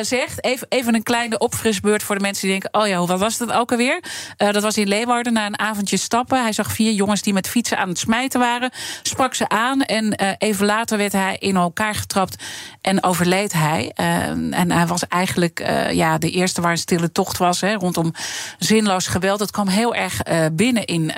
zegt. 0.00 0.44
Even, 0.44 0.66
even 0.68 0.94
een 0.94 1.02
kleine 1.02 1.38
opfrisbeurt 1.38 2.02
voor 2.02 2.14
de 2.14 2.20
mensen 2.20 2.48
die 2.48 2.60
denken, 2.60 2.80
oh 2.80 2.88
ja, 2.88 3.06
wat 3.06 3.18
was 3.18 3.38
dat 3.38 3.52
ook 3.52 3.70
alweer? 3.70 4.02
dat 4.36 4.62
was 4.62 4.76
in 4.76 4.88
Leeuwarden 4.88 5.32
na 5.32 5.46
een 5.46 5.58
avondje 5.58 5.96
stappen. 5.96 6.42
Hij 6.42 6.52
zag 6.52 6.72
vier 6.72 6.92
jongens 6.92 7.22
die 7.22 7.32
met 7.32 7.48
fietsen 7.66 7.78
aan 7.78 7.88
het 7.88 7.98
smijten 7.98 8.40
waren. 8.40 8.70
Sprak 9.02 9.34
ze 9.34 9.48
aan 9.48 9.82
en 9.82 10.22
uh, 10.22 10.30
even 10.38 10.66
later 10.66 10.98
werd 10.98 11.12
hij 11.12 11.36
in 11.38 11.56
elkaar 11.56 11.94
getrapt 11.94 12.42
en 12.80 13.02
overleed 13.02 13.52
hij. 13.52 13.92
Uh, 14.00 14.28
en 14.28 14.70
hij 14.70 14.86
was 14.86 15.08
eigenlijk 15.08 15.60
uh, 15.60 15.92
ja, 15.92 16.18
de 16.18 16.30
eerste 16.30 16.60
waar 16.60 16.70
een 16.70 16.78
stille 16.78 17.12
tocht 17.12 17.38
was 17.38 17.60
hè, 17.60 17.74
rondom 17.74 18.14
zinloos 18.58 19.06
geweld. 19.06 19.38
Dat 19.38 19.50
kwam 19.50 19.68
heel 19.68 19.94
erg 19.94 20.22
binnen 20.52 20.84
in 20.84 21.12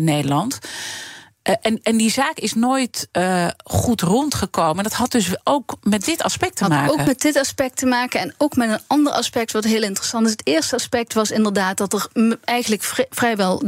Nederland. 0.00 0.58
Uh, 1.48 1.54
en, 1.60 1.80
en 1.82 1.96
die 1.96 2.10
zaak 2.10 2.38
is 2.38 2.54
nooit 2.54 3.08
uh, 3.12 3.48
goed 3.64 4.00
rondgekomen. 4.00 4.82
Dat 4.82 4.92
had 4.92 5.10
dus 5.10 5.36
ook 5.44 5.76
met 5.82 6.04
dit 6.04 6.22
aspect 6.22 6.56
te 6.56 6.62
had 6.62 6.72
maken. 6.72 6.92
Ook 6.92 7.06
met 7.06 7.20
dit 7.20 7.36
aspect 7.36 7.76
te 7.76 7.86
maken 7.86 8.20
en 8.20 8.34
ook 8.36 8.56
met 8.56 8.70
een 8.70 8.80
ander 8.86 9.12
aspect 9.12 9.52
wat 9.52 9.64
heel 9.64 9.82
interessant 9.82 10.26
is. 10.26 10.30
Het 10.30 10.46
eerste 10.46 10.74
aspect 10.74 11.14
was 11.14 11.30
inderdaad 11.30 11.76
dat 11.76 11.92
er 11.92 12.08
eigenlijk 12.44 12.82
vri 12.82 13.04
vrijwel 13.10 13.62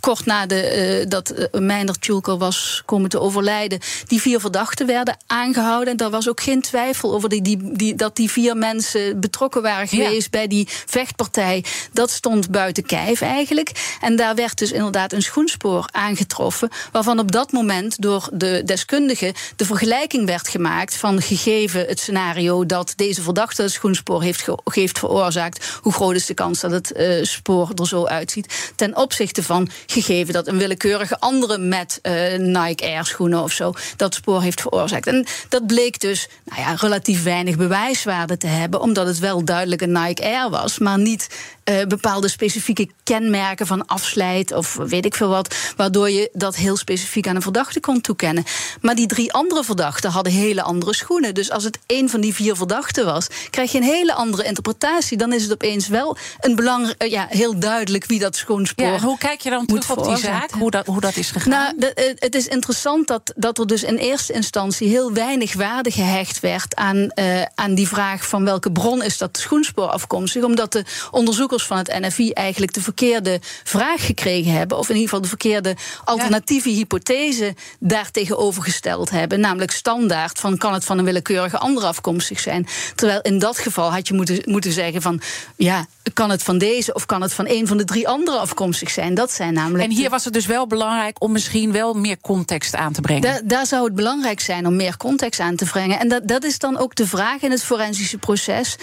kort 0.00 0.24
na 0.24 0.46
de, 0.46 1.00
uh, 1.00 1.10
dat 1.10 1.32
uh, 1.38 1.60
Meijner 1.60 1.98
Tjulker 1.98 2.38
was 2.38 2.82
komen 2.84 3.10
te 3.10 3.20
overlijden, 3.20 3.80
die 4.06 4.20
vier 4.20 4.40
verdachten 4.40 4.86
werden 4.86 5.16
aangehouden. 5.26 5.88
En 5.88 5.96
daar 5.96 6.10
was 6.10 6.28
ook 6.28 6.40
geen 6.40 6.60
twijfel 6.60 7.14
over 7.14 7.28
die, 7.28 7.42
die, 7.42 7.72
die, 7.72 7.94
dat 7.94 8.16
die 8.16 8.30
vier 8.30 8.56
mensen 8.56 9.20
betrokken 9.20 9.62
waren 9.62 9.88
geweest 9.88 10.22
ja. 10.22 10.38
bij 10.38 10.46
die 10.46 10.68
vechtpartij. 10.86 11.64
Dat 11.92 12.10
stond 12.10 12.50
buiten 12.50 12.86
kijf 12.86 13.20
eigenlijk. 13.20 13.96
En 14.00 14.16
daar 14.16 14.34
werd 14.34 14.58
dus 14.58 14.72
inderdaad 14.72 15.12
een 15.12 15.22
schoenspoor 15.22 15.88
aangetroffen 15.92 16.70
waarvan 16.92 17.18
op 17.18 17.32
dat 17.32 17.52
moment 17.52 18.02
door 18.02 18.28
de 18.32 18.62
deskundigen 18.64 19.34
de 19.56 19.64
vergelijking 19.64 20.26
werd 20.26 20.48
gemaakt 20.48 20.96
van 20.96 21.22
gegeven 21.22 21.86
het 21.86 22.00
scenario 22.00 22.66
dat 22.66 22.92
deze 22.96 23.22
verdachte 23.22 23.62
het 23.62 23.72
schoenspoor 23.72 24.22
heeft, 24.22 24.46
heeft 24.64 24.98
veroorzaakt, 24.98 25.78
hoe 25.82 25.92
groot 25.92 26.14
is 26.14 26.26
de 26.26 26.34
kans 26.34 26.60
dat 26.60 26.70
het 26.70 26.92
uh, 26.96 27.24
spoor 27.24 27.70
er 27.74 27.86
zo 27.86 28.06
uitziet, 28.06 28.72
ten 28.76 28.96
opzichte 28.96 29.42
van 29.42 29.70
gegeven 29.86 30.32
dat 30.32 30.46
een 30.46 30.58
willekeurige 30.58 31.20
andere 31.20 31.58
met 31.58 31.98
uh, 32.02 32.38
Nike 32.38 32.84
Air 32.84 33.06
schoenen 33.06 33.42
of 33.42 33.52
zo 33.52 33.72
dat 33.96 34.14
spoor 34.14 34.42
heeft 34.42 34.60
veroorzaakt. 34.60 35.06
En 35.06 35.26
dat 35.48 35.66
bleek 35.66 36.00
dus 36.00 36.28
nou 36.44 36.60
ja, 36.60 36.74
relatief 36.74 37.22
weinig 37.22 37.56
bewijswaarde 37.56 38.36
te 38.36 38.46
hebben, 38.46 38.80
omdat 38.80 39.06
het 39.06 39.18
wel 39.18 39.44
duidelijk 39.44 39.82
een 39.82 39.92
Nike 39.92 40.22
Air 40.22 40.50
was, 40.50 40.78
maar 40.78 40.98
niet 40.98 41.28
uh, 41.68 41.82
bepaalde 41.86 42.28
specifieke 42.28 42.88
kenmerken 43.02 43.66
van 43.66 43.86
afslijt 43.86 44.52
of 44.52 44.74
weet 44.74 45.04
ik 45.04 45.14
veel 45.14 45.28
wat, 45.28 45.54
waardoor 45.76 46.10
je 46.10 46.28
dat 46.32 46.56
heel 46.56 46.76
specifiek 46.76 47.26
aan 47.26 47.36
een 47.36 47.42
verdachte 47.42 47.80
kon 47.80 48.00
toekennen. 48.00 48.44
Maar 48.80 48.94
die 48.94 49.06
drie 49.06 49.32
andere 49.32 49.64
verdachten 49.64 50.10
hadden 50.10 50.32
hele 50.32 50.62
andere 50.62 50.94
schoenen. 50.94 51.34
Dus 51.34 51.50
als 51.50 51.64
het 51.64 51.78
één 51.86 52.08
van 52.08 52.20
die 52.20 52.34
vier 52.34 52.56
verdachten 52.56 53.04
was, 53.04 53.26
krijg 53.50 53.72
je 53.72 53.78
een 53.78 53.84
hele 53.84 54.14
andere 54.14 54.44
interpretatie. 54.44 55.16
Dan 55.16 55.32
is 55.32 55.42
het 55.42 55.52
opeens 55.52 55.88
wel 55.88 56.16
een 56.40 56.56
belangrijk, 56.56 57.02
ja, 57.06 57.26
heel 57.28 57.58
duidelijk 57.58 58.04
wie 58.04 58.18
dat 58.18 58.36
schoonspoor. 58.36 58.86
Ja, 58.86 59.00
hoe 59.00 59.18
kijk 59.18 59.40
je 59.40 59.50
dan 59.50 59.66
terug 59.66 59.96
op 59.96 60.04
die 60.04 60.16
zaak? 60.16 60.50
Hoe 60.50 60.70
dat, 60.70 60.86
hoe 60.86 61.00
dat 61.00 61.16
is 61.16 61.30
gegaan? 61.30 61.50
Nou, 61.50 61.74
de, 61.76 62.16
het 62.18 62.34
is 62.34 62.46
interessant 62.46 63.06
dat, 63.06 63.32
dat 63.36 63.58
er 63.58 63.66
dus 63.66 63.82
in 63.82 63.96
eerste 63.96 64.32
instantie 64.32 64.88
heel 64.88 65.12
weinig 65.12 65.54
waarde 65.54 65.90
gehecht 65.90 66.40
werd 66.40 66.76
aan, 66.76 66.96
uh, 67.14 67.42
aan 67.54 67.74
die 67.74 67.88
vraag 67.88 68.26
van 68.26 68.44
welke 68.44 68.72
bron 68.72 69.02
is 69.02 69.18
dat 69.18 69.38
schoenspoor 69.38 69.88
afkomstig. 69.88 70.42
Omdat 70.42 70.72
de 70.72 70.84
onderzoekers 71.10 71.57
van 71.66 71.76
het 71.76 71.98
NFI 72.00 72.30
eigenlijk 72.30 72.72
de 72.72 72.80
verkeerde 72.80 73.40
vraag 73.64 74.06
gekregen 74.06 74.52
hebben. 74.52 74.78
Of 74.78 74.88
in 74.88 74.94
ieder 74.94 75.08
geval 75.08 75.22
de 75.22 75.28
verkeerde 75.28 75.76
alternatieve 76.04 76.70
ja. 76.70 76.76
hypothese 76.76 77.54
daartegenover 77.78 78.62
gesteld 78.62 79.10
hebben. 79.10 79.40
Namelijk 79.40 79.70
standaard 79.70 80.38
van 80.38 80.56
kan 80.56 80.72
het 80.72 80.84
van 80.84 80.98
een 80.98 81.04
willekeurige 81.04 81.58
andere 81.58 81.86
afkomstig 81.86 82.40
zijn. 82.40 82.66
Terwijl 82.94 83.20
in 83.20 83.38
dat 83.38 83.58
geval 83.58 83.92
had 83.92 84.08
je 84.08 84.14
moeten, 84.14 84.42
moeten 84.44 84.72
zeggen 84.72 85.02
van 85.02 85.20
ja, 85.56 85.86
kan 86.12 86.30
het 86.30 86.42
van 86.42 86.58
deze 86.58 86.94
of 86.94 87.06
kan 87.06 87.22
het 87.22 87.32
van 87.34 87.46
een 87.48 87.66
van 87.66 87.76
de 87.76 87.84
drie 87.84 88.08
andere 88.08 88.38
afkomstig 88.38 88.90
zijn? 88.90 89.14
Dat 89.14 89.32
zijn 89.32 89.54
namelijk. 89.54 89.84
En 89.84 89.90
hier 89.90 90.10
was 90.10 90.24
het 90.24 90.32
dus 90.32 90.46
wel 90.46 90.66
belangrijk 90.66 91.22
om 91.22 91.32
misschien 91.32 91.72
wel 91.72 91.94
meer 91.94 92.20
context 92.20 92.74
aan 92.74 92.92
te 92.92 93.00
brengen. 93.00 93.22
Da 93.22 93.40
daar 93.44 93.66
zou 93.66 93.84
het 93.84 93.94
belangrijk 93.94 94.40
zijn 94.40 94.66
om 94.66 94.76
meer 94.76 94.96
context 94.96 95.40
aan 95.40 95.56
te 95.56 95.64
brengen. 95.64 95.98
En 95.98 96.08
dat, 96.08 96.28
dat 96.28 96.44
is 96.44 96.58
dan 96.58 96.78
ook 96.78 96.94
de 96.94 97.06
vraag 97.06 97.40
in 97.40 97.50
het 97.50 97.64
forensische 97.64 98.18
proces. 98.18 98.76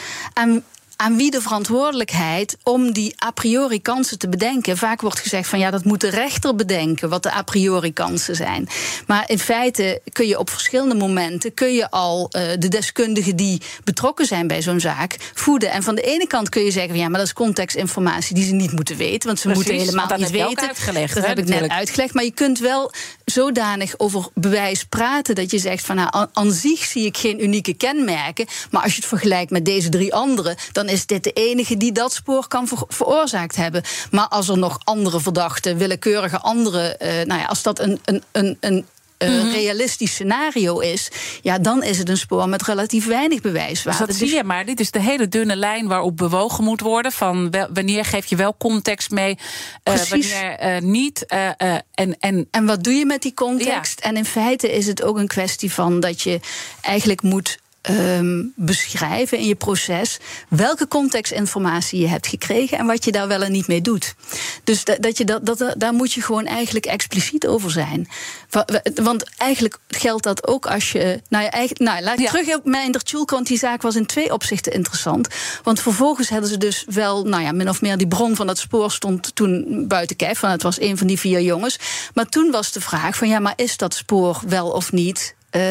Aan 0.95 1.17
wie 1.17 1.31
de 1.31 1.41
verantwoordelijkheid 1.41 2.57
om 2.63 2.91
die 2.91 3.15
a 3.25 3.31
priori 3.31 3.81
kansen 3.81 4.19
te 4.19 4.29
bedenken? 4.29 4.77
Vaak 4.77 5.01
wordt 5.01 5.19
gezegd 5.19 5.49
van 5.49 5.59
ja, 5.59 5.71
dat 5.71 5.83
moet 5.83 6.01
de 6.01 6.09
rechter 6.09 6.55
bedenken 6.55 7.09
wat 7.09 7.23
de 7.23 7.33
a 7.33 7.41
priori 7.41 7.93
kansen 7.93 8.35
zijn. 8.35 8.67
Maar 9.07 9.23
in 9.29 9.39
feite 9.39 10.01
kun 10.11 10.27
je 10.27 10.39
op 10.39 10.49
verschillende 10.49 10.95
momenten 10.95 11.53
kun 11.53 11.73
je 11.73 11.91
al 11.91 12.29
uh, 12.31 12.41
de 12.59 12.67
deskundigen 12.67 13.35
die 13.35 13.61
betrokken 13.83 14.25
zijn 14.25 14.47
bij 14.47 14.61
zo'n 14.61 14.79
zaak 14.79 15.17
voeden. 15.33 15.71
En 15.71 15.83
van 15.83 15.95
de 15.95 16.01
ene 16.01 16.27
kant 16.27 16.49
kun 16.49 16.63
je 16.63 16.71
zeggen 16.71 16.91
van 16.91 16.99
ja, 16.99 17.09
maar 17.09 17.17
dat 17.19 17.27
is 17.27 17.33
contextinformatie 17.33 18.35
die 18.35 18.45
ze 18.45 18.53
niet 18.53 18.71
moeten 18.71 18.97
weten, 18.97 19.27
want 19.27 19.39
ze 19.39 19.47
Precies, 19.47 19.67
moeten 19.67 19.85
helemaal 19.85 20.17
niet 20.17 20.29
weten. 20.29 20.67
uitgelegd, 20.67 21.13
dat 21.13 21.23
hè, 21.23 21.29
heb 21.29 21.39
ik 21.39 21.47
net 21.47 21.69
uitgelegd. 21.69 22.13
Maar 22.13 22.23
je 22.23 22.31
kunt 22.31 22.59
wel 22.59 22.91
zodanig 23.25 23.93
over 23.97 24.27
bewijs 24.33 24.83
praten 24.83 25.35
dat 25.35 25.51
je 25.51 25.57
zegt 25.57 25.85
van 25.85 25.95
nou, 25.95 26.07
aan, 26.11 26.29
aan 26.33 26.51
zich 26.51 26.83
zie 26.83 27.05
ik 27.05 27.17
geen 27.17 27.43
unieke 27.43 27.73
kenmerken. 27.73 28.45
Maar 28.71 28.83
als 28.83 28.91
je 28.91 28.99
het 28.99 29.09
vergelijkt 29.09 29.51
met 29.51 29.65
deze 29.65 29.89
drie 29.89 30.13
anderen, 30.13 30.55
dan 30.71 30.84
is 30.89 31.05
dit 31.05 31.23
de 31.23 31.31
enige 31.31 31.77
die 31.77 31.91
dat 31.91 32.13
spoor 32.13 32.47
kan 32.47 32.67
ver- 32.67 32.83
veroorzaakt 32.87 33.55
hebben. 33.55 33.83
Maar 34.11 34.27
als 34.27 34.49
er 34.49 34.57
nog 34.57 34.79
andere 34.83 35.19
verdachten, 35.19 35.77
willekeurige 35.77 36.39
andere, 36.39 36.97
eh, 36.97 37.25
nou 37.25 37.39
ja, 37.39 37.45
als 37.45 37.63
dat 37.63 37.79
een, 37.79 37.99
een, 38.05 38.23
een, 38.31 38.57
een 38.59 38.85
eh, 39.17 39.29
Mhm. 39.29 39.47
realistisch 39.51 40.11
scenario 40.11 40.79
is, 40.79 41.09
ja, 41.41 41.59
dan 41.59 41.83
is 41.83 41.97
het 41.97 42.09
een 42.09 42.17
spoor 42.17 42.49
met 42.49 42.61
relatief 42.63 43.05
weinig 43.07 43.41
Dus 43.41 43.51
bewijswaarde. 43.51 44.05
dat 44.05 44.15
zie 44.15 44.33
je 44.35 44.43
maar. 44.43 44.65
Dit 44.65 44.79
is 44.79 44.91
de 44.91 44.99
hele 45.01 45.27
dunne 45.27 45.55
lijn 45.55 45.87
waarop 45.87 46.17
bewogen 46.17 46.63
moet 46.63 46.81
worden. 46.81 47.11
Van 47.11 47.51
wel- 47.51 47.67
wanneer 47.73 48.05
geef 48.05 48.25
je 48.25 48.35
wel 48.35 48.55
context 48.57 49.11
mee, 49.11 49.37
Precies. 49.83 50.09
wanneer 50.09 50.81
niet. 50.83 51.25
en, 51.25 52.15
en 52.19 52.47
En 52.51 52.65
wat 52.65 52.83
doe 52.83 52.93
je 52.93 53.05
met 53.05 53.21
die 53.21 53.33
context? 53.33 53.99
En 53.99 54.17
in 54.17 54.25
feite 54.25 54.71
is 54.71 54.87
het 54.87 55.03
ook 55.03 55.17
een 55.17 55.27
kwestie 55.27 55.73
van 55.73 55.99
dat 55.99 56.21
je 56.21 56.39
eigenlijk 56.81 57.21
moet. 57.21 57.57
Ehm, 57.85 58.43
beschrijven 58.55 59.37
in 59.37 59.45
je 59.47 59.55
proces 59.55 60.17
welke 60.49 60.87
contextinformatie 60.87 61.99
je 61.99 62.07
hebt 62.07 62.27
gekregen 62.27 62.77
en 62.77 62.85
wat 62.85 63.05
je 63.05 63.11
daar 63.11 63.27
wel 63.27 63.41
en 63.43 63.51
niet 63.51 63.67
mee 63.67 63.81
doet. 63.81 64.15
Dus 64.63 64.83
da- 64.83 64.97
dat 64.99 65.17
je 65.17 65.25
dat, 65.25 65.45
dat, 65.45 65.73
daar 65.77 65.93
moet 65.93 66.13
je 66.13 66.21
gewoon 66.21 66.45
eigenlijk 66.45 66.85
expliciet 66.85 67.47
over 67.47 67.71
zijn. 67.71 68.07
Wa- 68.49 68.65
wa- 68.65 69.03
Want 69.03 69.23
eigenlijk 69.37 69.77
geldt 69.87 70.23
dat 70.23 70.47
ook 70.47 70.65
als 70.65 70.91
je. 70.91 71.21
Nou, 71.29 71.43
ja, 71.43 71.49
eigenlijk, 71.51 71.91
nou 71.91 72.03
laat 72.03 72.17
ik 72.19 72.23
Ja. 72.25 72.29
terug 72.31 72.55
op 72.55 72.65
mijn 72.65 72.91
Tjulk, 72.91 73.29
want 73.29 73.47
die 73.47 73.57
zaak 73.57 73.81
was 73.81 73.95
in 73.95 74.05
twee 74.05 74.33
opzichten 74.33 74.73
interessant. 74.73 75.27
Want 75.63 75.79
vervolgens 75.81 76.29
hadden 76.29 76.49
ze 76.49 76.57
dus 76.57 76.85
wel, 76.87 77.23
nou 77.23 77.43
ja, 77.43 77.51
min 77.51 77.69
of 77.69 77.81
meer 77.81 77.97
die 77.97 78.07
bron 78.07 78.35
van 78.35 78.47
dat 78.47 78.57
spoor 78.57 78.91
stond 78.91 79.35
toen 79.35 79.85
buiten 79.87 80.15
kijf. 80.15 80.39
Van 80.39 80.49
het 80.49 80.61
was 80.63 80.79
een 80.79 80.97
van 80.97 81.07
die 81.07 81.19
vier 81.19 81.41
jongens. 81.41 81.79
Maar 82.13 82.25
toen 82.25 82.51
was 82.51 82.71
de 82.71 82.81
vraag 82.81 83.15
van 83.17 83.27
ja, 83.27 83.39
maar 83.39 83.53
is 83.55 83.77
dat 83.77 83.93
spoor 83.93 84.41
wel 84.47 84.69
of 84.71 84.91
niet? 84.91 85.34
Eh, 85.55 85.61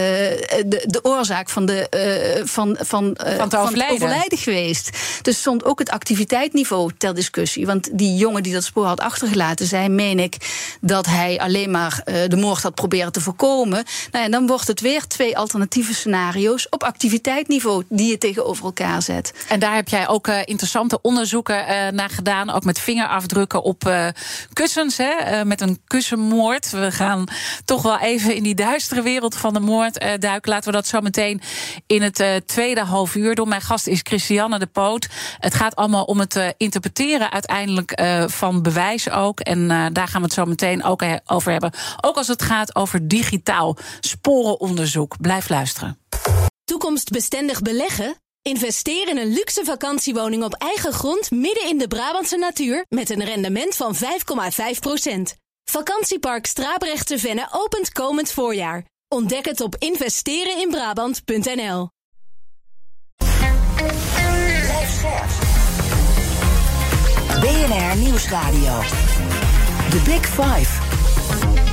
de, 0.67 0.83
de 0.87 1.05
oorzaak 1.05 1.49
van, 1.49 1.67
de, 1.67 1.89
eh, 1.89 2.43
van, 2.45 2.77
van, 2.81 3.15
eh, 3.15 3.37
Van 3.37 3.45
het 3.45 3.57
overlijden. 3.57 3.95
overlijden 3.95 4.39
geweest. 4.39 4.91
Dus 5.23 5.39
stond 5.39 5.65
ook 5.65 5.79
het 5.79 5.91
activiteitsniveau 5.91 6.91
ter 6.99 7.15
discussie. 7.15 7.67
Want 7.67 7.99
die 7.99 8.17
jongen 8.17 8.43
die 8.43 8.53
dat 8.53 8.65
spoor 8.65 8.87
had 8.87 9.01
achtergelaten, 9.01 9.67
zei, 9.67 9.89
meen 9.89 10.19
ik, 10.19 10.37
dat 10.81 11.07
hij 11.07 11.39
alleen 11.39 11.71
maar 11.71 12.03
de 12.29 12.37
moord 12.37 12.63
had 12.63 12.75
proberen 12.75 13.13
te 13.13 13.21
voorkomen. 13.21 13.85
Nou 14.11 14.25
ja, 14.25 14.31
dan 14.31 14.47
wordt 14.47 14.67
het 14.67 14.81
weer 14.81 15.07
twee 15.07 15.39
alternatieve 15.39 15.95
scenario's 15.95 16.67
op 16.71 16.83
activiteitsniveau 16.83 17.85
die 17.89 18.11
je 18.11 18.19
tegenover 18.19 18.65
elkaar 18.65 19.03
zet. 19.03 19.33
En 19.49 19.61
daar 19.61 19.75
heb 19.75 19.89
jij 19.89 20.09
ook 20.09 20.29
interessante 20.29 20.99
onderzoeken 21.01 21.65
naar 21.95 22.11
gedaan. 22.11 22.51
Ook 22.51 22.65
met 22.65 22.79
vingerafdrukken 22.79 23.63
op 23.63 23.93
kussens. 24.53 24.97
Hè, 24.97 25.45
met 25.45 25.61
een 25.61 25.81
kussenmoord. 25.87 26.71
We 26.71 26.93
gaan 26.93 27.25
toch 27.65 27.83
wel 27.83 27.99
even 27.99 28.35
in 28.35 28.43
die 28.43 28.55
duistere 28.55 29.03
wereld 29.03 29.37
van 29.37 29.53
de 29.53 29.61
moord 29.61 29.73
eh, 29.83 30.13
duiken. 30.19 30.51
Laten 30.51 30.71
we 30.71 30.77
dat 30.77 30.87
zo 30.87 31.01
meteen 31.01 31.41
in 31.87 32.03
het 32.03 32.21
eh, 32.21 32.37
tweede 32.47 32.81
half 32.81 33.15
uur 33.15 33.35
doen. 33.35 33.49
Mijn 33.49 33.61
gast 33.61 33.87
is 33.87 34.01
Christiane 34.03 34.59
de 34.59 34.67
Poot. 34.67 35.09
Het 35.39 35.55
gaat 35.55 35.77
allemaal 35.77 36.05
om 36.05 36.21
het 36.21 36.37
eh, 36.37 36.49
interpreteren 36.57 37.33
uiteindelijk 37.33 38.03
van 38.27 38.63
bewijs 38.63 39.11
ook. 39.11 39.41
En 39.41 39.69
daar 39.93 40.09
gaan 40.09 40.21
we 40.21 40.27
het 40.27 40.33
zo 40.33 40.45
meteen 40.45 40.85
ook 40.85 41.05
over 41.27 41.53
hebben. 41.53 41.73
Ook 42.01 42.17
als 42.17 42.29
het 42.29 42.43
gaat 42.43 42.77
over 42.77 43.09
digitaal 43.09 43.77
sporenonderzoek. 44.01 45.17
Blijf 45.21 45.49
luisteren. 45.49 45.99
Toekomstbestendig 46.65 47.63
beleggen? 47.63 48.17
Investeer 48.43 49.09
in 49.09 49.19
een 49.19 49.33
luxe 49.33 49.65
vakantiewoning 49.65 50.45
op 50.45 50.55
eigen 50.55 50.93
grond 50.93 51.31
midden 51.31 51.69
in 51.69 51.79
de 51.79 51.89
Brabantse 51.89 52.37
natuur 52.37 52.85
met 52.89 53.11
een 53.11 53.25
rendement 53.25 53.77
van 53.77 53.95
5,5%. 53.95 54.01
Vakantiepark 55.65 56.47
Strabrechtse 56.47 57.19
Venne 57.19 57.49
opent 57.51 57.93
komend 57.93 58.31
voorjaar. 58.31 58.85
Ontdek 59.15 59.45
het 59.45 59.61
op 59.61 59.77
investereninbrabant.nl. 59.79 61.89
BNR 67.41 67.97
Nieuwsradio. 67.97 68.81
The 69.91 70.03
Big 70.05 70.27
Five. 70.27 71.64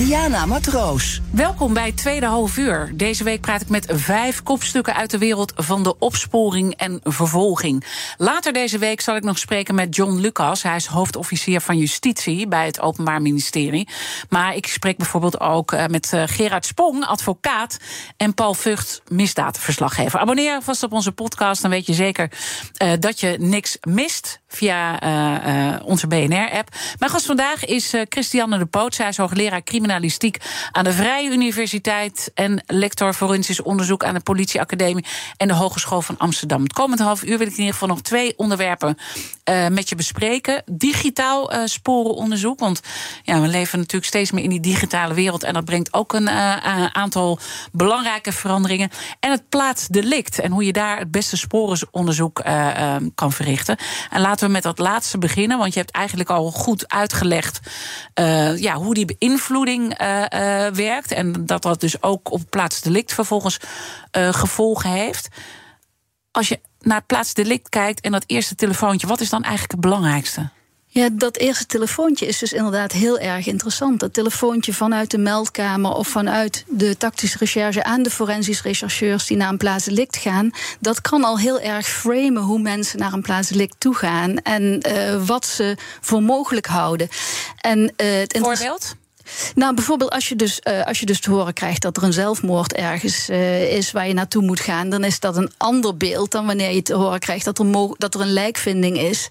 Diana 0.00 0.46
Matroos. 0.46 1.20
Welkom 1.30 1.74
bij 1.74 1.92
tweede 1.92 2.26
half 2.26 2.56
uur. 2.56 2.92
Deze 2.94 3.24
week 3.24 3.40
praat 3.40 3.60
ik 3.60 3.68
met 3.68 3.86
vijf 3.88 4.42
kopstukken 4.42 4.94
uit 4.94 5.10
de 5.10 5.18
wereld 5.18 5.52
van 5.56 5.82
de 5.82 5.98
opsporing 5.98 6.74
en 6.74 7.00
vervolging. 7.02 7.84
Later 8.16 8.52
deze 8.52 8.78
week 8.78 9.00
zal 9.00 9.16
ik 9.16 9.22
nog 9.22 9.38
spreken 9.38 9.74
met 9.74 9.96
John 9.96 10.18
Lucas. 10.18 10.62
Hij 10.62 10.76
is 10.76 10.86
hoofdofficier 10.86 11.60
van 11.60 11.78
justitie 11.78 12.48
bij 12.48 12.66
het 12.66 12.80
Openbaar 12.80 13.22
Ministerie. 13.22 13.88
Maar 14.28 14.54
ik 14.54 14.66
spreek 14.66 14.96
bijvoorbeeld 14.96 15.40
ook 15.40 15.72
eh, 15.72 15.86
met 15.86 16.12
eh, 16.12 16.22
Gerard 16.26 16.66
Spong, 16.66 17.04
advocaat, 17.04 17.78
en 18.16 18.34
Paul 18.34 18.54
Vught, 18.54 19.02
misdaadverslaggever. 19.08 20.20
Abonneer 20.20 20.62
vast 20.62 20.82
op 20.82 20.92
onze 20.92 21.12
podcast, 21.12 21.62
dan 21.62 21.70
weet 21.70 21.86
je 21.86 21.94
zeker 21.94 22.30
eh, 22.76 22.92
dat 22.98 23.20
je 23.20 23.36
niks 23.38 23.78
mist 23.80 24.40
via 24.50 25.00
eh, 25.00 25.74
eh, 25.74 25.80
onze 25.84 26.06
BNR-app. 26.06 26.68
Mijn 26.98 27.10
gast 27.10 27.26
vandaag 27.26 27.64
is 27.64 27.92
eh, 27.92 28.02
Christiane 28.08 28.58
de 28.58 28.66
Poot. 28.66 28.94
Zij 28.94 29.08
is 29.08 29.16
hoogleraar 29.16 29.62
criminalistiek 29.62 30.36
aan 30.72 30.84
de 30.84 30.92
Vrije 30.92 31.30
Universiteit 31.30 32.30
en 32.34 32.62
lector 32.66 33.12
forensisch 33.12 33.62
onderzoek 33.62 34.04
aan 34.04 34.14
de 34.14 34.20
Politieacademie 34.20 35.04
en 35.36 35.48
de 35.48 35.54
Hogeschool 35.54 36.02
van 36.02 36.18
Amsterdam. 36.18 36.62
Het 36.62 36.72
komende 36.72 37.02
half 37.02 37.22
uur 37.22 37.38
wil 37.38 37.46
ik 37.46 37.52
in 37.52 37.58
ieder 37.58 37.72
geval 37.72 37.88
nog 37.88 38.00
twee 38.00 38.38
onderwerpen 38.38 38.98
met 39.70 39.88
je 39.88 39.94
bespreken. 39.94 40.62
Digitaal 40.66 41.50
sporenonderzoek, 41.64 42.58
want 42.58 42.80
ja, 43.22 43.40
we 43.40 43.48
leven 43.48 43.78
natuurlijk 43.78 44.06
steeds 44.06 44.30
meer 44.30 44.44
in 44.44 44.50
die 44.50 44.60
digitale 44.60 45.14
wereld 45.14 45.42
en 45.42 45.54
dat 45.54 45.64
brengt 45.64 45.92
ook 45.92 46.12
een 46.12 46.28
aantal 46.92 47.38
belangrijke 47.72 48.32
veranderingen. 48.32 48.90
En 49.20 49.30
het 49.30 49.48
plaatsdelict 49.48 50.38
en 50.38 50.52
hoe 50.52 50.64
je 50.64 50.72
daar 50.72 50.98
het 50.98 51.10
beste 51.10 51.36
sporenonderzoek 51.36 52.42
kan 53.14 53.32
verrichten. 53.32 53.76
En 54.10 54.20
we 54.40 54.48
met 54.48 54.62
dat 54.62 54.78
laatste 54.78 55.18
beginnen, 55.18 55.58
want 55.58 55.72
je 55.72 55.80
hebt 55.80 55.90
eigenlijk 55.90 56.30
al 56.30 56.50
goed 56.50 56.88
uitgelegd 56.88 57.60
eh, 58.14 58.58
ja, 58.58 58.74
hoe 58.74 58.94
die 58.94 59.16
beïnvloeding 59.18 59.94
eh, 59.94 60.66
eh, 60.66 60.74
werkt. 60.74 61.12
En 61.12 61.46
dat 61.46 61.62
dat 61.62 61.80
dus 61.80 62.02
ook 62.02 62.30
op 62.30 62.42
plaatsdelict 62.50 63.14
vervolgens 63.14 63.58
gevolgen 64.12 64.90
heeft. 64.90 65.28
Als 66.30 66.48
je 66.48 66.60
naar 66.80 66.96
het 66.96 67.06
plaatsdelict 67.06 67.68
kijkt 67.68 68.00
en 68.00 68.12
dat 68.12 68.24
eerste 68.26 68.54
telefoontje, 68.54 69.06
wat 69.06 69.20
is 69.20 69.30
dan 69.30 69.42
eigenlijk 69.42 69.72
het 69.72 69.80
belangrijkste? 69.80 70.50
Ja, 70.92 71.08
dat 71.12 71.36
eerste 71.36 71.66
telefoontje 71.66 72.26
is 72.26 72.38
dus 72.38 72.52
inderdaad 72.52 72.92
heel 72.92 73.18
erg 73.18 73.46
interessant. 73.46 74.00
Dat 74.00 74.12
telefoontje 74.12 74.74
vanuit 74.74 75.10
de 75.10 75.18
meldkamer 75.18 75.92
of 75.92 76.08
vanuit 76.08 76.64
de 76.68 76.96
tactische 76.96 77.38
recherche 77.38 77.84
aan 77.84 78.02
de 78.02 78.10
forensisch 78.10 78.62
rechercheurs 78.62 79.26
die 79.26 79.36
naar 79.36 79.48
een 79.48 79.56
plaatsdelict 79.56 80.16
gaan, 80.16 80.50
dat 80.80 81.00
kan 81.00 81.24
al 81.24 81.38
heel 81.38 81.60
erg 81.60 81.88
framen 81.88 82.42
hoe 82.42 82.58
mensen 82.58 82.98
naar 82.98 83.12
een 83.12 83.22
plaatsdelict 83.22 83.74
toe 83.78 83.94
gaan 83.94 84.36
en 84.36 84.80
eh, 84.80 85.26
wat 85.26 85.46
ze 85.46 85.76
voor 86.00 86.22
mogelijk 86.22 86.66
houden. 86.66 87.08
En, 87.60 87.92
eh, 87.96 88.06
het 88.12 88.38
Voorbeeld? 88.38 88.94
nou, 89.54 89.74
bijvoorbeeld 89.74 90.10
als 90.10 90.28
je, 90.28 90.36
dus, 90.36 90.60
eh, 90.60 90.86
als 90.86 91.00
je 91.00 91.06
dus 91.06 91.20
te 91.20 91.30
horen 91.30 91.52
krijgt 91.52 91.82
dat 91.82 91.96
er 91.96 92.02
een 92.02 92.12
zelfmoord 92.12 92.72
ergens 92.72 93.28
is 93.68 93.92
waar 93.92 94.06
je 94.06 94.14
naartoe 94.14 94.42
moet 94.42 94.60
gaan, 94.60 94.90
dan 94.90 95.04
is 95.04 95.20
dat 95.20 95.36
een 95.36 95.52
ander 95.56 95.96
beeld 95.96 96.30
dan 96.30 96.46
wanneer 96.46 96.70
je 96.70 96.82
te 96.82 96.94
horen 96.94 97.20
krijgt 97.20 97.44
dat 97.44 97.58
er, 97.58 97.94
dat 97.98 98.14
er 98.14 98.20
een 98.20 98.32
lijkvinding 98.32 98.98
is. 98.98 99.28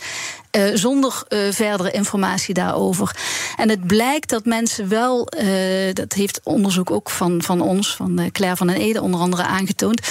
Eh, 0.52 0.64
zonder 0.74 1.24
eh, 1.28 1.40
verdere 1.52 1.92
informatie 1.92 2.54
daarover. 2.54 3.16
En 3.56 3.70
het 3.70 3.88
blijkt 3.88 4.30
dat 4.30 4.46
mensen 4.46 4.88
wel, 4.88 5.28
eh, 5.28 5.94
dat 5.94 6.14
heeft 6.14 6.40
onderzoek 6.44 6.92
ook 6.92 7.10
van, 7.10 7.42
van 7.42 7.62
ons, 7.62 7.96
van 7.96 8.30
Claire 8.32 8.58
van 8.58 8.68
den 8.68 8.76
Ede 8.76 9.02
onder 9.02 9.20
andere 9.20 9.44
aangetoond, 9.44 10.02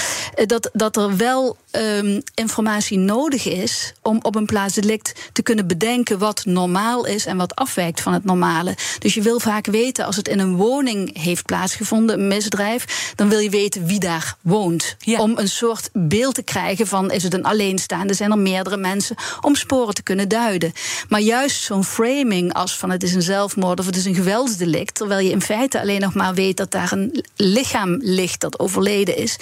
dat, 0.47 0.71
dat 0.73 0.97
er 0.97 1.17
wel 1.17 1.57
ehm, 1.71 2.21
informatie 2.35 2.99
nodig 2.99 3.47
is 3.47 3.93
om 4.03 4.19
op 4.23 4.35
een 4.35 4.47
plaatsdelict 4.47 5.31
te 5.33 5.43
kunnen 5.43 5.67
bedenken 5.67 6.19
wat 6.19 6.45
normaal 6.45 7.07
is 7.07 7.27
en 7.27 7.37
wat 7.37 7.55
afwijkt 7.55 8.01
van 8.01 8.13
het 8.13 8.25
normale. 8.25 8.77
Dus 8.99 9.15
je 9.15 9.23
wil 9.23 9.41
vaak 9.41 9.67
weten, 9.67 10.05
als 10.05 10.17
het 10.17 10.29
in 10.29 10.39
een 10.39 10.57
woning 10.57 11.23
heeft 11.23 11.45
plaatsgevonden, 11.45 12.21
een 12.21 12.29
misdrijf, 12.29 13.13
dan 13.15 13.29
wil 13.29 13.39
je 13.39 13.51
weten 13.51 13.87
wie 13.87 14.01
daar 14.01 14.37
woont. 14.43 14.97
Ja. 14.99 15.21
Om 15.21 15.39
een 15.39 15.49
soort 15.49 15.91
beeld 15.93 16.35
te 16.35 16.43
krijgen 16.43 16.87
van 16.87 17.11
is 17.11 17.23
het 17.23 17.35
een 17.35 17.45
alleenstaande, 17.45 18.15
zijn 18.15 18.31
er 18.31 18.39
meerdere 18.39 18.77
mensen, 18.77 19.17
om 19.41 19.55
sporen 19.55 19.95
te 19.95 20.03
kunnen 20.03 20.28
duiden. 20.29 20.73
Maar 21.09 21.21
juist 21.21 21.63
zo'n 21.63 21.85
framing 21.85 22.53
als 22.55 22.77
van 22.77 22.91
het 22.91 23.03
is 23.03 23.15
een 23.15 23.23
zelfmoord 23.23 23.81
of 23.81 23.87
het 23.87 23.97
is 23.97 24.05
een 24.05 24.15
geweldsdelict, 24.15 24.95
terwijl 24.95 25.21
je 25.27 25.31
in 25.31 25.43
feite 25.43 25.81
alleen 25.81 26.01
nog 26.01 26.15
maar 26.15 26.35
weet 26.35 26.57
dat 26.57 26.71
daar 26.71 26.93
een 26.93 27.25
lichaam 27.37 27.97
ligt 28.01 28.41
dat 28.41 28.59
overleden 28.59 29.17
is, 29.17 29.37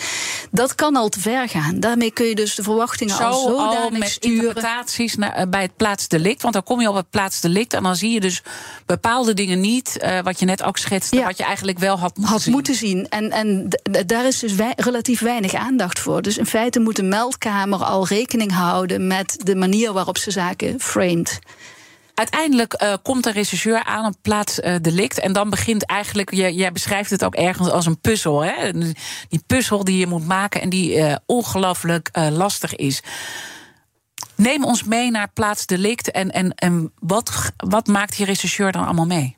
dat 0.51 0.75
kan 0.75 0.97
al 0.97 1.09
te 1.09 1.21
ver 1.21 1.49
gaan. 1.49 1.81
Daarmee 1.81 2.11
kun 2.11 2.27
je 2.27 2.35
dus 2.35 2.55
de 2.55 2.63
verwachtingen 2.63 3.17
Zo 3.17 3.23
al 3.23 3.49
zodanig 3.49 3.79
al 3.79 3.91
met 3.91 4.09
sturen. 4.09 4.37
interpretaties 4.39 5.15
naar, 5.17 5.33
eh, 5.33 5.47
bij 5.49 5.63
het 5.63 5.77
plaatsdelict. 5.77 6.43
Want 6.43 6.55
dan 6.55 6.63
kom 6.63 6.81
je 6.81 6.89
op 6.89 6.95
het 6.95 7.11
plaatsdelict 7.11 7.73
en 7.75 7.83
dan 7.83 7.97
zie 7.97 8.11
je 8.11 8.21
dus 8.21 8.43
bepaalde 8.87 9.35
dingen 9.35 9.61
niet, 9.61 9.99
eh, 9.99 10.19
wat 10.23 10.39
je 10.41 10.47
net 10.47 10.63
ook 10.63 10.79
schetste, 10.79 11.17
Ja. 11.17 11.25
wat 11.25 11.37
je 11.39 11.45
eigenlijk 11.45 11.79
wel 11.79 11.99
had 11.99 12.17
moeten 12.17 12.33
had 12.33 12.43
zien. 12.43 12.53
moeten 12.53 12.75
zien. 12.75 13.09
En, 13.09 13.31
en 13.31 13.69
daar 14.07 14.27
is 14.27 14.39
dus 14.39 14.53
relatief 14.77 15.21
weinig 15.21 15.55
aandacht 15.55 15.99
voor. 15.99 16.23
Dus 16.23 16.39
in 16.39 16.47
feite 16.47 16.81
moet 16.81 16.97
de 16.97 17.03
meldkamer 17.03 17.85
al 17.85 18.07
rekening 18.07 18.53
houden 18.53 19.07
met 19.07 19.37
de 19.45 19.55
manier 19.57 19.93
waarop 19.93 20.19
ze 20.19 20.31
zaken 20.31 20.76
framed. 20.81 21.39
Uiteindelijk 22.17 22.73
eh, 22.73 22.95
komt 23.03 23.25
de 23.25 23.31
rechercheur 23.31 23.85
aan 23.85 24.07
op 24.07 24.15
plaats 24.23 24.61
eh, 24.61 24.75
delict. 24.81 25.21
En 25.21 25.33
dan 25.33 25.51
begint 25.51 25.87
eigenlijk, 25.87 26.35
je, 26.35 26.55
jij 26.55 26.73
beschrijft 26.73 27.11
het 27.11 27.25
ook 27.25 27.35
ergens 27.35 27.71
als 27.71 27.87
een 27.87 28.01
puzzel. 28.01 28.45
Hè? 28.45 28.73
Die 29.29 29.43
puzzel 29.47 29.85
die 29.85 29.99
je 29.99 30.07
moet 30.07 30.27
maken 30.27 30.61
en 30.61 30.69
die 30.69 30.97
eh, 30.97 31.17
ongelooflijk 31.27 32.11
lastig 32.31 32.77
is. 32.77 33.03
Neem 34.35 34.65
ons 34.65 34.85
mee 34.85 35.11
naar 35.11 35.31
plaats 35.33 35.67
delict. 35.67 36.11
En, 36.11 36.31
en, 36.31 36.55
en 36.55 36.93
wat, 36.99 37.53
wat 37.57 37.87
maakt 37.87 38.17
die 38.17 38.27
rechercheur 38.27 38.73
dan 38.73 38.85
allemaal 38.85 39.07
mee? 39.07 39.37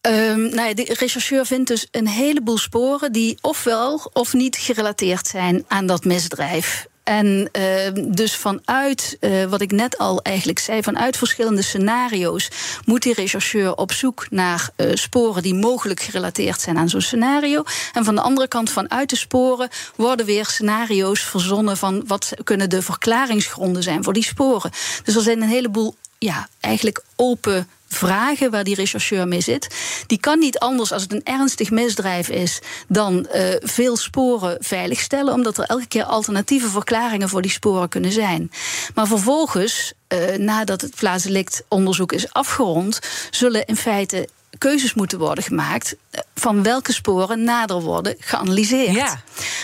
Ehm, 0.00 0.40
nou 0.40 0.68
ja, 0.68 0.74
de 0.74 0.94
rechercheur 0.98 1.46
vindt 1.46 1.68
dus 1.68 1.88
een 1.90 2.08
heleboel 2.08 2.58
sporen 2.58 3.12
die 3.12 3.38
ofwel 3.40 4.10
of 4.12 4.32
niet 4.32 4.56
gerelateerd 4.56 5.26
zijn 5.26 5.64
aan 5.68 5.86
dat 5.86 6.04
misdrijf. 6.04 6.87
En 7.08 7.48
ehm, 7.52 8.10
dus 8.10 8.36
vanuit 8.36 9.16
eh, 9.20 9.44
wat 9.44 9.60
ik 9.60 9.70
net 9.72 9.98
al 9.98 10.22
eigenlijk 10.22 10.58
zei, 10.58 10.82
vanuit 10.82 11.16
verschillende 11.16 11.62
scenario's 11.62 12.50
moet 12.84 13.02
die 13.02 13.14
rechercheur 13.14 13.74
op 13.74 13.92
zoek 13.92 14.26
naar 14.30 14.70
eh, 14.76 14.90
sporen 14.94 15.42
die 15.42 15.54
mogelijk 15.54 16.00
gerelateerd 16.00 16.60
zijn 16.60 16.78
aan 16.78 16.88
zo'n 16.88 17.00
scenario. 17.00 17.62
En 17.92 18.04
van 18.04 18.14
de 18.14 18.20
andere 18.20 18.48
kant, 18.48 18.70
vanuit 18.70 19.10
de 19.10 19.16
sporen, 19.16 19.68
worden 19.96 20.26
weer 20.26 20.46
scenario's 20.46 21.20
verzonnen 21.20 21.76
van 21.76 22.04
wat 22.06 22.32
kunnen 22.44 22.70
de 22.70 22.82
verklaringsgronden 22.82 23.82
zijn 23.82 24.04
voor 24.04 24.12
die 24.12 24.24
sporen. 24.24 24.70
Dus 25.04 25.16
er 25.16 25.22
zijn 25.22 25.42
een 25.42 25.48
heleboel, 25.48 25.94
ja, 26.18 26.48
eigenlijk 26.60 27.02
open 27.16 27.68
vragen 27.88 28.50
waar 28.50 28.64
die 28.64 28.74
rechercheur 28.74 29.28
mee 29.28 29.40
zit. 29.40 29.68
Die 30.06 30.18
kan 30.18 30.38
niet 30.38 30.58
anders 30.58 30.92
als 30.92 31.02
het 31.02 31.12
een 31.12 31.24
ernstig 31.24 31.70
misdrijf 31.70 32.28
is 32.28 32.60
dan 32.88 33.26
eh, 33.26 33.54
veel 33.60 33.96
sporen 33.96 34.56
veiligstellen, 34.60 35.34
omdat 35.34 35.58
er 35.58 35.64
elke 35.64 35.86
keer 35.86 36.04
alternatieve 36.04 36.68
verklaringen 36.68 37.28
voor 37.28 37.42
die 37.42 37.50
sporen 37.50 37.88
kunnen 37.88 38.12
zijn. 38.12 38.50
Maar 38.94 39.06
vervolgens, 39.06 39.92
eh, 40.08 40.36
nadat 40.36 40.80
het 40.80 40.94
plaatsdelict 40.96 41.62
onderzoek 41.68 42.12
is 42.12 42.32
afgerond, 42.32 43.00
zullen 43.30 43.64
in 43.64 43.76
feite 43.76 44.28
keuzes 44.58 44.94
moeten 44.94 45.18
worden 45.18 45.44
gemaakt 45.44 45.96
eh, 46.10 46.20
van 46.38 46.62
welke 46.62 46.92
sporen 46.92 47.44
nader 47.44 47.80
worden 47.80 48.16
geanalyseerd. 48.18 48.94
Ja. 48.94 49.20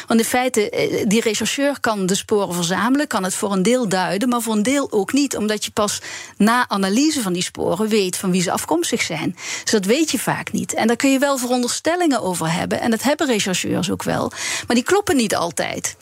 Want 0.07 0.21
in 0.21 0.27
feite, 0.27 0.71
eh, 0.71 1.05
die 1.07 1.21
rechercheur 1.21 1.81
kan 1.81 2.07
de 2.07 2.15
sporen 2.15 2.55
verzamelen, 2.55 3.07
kan 3.07 3.25
het 3.25 3.35
voor 3.35 3.53
een 3.53 3.63
deel 3.63 3.89
duiden, 3.89 4.29
maar 4.29 4.41
voor 4.41 4.55
een 4.55 4.63
deel 4.63 4.93
ook 4.93 5.13
niet, 5.13 5.37
omdat 5.37 5.65
je 5.65 5.71
pas 5.71 6.01
na 6.37 6.69
analyse 6.69 7.23
van 7.23 7.33
die 7.33 7.43
sporen 7.43 7.89
weet 7.89 8.17
van 8.17 8.31
wie 8.31 8.43
ze 8.43 8.53
afkomstig 8.53 9.03
zijn. 9.03 9.37
Dus 9.63 9.73
dat 9.73 9.85
weet 9.85 10.11
je 10.11 10.19
vaak 10.19 10.53
niet. 10.53 10.75
En 10.75 10.87
daar 10.87 10.97
kun 10.97 11.13
je 11.13 11.19
wel 11.19 11.39
veronderstellingen 11.39 12.23
over 12.23 12.53
hebben, 12.53 12.81
en 12.81 12.91
dat 12.91 13.03
hebben 13.03 13.27
rechercheurs 13.27 13.91
ook 13.91 14.03
wel, 14.03 14.33
maar 14.67 14.77
die 14.77 14.85
kloppen 14.85 15.17
niet 15.17 15.35
altijd. 15.35 15.97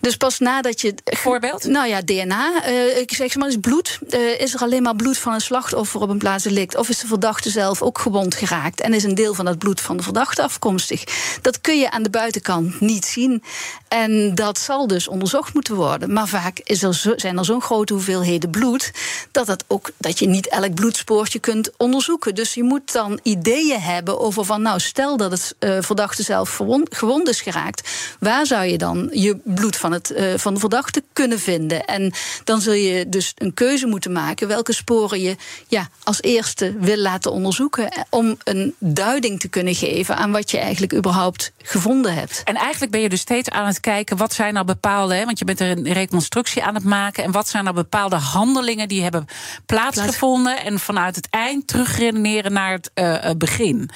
Dus 0.00 0.16
pas 0.16 0.38
nadat 0.38 0.80
je. 0.80 0.94
Voorbeeld? 1.04 1.64
Nou 1.64 1.88
ja, 1.88 2.00
DNA. 2.02 2.62
eh, 2.62 2.98
ik 2.98 3.12
zeg 3.14 3.36
maar 3.36 3.46
eens 3.46 3.56
bloed. 3.60 3.98
Eh, 4.10 4.40
is 4.40 4.54
er 4.54 4.60
alleen 4.60 4.82
maar 4.82 4.96
bloed 4.96 5.18
van 5.18 5.32
een 5.32 5.40
slachtoffer 5.40 6.00
op 6.00 6.08
een 6.08 6.18
plaats 6.18 6.44
delict? 6.44 6.76
Of 6.76 6.88
is 6.88 6.98
de 6.98 7.06
verdachte 7.06 7.50
zelf 7.50 7.82
ook 7.82 7.98
gewond 7.98 8.34
geraakt? 8.34 8.80
En 8.80 8.94
is 8.94 9.04
een 9.04 9.14
deel 9.14 9.34
van 9.34 9.44
dat 9.44 9.58
bloed 9.58 9.80
van 9.80 9.96
de 9.96 10.02
verdachte 10.06 10.42
afkomstig? 10.42 11.04
Dat 11.42 11.60
kun 11.60 11.78
je 11.78 11.90
aan 11.90 12.02
de 12.02 12.10
buitenkant 12.10 12.80
niet 12.80 13.04
zien. 13.04 13.42
En 13.88 14.34
dat 14.34 14.58
zal 14.58 14.86
dus 14.86 15.08
onderzocht 15.08 15.54
moeten 15.54 15.74
worden. 15.74 16.12
Maar 16.12 16.28
vaak 16.28 16.60
is 16.62 16.82
er 16.82 16.94
zo, 16.94 17.12
zijn 17.16 17.38
er 17.38 17.44
zo'n 17.44 17.60
grote 17.60 17.92
hoeveelheden 17.92 18.50
bloed. 18.50 18.92
Dat, 19.30 19.46
het 19.46 19.64
ook, 19.66 19.90
dat 19.96 20.18
je 20.18 20.26
niet 20.26 20.48
elk 20.48 20.74
bloedspoortje 20.74 21.38
kunt 21.38 21.70
onderzoeken. 21.76 22.34
Dus 22.34 22.54
je 22.54 22.62
moet 22.62 22.92
dan 22.92 23.20
ideeën 23.22 23.80
hebben 23.80 24.20
over 24.20 24.44
van. 24.44 24.62
Nou, 24.62 24.80
stel 24.80 25.16
dat 25.16 25.30
het 25.30 25.54
eh, 25.58 25.78
verdachte 25.80 26.22
zelf 26.22 26.60
gewond 26.90 27.28
is 27.28 27.40
geraakt. 27.40 27.90
Waar 28.20 28.46
zou 28.46 28.64
je 28.64 28.78
dan 28.78 29.08
je 29.12 29.38
bloed 29.44 29.76
van, 29.76 29.92
het, 29.92 30.10
eh, 30.10 30.34
van 30.36 30.54
de 30.54 30.60
verdachte 30.60 31.02
kunnen 31.12 31.40
vinden? 31.40 31.84
En 31.84 32.12
dan 32.44 32.60
zul 32.60 32.72
je 32.72 33.08
dus 33.08 33.32
een 33.36 33.54
keuze 33.54 33.86
moeten 33.86 34.12
maken 34.12 34.48
welke 34.48 34.72
sporen 34.72 35.20
je 35.20 35.36
ja, 35.68 35.88
als 36.02 36.22
eerste 36.22 36.76
wil 36.78 36.96
laten 36.96 37.32
onderzoeken. 37.32 38.06
Om 38.10 38.36
een 38.44 38.74
duiding 38.78 39.40
te 39.40 39.48
kunnen 39.48 39.74
geven 39.74 39.95
aan 40.04 40.32
wat 40.32 40.50
je 40.50 40.58
eigenlijk 40.58 40.94
überhaupt 40.94 41.52
gevonden 41.62 42.14
hebt. 42.14 42.42
En 42.44 42.54
eigenlijk 42.54 42.92
ben 42.92 43.00
je 43.00 43.08
dus 43.08 43.20
steeds 43.20 43.50
aan 43.50 43.66
het 43.66 43.80
kijken, 43.80 44.16
wat 44.16 44.32
zijn 44.32 44.54
nou 44.54 44.66
bepaalde, 44.66 45.14
hè, 45.14 45.24
want 45.24 45.38
je 45.38 45.44
bent 45.44 45.60
er 45.60 45.70
een 45.70 45.92
reconstructie 45.92 46.64
aan 46.64 46.74
het 46.74 46.84
maken, 46.84 47.24
en 47.24 47.30
wat 47.30 47.48
zijn 47.48 47.64
nou 47.64 47.76
bepaalde 47.76 48.16
handelingen 48.16 48.88
die 48.88 49.02
hebben 49.02 49.26
plaatsgevonden, 49.66 50.64
en 50.64 50.78
vanuit 50.78 51.16
het 51.16 51.28
eind 51.30 51.66
terugredeneren 51.66 52.52
naar 52.52 52.72
het 52.72 52.90
eh, 52.94 53.30
begin. 53.38 53.90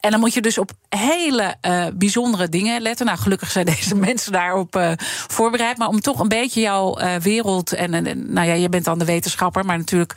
En 0.00 0.10
dan 0.10 0.20
moet 0.20 0.34
je 0.34 0.40
dus 0.40 0.58
op 0.58 0.70
hele 0.88 1.54
eh, 1.60 1.86
bijzondere 1.94 2.48
dingen 2.48 2.82
letten. 2.82 3.06
Nou, 3.06 3.18
gelukkig 3.18 3.50
zijn 3.50 3.66
deze 3.76 3.94
mensen 3.94 4.32
daarop 4.32 4.76
eh, 4.76 4.92
voorbereid. 5.26 5.78
Maar 5.78 5.88
om 5.88 6.00
toch 6.00 6.20
een 6.20 6.28
beetje 6.28 6.60
jouw 6.60 6.96
eh, 6.96 7.16
wereld. 7.16 7.72
En, 7.72 7.90
nou 8.32 8.46
ja, 8.46 8.54
je 8.54 8.68
bent 8.68 8.84
dan 8.84 8.98
de 8.98 9.04
wetenschapper, 9.04 9.64
maar 9.64 9.78
natuurlijk 9.78 10.14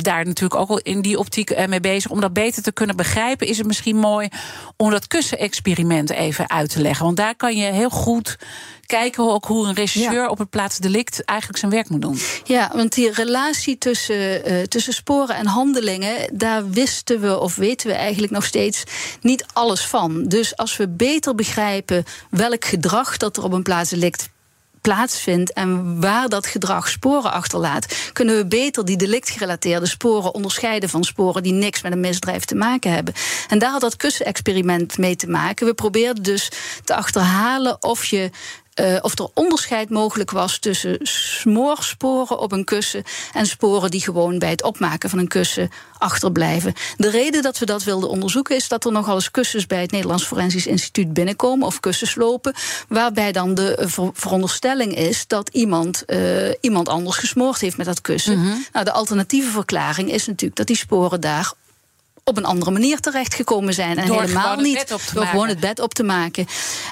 daar 0.00 0.24
natuurlijk 0.24 0.60
ook 0.60 0.68
al 0.68 0.78
in 0.78 1.00
die 1.00 1.18
optiek 1.18 1.66
mee 1.66 1.80
bezig. 1.80 2.10
Om 2.10 2.20
dat 2.20 2.32
beter 2.32 2.62
te 2.62 2.72
kunnen 2.72 2.96
begrijpen, 2.96 3.46
is 3.46 3.58
het 3.58 3.66
misschien 3.66 3.96
mooi 3.96 4.28
om 4.76 4.90
dat 4.90 5.06
kussenexperiment 5.06 6.10
even 6.10 6.50
uit 6.50 6.70
te 6.70 6.80
leggen. 6.80 7.04
Want 7.04 7.16
daar 7.16 7.36
kan 7.36 7.56
je 7.56 7.72
heel 7.72 7.90
goed 7.90 8.36
kijken 8.86 9.22
hoe, 9.22 9.32
ook 9.32 9.44
hoe 9.44 9.66
een 9.66 9.74
rechercheur 9.74 10.22
Ja. 10.22 10.28
op 10.28 10.38
het 10.38 10.50
plaatsdelict 10.50 11.24
eigenlijk 11.24 11.58
zijn 11.58 11.70
werk 11.70 11.88
moet 11.88 12.02
doen. 12.02 12.18
Ja, 12.44 12.70
want 12.74 12.94
die 12.94 13.10
relatie 13.12 13.78
tussen, 13.78 14.44
eh, 14.44 14.62
tussen 14.62 14.92
sporen 14.92 15.36
en 15.36 15.46
handelingen, 15.46 16.30
daar 16.32 16.70
wisten 16.70 17.20
we 17.20 17.38
of 17.38 17.54
weten 17.56 17.86
we 17.86 17.94
eigenlijk 17.94 18.32
nog 18.32 18.44
steeds 18.44 18.84
niet 19.20 19.44
alles 19.52 19.86
van. 19.86 20.24
Dus 20.24 20.56
als 20.56 20.76
we 20.76 20.88
beter 20.88 21.34
begrijpen 21.34 22.04
welk 22.30 22.64
gedrag 22.64 23.16
dat 23.16 23.36
er 23.36 23.44
op 23.44 23.52
een 23.52 23.62
plaatsdelict 23.62 24.28
plaatsvindt 24.80 25.52
en 25.52 26.00
waar 26.00 26.28
dat 26.28 26.46
gedrag 26.46 26.88
sporen 26.88 27.32
achterlaat, 27.32 27.86
kunnen 28.12 28.36
we 28.36 28.46
beter 28.46 28.84
die 28.84 28.96
delictgerelateerde 28.96 29.86
sporen 29.86 30.34
onderscheiden 30.34 30.88
van 30.88 31.04
sporen 31.04 31.42
die 31.42 31.52
niks 31.52 31.82
met 31.82 31.92
een 31.92 32.00
misdrijf 32.00 32.44
te 32.44 32.54
maken 32.54 32.92
hebben. 32.92 33.14
En 33.48 33.58
daar 33.58 33.70
had 33.70 33.80
dat 33.80 33.96
kussenexperiment 33.96 34.98
mee 34.98 35.16
te 35.16 35.26
maken. 35.28 35.66
We 35.66 35.74
probeerden 35.74 36.22
dus 36.22 36.50
te 36.84 36.94
achterhalen 36.94 37.82
of 37.82 38.04
je 38.04 38.30
eh, 38.76 38.96
of 39.00 39.18
er 39.18 39.28
onderscheid 39.34 39.90
mogelijk 39.90 40.30
was 40.30 40.58
tussen 40.58 40.98
smoorsporen 41.02 42.38
op 42.38 42.52
een 42.52 42.64
kussen 42.64 43.02
en 43.32 43.46
sporen 43.46 43.90
die 43.90 44.00
gewoon 44.00 44.38
bij 44.38 44.50
het 44.50 44.62
opmaken 44.62 45.10
van 45.10 45.18
een 45.18 45.28
kussen 45.28 45.70
achterblijven. 45.98 46.72
De 46.96 47.10
reden 47.10 47.42
dat 47.42 47.58
we 47.58 47.66
dat 47.66 47.84
wilden 47.84 48.08
onderzoeken 48.08 48.56
is 48.56 48.68
dat 48.68 48.84
er 48.84 48.92
nogal 48.92 49.14
eens 49.14 49.30
kussens 49.30 49.66
bij 49.66 49.80
het 49.80 49.90
Nederlands 49.90 50.24
Forensisch 50.24 50.66
Instituut 50.66 51.12
binnenkomen 51.12 51.66
of 51.66 51.80
kussenslopen, 51.80 52.54
waarbij 52.88 53.32
dan 53.32 53.54
de 53.54 53.76
eh, 53.76 53.88
ver- 53.88 54.10
veronderstelling 54.12 54.96
is 54.96 55.26
dat 55.26 55.48
iemand, 55.48 56.04
eh, 56.04 56.52
iemand 56.60 56.88
anders 56.88 57.16
gesmoord 57.16 57.60
heeft 57.60 57.76
met 57.76 57.86
dat 57.86 58.00
kussen. 58.00 58.64
Nou, 58.72 58.84
de 58.84 58.92
alternatieve 58.92 59.50
verklaring 59.50 60.12
is 60.12 60.26
natuurlijk 60.26 60.56
dat 60.56 60.66
die 60.66 60.76
sporen 60.76 61.20
daar 61.20 61.52
op 62.28 62.36
een 62.36 62.44
andere 62.44 62.70
manier 62.70 63.00
terechtgekomen 63.00 63.74
zijn. 63.74 63.98
En 63.98 64.06
Door 64.06 64.20
helemaal 64.20 64.56
niet 64.56 64.88
door 65.14 65.26
gewoon 65.26 65.48
het 65.48 65.60
bed 65.60 65.80
op 65.80 65.94
te 65.94 66.02
maken. 66.02 66.46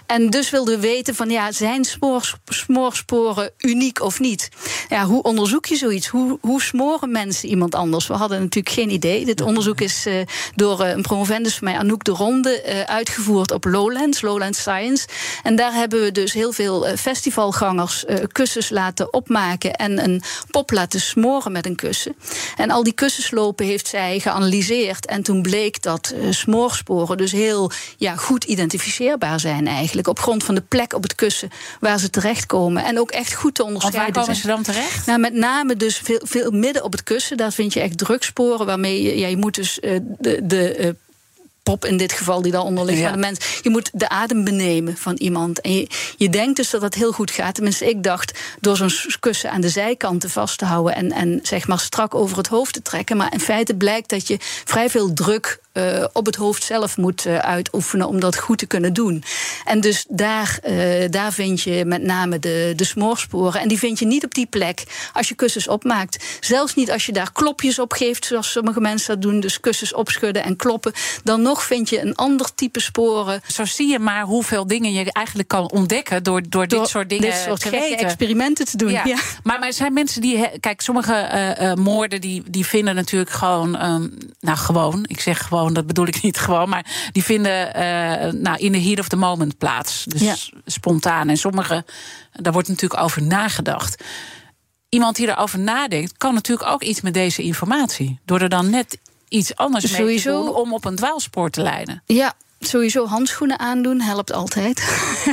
En 0.06 0.30
dus 0.30 0.50
wilden 0.50 0.74
we 0.74 0.80
weten 0.80 1.14
van 1.14 1.30
ja, 1.30 1.52
zijn 1.52 1.84
spoor, 1.84 2.38
smoorsporen 2.44 3.50
uniek 3.58 4.00
of 4.00 4.20
niet? 4.20 4.48
Ja, 4.88 5.04
hoe 5.04 5.22
onderzoek 5.22 5.66
je 5.66 5.76
zoiets? 5.76 6.06
Hoe, 6.06 6.38
hoe 6.40 6.62
smoren 6.62 7.10
mensen 7.10 7.48
iemand 7.48 7.74
anders? 7.74 8.06
We 8.06 8.14
hadden 8.14 8.40
natuurlijk 8.40 8.74
geen 8.74 8.90
idee. 8.90 9.24
Dit 9.24 9.40
onderzoek 9.40 9.80
is 9.80 10.06
eh, 10.06 10.14
door 10.54 10.80
eh, 10.80 10.90
een 10.90 11.02
promovendus 11.02 11.54
van 11.54 11.68
mij, 11.68 11.78
Anouk 11.78 12.04
de 12.04 12.12
Ronde, 12.12 12.62
eh, 12.62 12.80
uitgevoerd 12.80 13.50
op 13.50 13.64
Lowlands, 13.64 14.20
Lowlands 14.20 14.58
Science. 14.58 15.06
En 15.42 15.56
daar 15.56 15.72
hebben 15.72 16.02
we 16.02 16.12
dus 16.12 16.32
heel 16.32 16.52
veel 16.52 16.86
festivalgangers 16.96 18.04
kussens 18.32 18.70
laten 18.70 19.12
opmaken 19.12 19.72
en 19.72 20.04
een 20.04 20.22
pop 20.50 20.70
laten 20.70 21.00
smoren 21.00 21.52
met 21.52 21.66
een 21.66 21.76
kussen. 21.76 22.16
En 22.56 22.70
al 22.70 22.82
die 22.82 22.92
kussenslopen 22.94 23.66
heeft 23.66 23.86
zij 23.86 24.20
geanalyseerd. 24.20 25.06
En 25.06 25.22
toen 25.24 25.42
bleek 25.42 25.82
dat 25.82 26.14
eh, 26.16 26.30
smoorsporen 26.30 27.16
dus 27.16 27.32
heel 27.32 27.70
ja, 27.96 28.16
goed 28.16 28.44
identificeerbaar 28.44 29.40
zijn 29.40 29.66
eigenlijk. 29.66 30.08
Op 30.08 30.18
grond 30.18 30.44
van 30.44 30.54
de 30.54 30.60
plek 30.60 30.92
op 30.92 31.02
het 31.02 31.14
kussen 31.14 31.50
waar 31.80 31.98
ze 31.98 32.10
terechtkomen. 32.10 32.84
En 32.84 32.98
ook 32.98 33.10
echt 33.10 33.34
goed 33.34 33.54
te 33.54 33.62
Want 33.62 33.72
waar 33.72 33.82
onderscheiden 33.82 34.20
komen 34.20 34.36
ze 34.36 34.46
dan 34.46 34.62
terecht? 34.62 35.06
Nou, 35.06 35.18
met 35.18 35.34
name 35.34 35.76
dus 35.76 36.00
veel, 36.04 36.20
veel 36.22 36.50
midden 36.50 36.84
op 36.84 36.92
het 36.92 37.02
kussen. 37.02 37.36
Daar 37.36 37.52
vind 37.52 37.72
je 37.72 37.80
echt 37.80 37.98
drugsporen 37.98 38.66
waarmee 38.66 39.02
je, 39.02 39.18
ja, 39.18 39.26
je 39.26 39.36
moet 39.36 39.54
dus 39.54 39.80
eh, 39.80 39.98
de, 40.18 40.40
de 40.42 40.74
eh, 40.74 40.90
pop 41.64 41.84
in 41.84 41.96
dit 41.96 42.12
geval 42.12 42.42
die 42.42 42.52
daaronder 42.52 42.84
ligt. 42.84 42.98
Ja. 42.98 43.04
Maar 43.04 43.12
de 43.12 43.18
mens, 43.18 43.38
je 43.62 43.70
moet 43.70 43.90
de 43.92 44.08
adem 44.08 44.44
benemen 44.44 44.96
van 44.96 45.14
iemand. 45.14 45.60
En 45.60 45.74
je, 45.74 45.86
je 46.16 46.28
denkt 46.28 46.56
dus 46.56 46.70
dat 46.70 46.80
dat 46.80 46.94
heel 46.94 47.12
goed 47.12 47.30
gaat. 47.30 47.54
Tenminste, 47.54 47.88
ik 47.88 48.02
dacht 48.02 48.38
door 48.60 48.76
zo'n 48.76 48.92
kussen 49.20 49.50
aan 49.50 49.60
de 49.60 49.68
zijkanten 49.68 50.30
vast 50.30 50.58
te 50.58 50.64
houden 50.64 50.94
en, 50.94 51.12
en 51.12 51.40
zeg 51.42 51.66
maar 51.66 51.78
strak 51.78 52.14
over 52.14 52.36
het 52.36 52.46
hoofd 52.46 52.72
te 52.72 52.82
trekken. 52.82 53.16
Maar 53.16 53.32
in 53.32 53.40
feite 53.40 53.74
blijkt 53.74 54.08
dat 54.08 54.28
je 54.28 54.36
vrij 54.64 54.90
veel 54.90 55.12
druk 55.12 55.62
uh, 55.74 56.04
op 56.12 56.26
het 56.26 56.36
hoofd 56.36 56.62
zelf 56.62 56.96
moet 56.96 57.26
uh, 57.26 57.38
uitoefenen 57.38 58.08
om 58.08 58.20
dat 58.20 58.38
goed 58.38 58.58
te 58.58 58.66
kunnen 58.66 58.92
doen. 58.92 59.24
En 59.64 59.80
dus 59.80 60.04
daar, 60.08 60.58
uh, 60.68 61.04
daar 61.10 61.32
vind 61.32 61.60
je 61.60 61.84
met 61.84 62.02
name 62.02 62.38
de, 62.38 62.72
de 62.76 62.84
smoorsporen. 62.84 63.60
En 63.60 63.68
die 63.68 63.78
vind 63.78 63.98
je 63.98 64.06
niet 64.06 64.24
op 64.24 64.34
die 64.34 64.46
plek 64.46 64.84
als 65.12 65.28
je 65.28 65.34
kussens 65.34 65.68
opmaakt. 65.68 66.24
Zelfs 66.40 66.74
niet 66.74 66.90
als 66.90 67.06
je 67.06 67.12
daar 67.12 67.32
klopjes 67.32 67.78
op 67.78 67.92
geeft, 67.92 68.24
zoals 68.24 68.50
sommige 68.50 68.80
mensen 68.80 69.08
dat 69.08 69.22
doen. 69.22 69.40
Dus 69.40 69.60
kussens 69.60 69.94
opschudden 69.94 70.44
en 70.44 70.56
kloppen. 70.56 70.92
Dan 71.24 71.42
nog 71.42 71.53
vind 71.62 71.88
je 71.88 72.00
een 72.00 72.14
ander 72.14 72.54
type 72.54 72.80
sporen. 72.80 73.40
Zo 73.46 73.64
zie 73.64 73.88
je 73.88 73.98
maar 73.98 74.22
hoeveel 74.22 74.66
dingen 74.66 74.92
je 74.92 75.12
eigenlijk 75.12 75.48
kan 75.48 75.70
ontdekken 75.70 76.22
door, 76.22 76.42
door, 76.42 76.50
door 76.50 76.78
dit 76.78 76.88
soort 76.88 77.08
dingen 77.08 77.30
dit 77.30 77.40
soort 77.46 77.60
te 77.60 77.70
weten. 77.70 77.98
experimenten 77.98 78.66
te 78.66 78.76
doen. 78.76 78.90
Ja. 78.90 79.04
Ja. 79.04 79.18
Maar, 79.42 79.58
maar 79.58 79.68
er 79.68 79.74
zijn 79.74 79.92
mensen 79.92 80.20
die. 80.20 80.58
Kijk, 80.60 80.80
sommige 80.80 81.74
moorden 81.78 82.20
die, 82.20 82.42
die 82.46 82.66
vinden 82.66 82.94
natuurlijk 82.94 83.30
gewoon. 83.30 83.84
Um, 83.84 84.18
nou, 84.40 84.58
gewoon. 84.58 85.04
Ik 85.06 85.20
zeg 85.20 85.46
gewoon 85.46 85.72
dat 85.72 85.86
bedoel 85.86 86.06
ik 86.06 86.22
niet 86.22 86.38
gewoon, 86.46 86.68
maar 86.68 87.10
die 87.12 87.24
vinden 87.24 87.66
uh, 87.66 88.40
nou, 88.40 88.56
in 88.56 88.72
de 88.72 88.82
heat 88.82 88.98
of 88.98 89.08
the 89.08 89.16
moment 89.16 89.58
plaats. 89.58 90.04
Dus 90.04 90.20
ja. 90.20 90.34
spontaan. 90.66 91.28
En 91.28 91.36
sommige, 91.36 91.84
daar 92.32 92.52
wordt 92.52 92.68
natuurlijk 92.68 93.02
over 93.02 93.22
nagedacht. 93.22 94.04
Iemand 94.88 95.16
die 95.16 95.28
erover 95.28 95.58
nadenkt, 95.58 96.16
kan 96.16 96.34
natuurlijk 96.34 96.70
ook 96.70 96.82
iets 96.82 97.00
met 97.00 97.14
deze 97.14 97.42
informatie. 97.42 98.18
Door 98.24 98.40
er 98.40 98.48
dan 98.48 98.70
net 98.70 98.98
iets 99.34 99.56
anders 99.56 99.90
mee 99.90 100.00
Sowieso. 100.00 100.40
te 100.40 100.46
doen 100.46 100.54
om 100.54 100.72
op 100.72 100.84
een 100.84 100.96
dwaalspoor 100.96 101.50
te 101.50 101.62
leiden. 101.62 102.02
Ja, 102.06 102.34
sowieso 102.68 103.06
handschoenen 103.06 103.58
aandoen 103.58 104.00
helpt 104.00 104.32
altijd. 104.32 104.82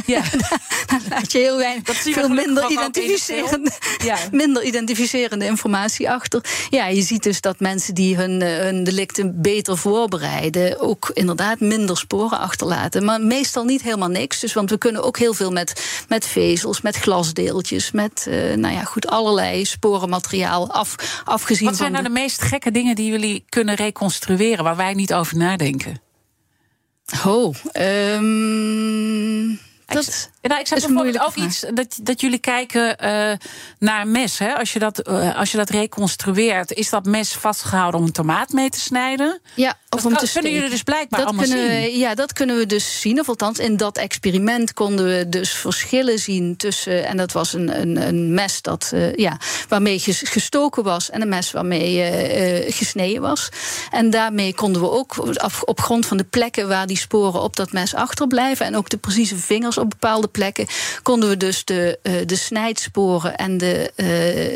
Ja. 0.06 0.22
Dan 0.92 1.02
laat 1.10 1.32
je 1.32 1.38
heel 1.38 1.58
weinig, 1.58 1.84
Dat 1.84 1.96
veel 1.96 2.30
minder 2.30 2.72
identificerende, 2.72 3.72
Ja. 4.04 4.18
minder 4.32 4.64
identificerende 4.64 5.46
informatie 5.46 6.10
achter. 6.10 6.44
Ja, 6.70 6.88
je 6.88 7.02
ziet 7.02 7.24
dus 7.24 7.42
dat 7.42 7.60
mensen 7.60 7.94
die 7.96 8.16
hun, 8.16 8.42
eh, 8.42 8.58
hun 8.58 8.84
delicten 8.84 9.42
beter 9.42 9.78
voorbereiden, 9.78 10.80
ook 10.80 11.12
inderdaad 11.14 11.60
minder 11.60 11.98
sporen 11.98 12.40
achterlaten. 12.40 13.06
Maar 13.06 13.22
meestal 13.22 13.64
niet 13.64 13.82
helemaal 13.82 14.10
niks. 14.10 14.40
Dus, 14.40 14.54
want 14.54 14.70
we 14.70 14.78
kunnen 14.78 15.04
ook 15.04 15.18
heel 15.18 15.34
veel 15.34 15.52
met, 15.52 16.04
met 16.08 16.26
vezels, 16.28 16.82
met 16.82 16.96
glasdeeltjes, 16.96 17.92
met 17.92 18.26
uh, 18.30 18.56
nou 18.56 18.74
ja, 18.74 18.84
goed, 18.84 19.08
allerlei 19.08 19.66
sporenmateriaal 19.66 20.72
af, 20.72 20.96
afgezien 21.26 21.68
Wat 21.68 21.78
zijn 21.78 21.94
van 21.94 22.04
nou 22.04 22.14
de 22.14 22.22
meest 22.22 22.42
gekke 22.42 22.72
dingen 22.72 22.96
die 22.96 23.12
jullie 23.12 23.46
kunnen 23.50 23.76
reconstrueren 23.76 24.64
waar 24.64 24.76
wij 24.76 24.94
niet 24.94 25.14
over 25.14 25.38
nadenken? 25.38 26.11
Oh, 27.14 27.54
um, 27.76 29.60
dat 29.94 30.30
nou, 30.42 30.60
ik 30.60 30.70
een 30.70 30.80
bijvoorbeeld 30.80 31.20
ook 31.20 31.32
vraag. 31.32 31.46
iets 31.46 31.66
dat, 31.74 32.00
dat 32.02 32.22
jullie 32.22 32.40
kijken 32.40 32.96
uh, 33.04 33.32
naar 33.80 34.08
mes. 34.08 34.40
Hè? 34.40 34.54
Als, 34.56 34.74
je 34.74 34.80
dat, 34.80 35.10
uh, 35.10 35.38
als 35.38 35.52
je 35.52 35.58
dat 35.58 35.70
reconstrueert, 35.70 36.74
is 36.74 36.90
dat 36.90 37.06
mes 37.06 37.34
vastgehouden 37.34 38.00
om 38.00 38.06
een 38.06 38.12
tomaat 38.12 38.52
mee 38.52 38.70
te 38.70 38.80
snijden? 38.80 39.42
Ja, 39.56 39.70
of 39.70 39.76
dat 39.90 40.06
om 40.06 40.12
kan, 40.12 40.12
te 40.12 40.12
kunnen 40.12 40.30
steken. 40.30 40.52
jullie 40.52 40.70
dus 40.70 40.84
blijkbaar 40.84 41.20
dat 41.20 41.28
allemaal 41.28 41.46
kunnen 41.46 41.82
zien. 41.82 41.92
We, 41.92 41.98
ja, 41.98 42.16
dat 42.16 42.34
kunnen 42.34 42.58
we 42.58 42.66
dus 42.66 43.00
zien. 43.02 43.20
Of 43.20 43.30
althans, 43.30 43.60
in 43.60 43.78
dat 43.78 43.98
experiment 43.98 44.74
konden 44.74 45.06
we 45.06 45.30
dus 45.30 45.52
verschillen 45.52 46.20
zien 46.20 46.58
tussen. 46.58 47.06
En 47.06 47.18
dat 47.18 47.32
was 47.32 47.54
een, 47.54 47.82
een, 47.82 48.08
een 48.08 48.34
mes 48.34 48.62
dat, 48.62 48.92
uh, 48.94 49.16
ja, 49.16 49.40
waarmee 49.68 50.00
gestoken 50.06 50.84
was 50.84 51.10
en 51.10 51.22
een 51.22 51.30
mes 51.30 51.52
waarmee 51.52 52.72
gesneden 52.72 53.22
was. 53.22 53.50
En 53.92 54.10
daarmee 54.10 54.54
konden 54.54 54.82
we 54.82 54.90
ook 54.90 55.18
op, 55.18 55.62
op 55.66 55.82
grond 55.82 56.06
van 56.06 56.18
de 56.18 56.24
plekken 56.24 56.68
waar 56.68 56.88
die 56.88 56.98
sporen 56.98 57.42
op 57.42 57.56
dat 57.56 57.72
mes 57.72 57.96
achterblijven 57.96 58.66
en 58.66 58.76
ook 58.76 58.90
de 58.90 58.98
precieze 58.98 59.38
vingers 59.38 59.78
op 59.82 59.90
bepaalde 59.90 60.28
plekken, 60.28 60.68
konden 61.04 61.30
we 61.30 61.38
dus 61.38 61.66
de, 61.66 62.00
uh, 62.04 62.14
de 62.26 62.36
snijdsporen 62.36 63.36
en 63.36 63.58
de, 63.58 63.92
uh, 63.96 64.08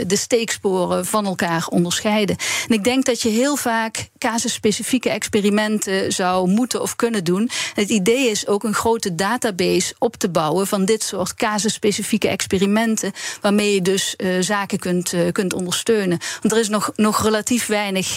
de 0.08 0.16
steeksporen 0.16 1.06
van 1.06 1.26
elkaar 1.26 1.68
onderscheiden. 1.70 2.36
En 2.68 2.76
ik 2.76 2.84
denk 2.84 3.06
dat 3.06 3.22
je 3.22 3.30
heel 3.30 3.56
vaak 3.56 4.10
casusspecifieke 4.18 5.10
experimenten 5.10 6.14
zou 6.14 6.50
moeten 6.50 6.82
of 6.82 6.96
kunnen 6.96 7.24
doen. 7.24 7.50
Het 7.74 7.90
idee 7.90 8.30
is 8.30 8.48
ook 8.48 8.64
een 8.64 8.74
grote 8.74 9.16
database 9.16 9.96
op 10.00 10.16
te 10.16 10.30
bouwen 10.30 10.68
van 10.68 10.86
dit 10.86 11.04
soort 11.04 11.34
casusspecifieke 11.34 12.28
experimenten, 12.28 13.12
waarmee 13.42 13.74
je 13.74 13.82
dus 13.82 14.14
uh, 14.18 14.42
zaken 14.42 14.80
kunt, 14.80 15.14
kunt 15.32 15.54
ondersteunen. 15.54 16.20
Want 16.42 16.54
er 16.54 16.60
is 16.60 16.70
nog, 16.70 16.92
nog 16.96 17.24
relatief 17.24 17.66
weinig 17.66 18.16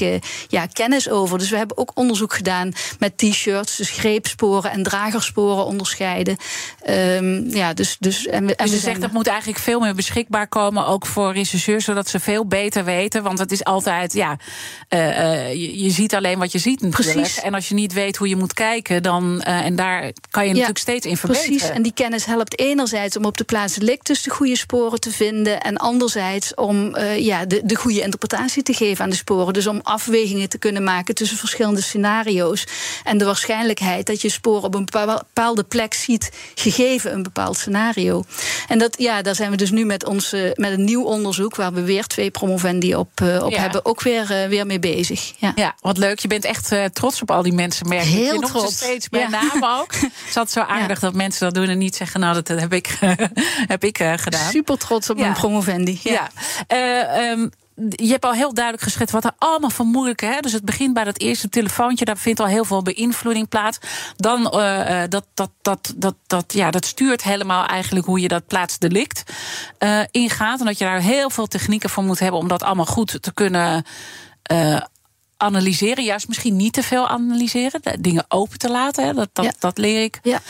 ja, 0.48 0.66
kennis 0.72 1.08
over. 1.08 1.38
Dus 1.38 1.50
we 1.50 1.56
hebben 1.56 1.78
ook 1.78 1.90
onderzoek 1.94 2.34
gedaan 2.34 2.72
met 2.98 3.18
t-shirts, 3.18 3.76
dus 3.76 3.90
greepsporen 3.90 4.70
en 4.70 4.82
dragersporen 4.82 5.64
onderscheiden. 5.64 6.36
Um, 6.98 7.54
ja, 7.54 7.72
dus, 7.72 7.96
dus, 7.98 8.26
en 8.26 8.46
we, 8.46 8.56
en 8.56 8.64
Dus 8.64 8.74
je 8.74 8.80
zegt 8.80 9.00
dat 9.00 9.12
moet 9.12 9.26
eigenlijk 9.26 9.58
veel 9.58 9.80
meer 9.80 9.94
beschikbaar 9.94 10.48
komen, 10.48 10.87
ook 10.87 11.06
voor 11.06 11.32
rechercheurs, 11.32 11.84
zodat 11.84 12.08
ze 12.08 12.20
veel 12.20 12.46
beter 12.46 12.84
weten. 12.84 13.22
Want 13.22 13.38
het 13.38 13.52
is 13.52 13.64
altijd, 13.64 14.12
ja, 14.12 14.37
uh, 14.88 15.08
uh, 15.08 15.52
je, 15.52 15.82
je, 15.82 15.90
ziet 15.90 16.14
alleen 16.14 16.38
wat 16.38 16.52
je 16.52 16.58
ziet 16.58 16.80
natuurlijk. 16.80 17.16
Precies. 17.16 17.40
En 17.40 17.54
als 17.54 17.68
je 17.68 17.74
niet 17.74 17.92
weet 17.92 18.16
hoe 18.16 18.28
je 18.28 18.37
moet 18.37 18.52
kijken, 18.52 19.02
dan, 19.02 19.44
uh, 19.48 19.64
en 19.64 19.76
daar 19.76 20.12
kan 20.30 20.42
je 20.46 20.50
natuurlijk 20.50 20.78
steeds 20.78 21.06
in 21.06 21.16
verbeteren. 21.16 21.50
Precies, 21.50 21.70
en 21.70 21.82
die 21.82 21.92
kennis 21.92 22.24
helpt 22.24 22.58
enerzijds 22.58 23.16
om 23.16 23.24
op 23.24 23.37
de 23.37 23.44
plaats 23.44 23.74
delictus 23.74 24.22
de 24.22 24.30
goede 24.30 24.56
sporen 24.56 25.00
te 25.00 25.11
vinden. 25.11 25.61
En 25.61 25.76
anderzijds 25.76 26.54
om 26.54 26.96
ja, 27.16 27.44
de, 27.44 27.61
de 27.64 27.74
goede 27.74 28.00
interpretatie 28.00 28.62
te 28.62 28.72
geven 28.72 29.04
aan 29.04 29.11
de 29.11 29.16
sporen. 29.16 29.52
Dus 29.52 29.66
om 29.66 29.80
afwegingen 29.82 30.48
te 30.48 30.58
kunnen 30.58 30.84
maken 30.84 31.14
tussen 31.14 31.37
verschillende 31.37 31.82
scenario's. 31.82 32.66
En 33.04 33.18
de 33.18 33.24
waarschijnlijkheid 33.24 34.06
dat 34.06 34.22
je 34.22 34.28
sporen 34.28 34.62
op 34.62 34.74
een 34.74 34.88
bepaalde 34.92 35.64
plek 35.64 35.94
ziet, 35.94 36.30
gegeven 36.54 36.77
een 36.86 37.22
bepaald 37.22 37.56
scenario. 37.56 38.24
En 38.68 38.78
dat, 38.78 38.94
ja, 38.98 39.22
daar 39.22 39.34
zijn 39.34 39.50
we 39.50 39.56
dus 39.56 39.70
nu 39.70 39.84
met, 39.84 40.04
ons, 40.04 40.32
uh, 40.32 40.50
met 40.54 40.72
een 40.72 40.84
nieuw 40.84 41.02
onderzoek, 41.02 41.56
waar 41.56 41.72
we 41.72 41.82
weer 41.82 42.06
twee 42.06 42.30
promovendi 42.30 42.94
op, 42.94 43.20
uh, 43.22 43.42
op 43.44 43.50
Ja. 43.50 43.60
hebben, 43.60 43.84
ook 43.84 44.02
weer, 44.02 44.42
uh, 44.42 44.48
weer 44.48 44.66
mee 44.66 44.78
bezig. 44.78 45.32
Ja. 45.36 45.52
Ja, 45.54 45.74
wat 45.80 45.98
leuk. 45.98 46.18
Je 46.18 46.28
bent 46.28 46.44
echt 46.44 46.72
uh, 46.72 46.84
trots 46.84 47.22
op 47.22 47.30
al 47.30 47.42
die 47.42 47.52
mensen, 47.52 47.88
merk 47.88 48.02
ik. 48.04 48.08
Heel 48.08 48.34
je 48.40 48.46
trots. 48.46 48.76
steeds 48.76 49.08
bij 49.08 49.20
Ja. 49.20 49.28
naam 49.28 49.64
ook. 49.80 49.92
Het 50.00 50.12
is 50.28 50.36
altijd 50.36 50.50
zo 50.50 50.60
aardig 50.74 50.98
dat 50.98 51.14
mensen 51.14 51.44
dat 51.44 51.54
doen 51.54 51.68
en 51.68 51.78
niet 51.78 51.96
zeggen... 51.96 52.20
nou, 52.20 52.34
dat 52.42 52.48
heb 52.60 52.72
ik, 52.72 52.98
heb 53.74 53.84
ik 53.84 53.98
uh, 54.00 54.12
gedaan. 54.16 54.50
Super 54.50 54.78
trots 54.78 55.10
op 55.10 55.18
mijn 55.18 55.32
promovendi. 55.32 56.00
Ja. 56.02 56.28
Eh, 56.66 57.30
ehm, 57.30 57.48
je 57.90 58.08
hebt 58.08 58.24
al 58.24 58.32
heel 58.32 58.54
duidelijk 58.54 58.84
geschetst 58.84 59.14
wat 59.14 59.24
er 59.24 59.32
allemaal 59.38 59.70
van 59.70 59.86
moeilijk 59.86 60.22
is. 60.22 60.40
Dus 60.40 60.52
het 60.52 60.64
begint 60.64 60.94
bij 60.94 61.04
dat 61.04 61.18
eerste 61.18 61.48
telefoontje. 61.48 62.04
Daar 62.04 62.18
vindt 62.18 62.40
al 62.40 62.46
heel 62.46 62.64
veel 62.64 62.82
beïnvloeding 62.82 63.48
plaats. 63.48 63.78
Dan 64.16 64.40
uh, 64.40 65.02
dat, 65.08 65.26
dat, 65.34 65.50
dat, 65.62 65.94
dat, 65.96 66.14
dat, 66.26 66.52
ja, 66.52 66.70
dat 66.70 66.84
stuurt 66.84 67.22
helemaal 67.22 67.66
eigenlijk 67.66 68.06
hoe 68.06 68.20
je 68.20 68.28
dat 68.28 68.46
plaatsdelict 68.46 69.22
uh, 69.78 70.00
ingaat. 70.10 70.60
En 70.60 70.66
dat 70.66 70.78
je 70.78 70.84
daar 70.84 71.00
heel 71.00 71.30
veel 71.30 71.46
technieken 71.46 71.90
voor 71.90 72.04
moet 72.04 72.18
hebben 72.18 72.40
om 72.40 72.48
dat 72.48 72.62
allemaal 72.62 72.86
goed 72.86 73.22
te 73.22 73.32
kunnen. 73.34 73.84
Uh, 74.52 74.80
analyseren, 75.36 76.04
juist 76.04 76.28
misschien 76.28 76.56
niet 76.56 76.72
te 76.72 76.82
veel 76.82 77.08
analyseren, 77.08 77.80
dingen 78.00 78.24
open 78.28 78.58
te 78.58 78.70
laten. 78.70 79.04
Hè, 79.06 79.14
dat, 79.14 79.28
dat, 79.32 79.44
Ja. 79.44 79.52
dat 79.58 79.78
leer 79.78 80.02
ik 80.02 80.20
Ja. 80.22 80.40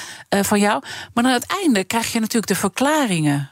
van 0.42 0.60
jou. 0.60 0.82
Maar 1.14 1.24
aan 1.24 1.32
het 1.32 1.46
einde 1.62 1.84
krijg 1.84 2.12
je 2.12 2.20
natuurlijk 2.20 2.46
de 2.46 2.54
verklaringen 2.54 3.50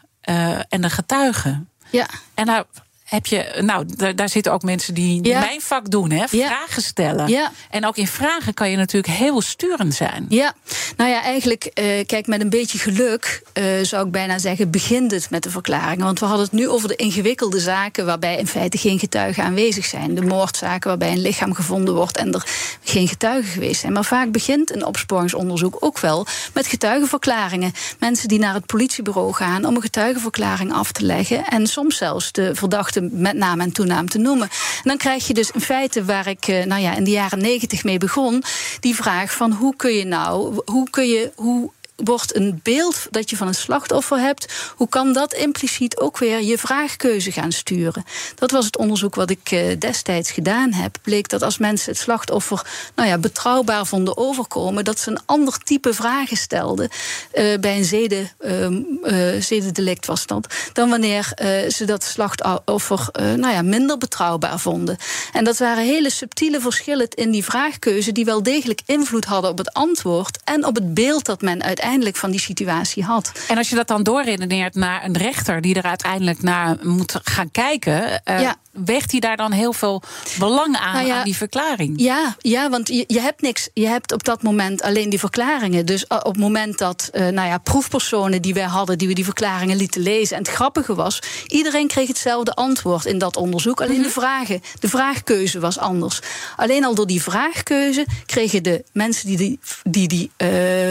en 0.69 0.81
de 0.81 0.91
getuigen. 0.91 1.71
Ja. 1.91 2.07
En 2.35 2.47
nou 2.47 2.65
heb 3.07 3.27
je, 3.27 3.61
nou, 3.61 3.87
daar, 4.15 4.29
zitten 4.29 4.53
ook 4.53 4.63
mensen 4.63 4.95
die 4.95 5.25
Ja. 5.25 5.41
mijn 5.41 5.61
vak 5.61 5.91
doen, 5.91 6.11
hè? 6.11 6.25
Ja. 6.31 6.47
Vragen 6.47 6.83
stellen. 6.83 7.29
Ja. 7.29 7.53
En 7.71 7.87
ook 7.87 7.97
in 7.97 8.07
vragen 8.07 8.55
kan 8.55 8.71
je 8.71 8.77
natuurlijk 8.77 9.13
heel 9.13 9.41
sturend 9.41 9.95
zijn. 9.95 10.27
Ja, 10.29 10.55
nou 10.97 11.11
ja, 11.11 11.23
eigenlijk, 11.23 11.65
eh, 11.65 12.07
kijk, 12.07 12.27
met 12.27 12.41
een 12.41 12.51
beetje 12.51 12.79
geluk 12.79 13.43
eh, 13.53 13.65
zou 13.83 14.07
ik 14.07 14.13
bijna 14.13 14.39
zeggen, 14.39 14.71
begint 14.71 15.11
het 15.11 15.31
met 15.31 15.43
de 15.43 15.51
verklaringen. 15.51 16.05
Want 16.05 16.21
we 16.21 16.27
hadden 16.27 16.45
het 16.45 16.55
nu 16.55 16.69
over 16.69 16.89
de 16.89 16.97
ingewikkelde 16.97 17.61
zaken 17.61 18.07
waarbij 18.07 18.37
in 18.37 18.47
feite 18.47 18.79
geen 18.79 18.99
getuigen 18.99 19.45
aanwezig 19.45 19.85
zijn. 19.85 20.15
De 20.15 20.23
moordzaken 20.23 20.89
waarbij 20.89 21.13
een 21.13 21.23
lichaam 21.23 21.55
gevonden 21.55 21.95
wordt 21.95 22.17
en 22.17 22.33
er 22.33 22.47
geen 22.85 23.09
getuigen 23.09 23.53
geweest 23.53 23.81
zijn. 23.81 23.93
Maar 23.93 24.05
vaak 24.05 24.31
begint 24.31 24.75
een 24.75 24.85
opsporingsonderzoek 24.85 25.77
ook 25.81 25.99
wel 25.99 26.27
met 26.55 26.67
getuigenverklaringen. 26.67 27.73
Mensen 27.99 28.29
die 28.29 28.39
naar 28.39 28.55
het 28.55 28.67
politiebureau 28.67 29.33
gaan 29.33 29.65
om 29.65 29.77
een 29.77 29.83
getuigenverklaring 29.83 30.73
af 30.73 30.93
te 30.93 31.05
leggen. 31.05 31.45
En 31.45 31.67
soms 31.67 31.97
zelfs 31.97 32.33
de 32.33 32.55
verdachte 32.55 32.96
met 33.03 33.37
naam 33.37 33.61
en 33.61 33.73
toenaam 33.73 34.09
te 34.09 34.19
noemen. 34.19 34.49
En 34.51 34.83
dan 34.83 34.97
krijg 34.97 35.27
je 35.27 35.35
dus 35.35 35.51
in 35.51 35.61
feite 35.61 36.05
waar 36.05 36.27
ik 36.27 36.47
eh, 36.47 36.65
nou 36.65 36.83
ja, 36.83 36.95
in 36.95 37.05
de 37.05 37.11
jaren 37.11 37.39
negentig 37.39 37.85
mee 37.85 37.99
begon, 37.99 38.43
die 38.81 38.95
vraag 38.95 39.33
van 39.33 39.53
hoe 39.53 39.77
kun 39.77 39.93
je 39.93 40.05
nou, 40.05 40.61
hoe 40.65 40.91
kun 40.91 41.09
je, 41.09 41.33
hoe 41.35 41.71
wordt 41.97 42.37
een 42.37 42.61
beeld 42.63 43.07
dat 43.11 43.31
je 43.31 43.37
van 43.37 43.47
een 43.47 43.55
slachtoffer 43.55 44.19
hebt, 44.19 44.53
hoe 44.77 44.89
kan 44.89 45.13
dat 45.13 45.35
impliciet 45.35 45.97
ook 45.99 46.19
weer 46.19 46.43
je 46.43 46.59
vraagkeuze 46.59 47.33
gaan 47.33 47.53
sturen? 47.53 48.05
Dat 48.35 48.51
was 48.51 48.65
het 48.65 48.77
onderzoek 48.77 49.15
wat 49.15 49.31
ik 49.31 49.51
uh, 49.51 49.79
destijds 49.79 50.31
gedaan 50.31 50.73
heb. 50.73 50.97
Bleek 51.03 51.29
dat 51.29 51.43
als 51.43 51.59
mensen 51.59 51.93
het 51.93 52.01
slachtoffer 52.01 52.67
nou 52.95 53.09
ja, 53.09 53.19
betrouwbaar 53.19 53.87
vonden 53.87 54.17
overkomen, 54.17 54.85
dat 54.85 54.99
ze 54.99 55.11
een 55.11 55.21
ander 55.27 55.59
type 55.59 55.95
vragen 55.95 56.37
stelden 56.37 56.89
uh, 57.35 57.59
bij 57.59 57.77
een 57.77 57.85
zeden, 57.85 58.31
uh, 58.41 59.41
zedendelict 59.41 60.07
was 60.07 60.27
dat, 60.27 60.55
dan 60.73 60.91
wanneer 60.91 61.33
ze 61.69 61.85
dat 61.85 62.05
slachtoffer 62.05 63.09
nou 63.13 63.53
ja, 63.53 63.63
minder 63.63 63.99
betrouwbaar 63.99 64.59
vonden. 64.59 64.97
En 65.33 65.45
dat 65.45 65.59
waren 65.59 65.85
hele 65.85 66.11
subtiele 66.11 66.61
verschillen 66.61 67.09
in 67.09 67.31
die 67.31 67.45
vraagkeuze 67.45 68.13
die 68.13 68.25
wel 68.25 68.43
degelijk 68.43 68.81
invloed 68.87 69.25
hadden 69.25 69.51
op 69.51 69.59
het 69.59 69.73
antwoord 69.73 70.39
en 70.45 70.65
op 70.65 70.75
het 70.75 70.95
beeld 70.95 71.25
dat 71.25 71.41
men 71.41 71.63
uiteindelijk 71.63 71.85
van 72.17 72.31
die 72.31 72.41
situatie 72.41 73.05
had. 73.05 73.33
En 73.49 73.57
als 73.57 73.69
je 73.69 73.77
dat 73.77 73.89
dan 73.89 74.03
doorredeneert 74.03 74.75
naar 74.75 75.05
een 75.05 75.17
rechter 75.17 75.61
die 75.61 75.75
er 75.75 75.83
uiteindelijk 75.83 76.43
naar 76.43 76.77
moet 76.83 77.21
gaan 77.23 77.51
kijken, 77.51 78.23
uh, 78.25 78.41
ja. 78.41 78.57
Weegt 78.85 79.11
hij 79.11 79.21
daar 79.21 79.37
dan 79.37 79.53
heel 79.53 79.73
veel 79.73 80.03
belang 80.39 80.77
aan, 80.77 80.95
nou 80.95 81.07
ja, 81.07 81.19
aan 81.19 81.25
die 81.25 81.37
verklaring? 81.37 82.01
Ja, 82.01 82.37
ja 82.39 82.71
want 82.71 82.89
je, 82.89 83.05
je, 83.07 83.21
hebt 83.21 83.43
niks. 83.43 83.69
Je 83.73 83.87
hebt 83.87 84.13
op 84.13 84.25
dat 84.25 84.43
moment 84.43 84.83
alleen 84.83 85.11
die 85.11 85.19
verklaringen. 85.19 85.87
Dus 85.87 86.07
op 86.07 86.25
het 86.25 86.39
moment 86.39 86.79
dat 86.79 87.11
uh, 87.13 87.29
nou 87.29 87.49
ja, 87.49 87.59
proefpersonen 87.59 88.43
die 88.43 88.55
wij 88.55 88.63
hadden, 88.63 88.99
die 88.99 89.09
we 89.09 89.15
die 89.15 89.25
verklaringen 89.25 89.77
lieten 89.77 90.01
lezen, 90.01 90.37
en 90.37 90.43
het 90.43 90.53
grappige 90.53 90.95
was, 90.95 91.19
iedereen 91.47 91.89
kreeg 91.89 92.09
hetzelfde 92.09 92.55
antwoord 92.55 93.05
in 93.05 93.19
dat 93.19 93.37
onderzoek. 93.37 93.81
Alleen 93.81 93.91
mm 93.91 93.97
-hmm. 93.97 94.07
de 94.07 94.21
vragen, 94.21 94.63
de 94.81 94.89
vraagkeuze 94.89 95.61
was 95.61 95.79
anders. 95.79 96.21
Alleen 96.57 96.85
al 96.85 96.95
door 96.95 97.07
die 97.07 97.23
vraagkeuze 97.23 98.07
kregen 98.27 98.63
de 98.63 98.85
mensen 98.93 99.27
die 99.27 99.37
die, 99.37 99.59
die, 99.85 100.09
die 100.09 100.31
uh, 100.37 100.49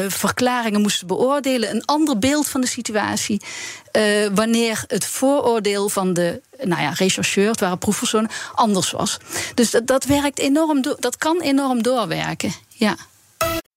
verklaringen 0.07 0.81
moesten 0.81 1.07
beoordelen 1.07 1.69
een 1.69 1.85
ander 1.85 2.19
beeld 2.19 2.47
van 2.47 2.61
de 2.61 2.67
situatie. 2.67 3.41
Uh, 3.97 4.27
wanneer 4.33 4.83
het 4.87 5.05
vooroordeel 5.05 5.89
van 5.89 6.13
de 6.13 6.41
nou 6.67 6.81
ja, 6.81 6.89
rechercheur, 6.89 7.49
het 7.49 7.59
waren 7.59 7.77
proefpersonen, 7.77 8.29
anders 8.53 8.91
was. 8.91 9.17
Dus 9.53 9.71
dat, 9.71 9.87
dat 9.87 10.03
werkt 10.03 10.39
enorm, 10.39 10.81
dat 10.81 11.17
kan 11.17 11.41
enorm 11.41 11.83
doorwerken. 11.83 12.53
Ja. 12.69 12.95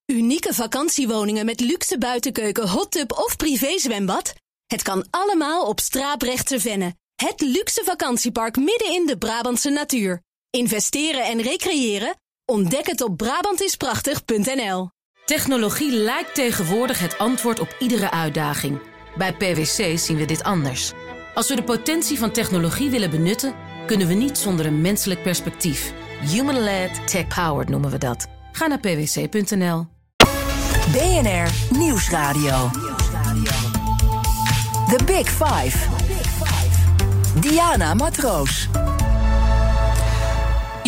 Unieke 0.05 0.53
vakantiewoningen 0.53 1.45
met 1.45 1.59
luxe 1.59 1.97
buitenkeuken, 1.97 2.69
hot 2.69 2.91
tub 2.91 3.11
of 3.11 3.35
privézwembad? 3.35 4.33
Het 4.67 4.81
kan 4.81 5.05
allemaal 5.09 5.65
op 5.65 5.79
Straaprechtse 5.79 6.59
Venne. 6.59 6.95
Het 7.15 7.41
luxe 7.41 7.81
vakantiepark 7.85 8.57
midden 8.57 8.93
in 8.93 9.05
de 9.05 9.17
Brabantse 9.17 9.69
natuur. 9.69 10.21
Investeren 10.49 11.23
en 11.23 11.41
recreëren? 11.41 12.15
Ontdek 12.45 12.87
het 12.87 13.01
op 13.01 13.17
Brabantisprachtig.nl. 13.17 14.89
Technologie 15.25 15.91
lijkt 15.91 16.35
tegenwoordig 16.35 16.99
het 16.99 17.17
antwoord 17.17 17.59
op 17.59 17.75
iedere 17.79 18.11
uitdaging. 18.11 18.81
Bij 19.17 19.33
PwC 19.33 19.97
zien 19.97 20.17
we 20.17 20.25
dit 20.25 20.43
anders. 20.43 20.91
Als 21.39 21.49
we 21.49 21.55
de 21.55 21.63
potentie 21.63 22.17
van 22.17 22.31
technologie 22.31 22.89
willen 22.89 23.09
benutten, 23.09 23.53
kunnen 23.85 24.07
we 24.07 24.13
niet 24.13 24.37
zonder 24.37 24.65
een 24.65 24.81
menselijk 24.81 25.23
perspectief. 25.23 25.93
Human-led, 26.21 27.07
tech-powered 27.07 27.69
noemen 27.69 27.91
we 27.91 27.97
dat. 27.97 28.27
Ga 28.51 28.67
naar 28.67 28.79
pwc.nl. 28.79 29.87
BNR 30.91 31.77
Nieuwsradio. 31.77 32.69
The 34.87 34.99
Big 35.05 35.29
Five. 35.29 35.77
Diana 37.39 37.93
Matroos. 37.93 38.69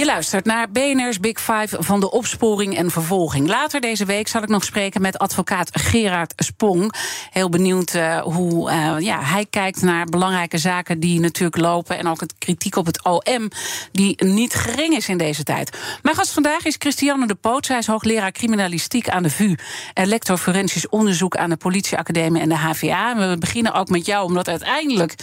Je 0.02 0.08
luistert 0.08 0.46
naar 0.46 0.72
BNR's 0.72 1.20
Big 1.20 1.40
Five 1.40 1.84
van 1.84 2.00
de 2.00 2.12
opsporing 2.12 2.78
en 2.78 2.92
vervolging. 2.92 3.48
Later 3.48 3.82
deze 3.82 4.06
week 4.06 4.28
zal 4.28 4.44
ik 4.44 4.50
nog 4.50 4.64
spreken 4.64 5.02
met 5.02 5.18
advocaat 5.18 5.70
Gerard 5.80 6.34
Spong. 6.36 6.94
Heel 7.32 7.50
benieuwd 7.50 7.94
uh, 7.94 8.22
hoe 8.22 8.72
uh, 8.72 8.96
ja, 9.00 9.24
hij 9.24 9.46
kijkt 9.50 9.82
naar 9.82 10.06
belangrijke 10.06 10.58
zaken 10.58 11.00
die 11.00 11.20
natuurlijk 11.20 11.58
lopen. 11.58 11.98
En 11.98 12.08
ook 12.08 12.20
het 12.20 12.34
kritiek 12.38 12.76
op 12.76 12.86
het 12.86 13.04
OM, 13.04 13.50
die 13.92 14.24
niet 14.24 14.54
gering 14.54 14.96
is 14.96 15.10
in 15.10 15.18
deze 15.18 15.44
tijd. 15.44 15.78
Mijn 16.02 16.16
gast 16.16 16.34
vandaag 16.34 16.66
is 16.66 16.76
Christiane 16.80 17.28
de 17.28 17.36
Poot. 17.36 17.66
Zij 17.66 17.78
is 17.78 17.88
hoogleraar 17.88 18.32
criminalistiek 18.32 19.10
aan 19.10 19.24
de 19.24 19.30
VU. 19.30 19.56
En 19.94 20.08
lector 20.08 20.38
forensisch 20.38 20.90
onderzoek 20.90 21.38
aan 21.38 21.50
de 21.50 21.58
politieacademie 21.58 22.42
en 22.42 22.50
de 22.50 22.58
HVA. 22.58 23.12
En 23.12 23.30
we 23.30 23.38
beginnen 23.38 23.74
ook 23.74 23.90
met 23.90 24.06
jou, 24.06 24.26
omdat 24.26 24.48
uiteindelijk 24.48 25.16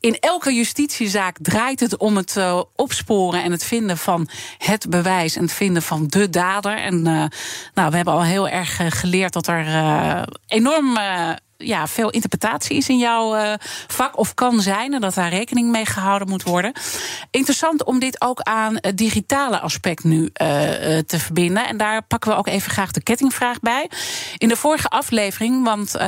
in 0.00 0.16
elke 0.20 0.54
justitiezaak 0.54 1.36
draait 1.42 1.80
het 1.80 1.96
om 1.96 2.16
het 2.16 2.34
uh, 2.38 2.62
opsporen 2.74 3.42
en 3.42 3.50
het 3.50 3.64
vinden 3.64 3.98
van 3.98 4.15
het 4.58 4.90
bewijs 4.90 5.36
en 5.36 5.42
het 5.42 5.52
vinden 5.52 5.82
van 5.82 6.06
de 6.06 6.30
dader. 6.30 6.76
En 6.78 6.94
uh, 6.94 7.24
nou, 7.74 7.90
we 7.90 7.96
hebben 7.96 8.14
al 8.14 8.24
heel 8.24 8.48
erg 8.48 8.80
geleerd 8.88 9.32
dat 9.32 9.46
er 9.46 9.66
uh, 9.66 10.22
enorm 10.46 10.98
ja, 11.58 11.86
veel 11.86 12.10
interpretatie 12.10 12.76
is 12.76 12.88
in 12.88 12.98
jouw 12.98 13.56
vak 13.86 14.18
of 14.18 14.34
kan 14.34 14.60
zijn 14.60 14.94
en 14.94 15.00
dat 15.00 15.14
daar 15.14 15.28
rekening 15.28 15.70
mee 15.70 15.86
gehouden 15.86 16.28
moet 16.28 16.42
worden. 16.42 16.72
Interessant 17.30 17.84
om 17.84 17.98
dit 17.98 18.20
ook 18.20 18.40
aan 18.40 18.76
het 18.80 18.98
digitale 18.98 19.60
aspect 19.60 20.04
nu 20.04 20.30
te 21.06 21.18
verbinden. 21.18 21.68
En 21.68 21.76
daar 21.76 22.02
pakken 22.02 22.30
we 22.30 22.36
ook 22.36 22.46
even 22.46 22.70
graag 22.70 22.90
de 22.90 23.02
kettingvraag 23.02 23.60
bij. 23.60 23.90
In 24.36 24.48
de 24.48 24.56
vorige 24.56 24.88
aflevering, 24.88 25.64
want 25.64 25.96
uh, 25.96 26.00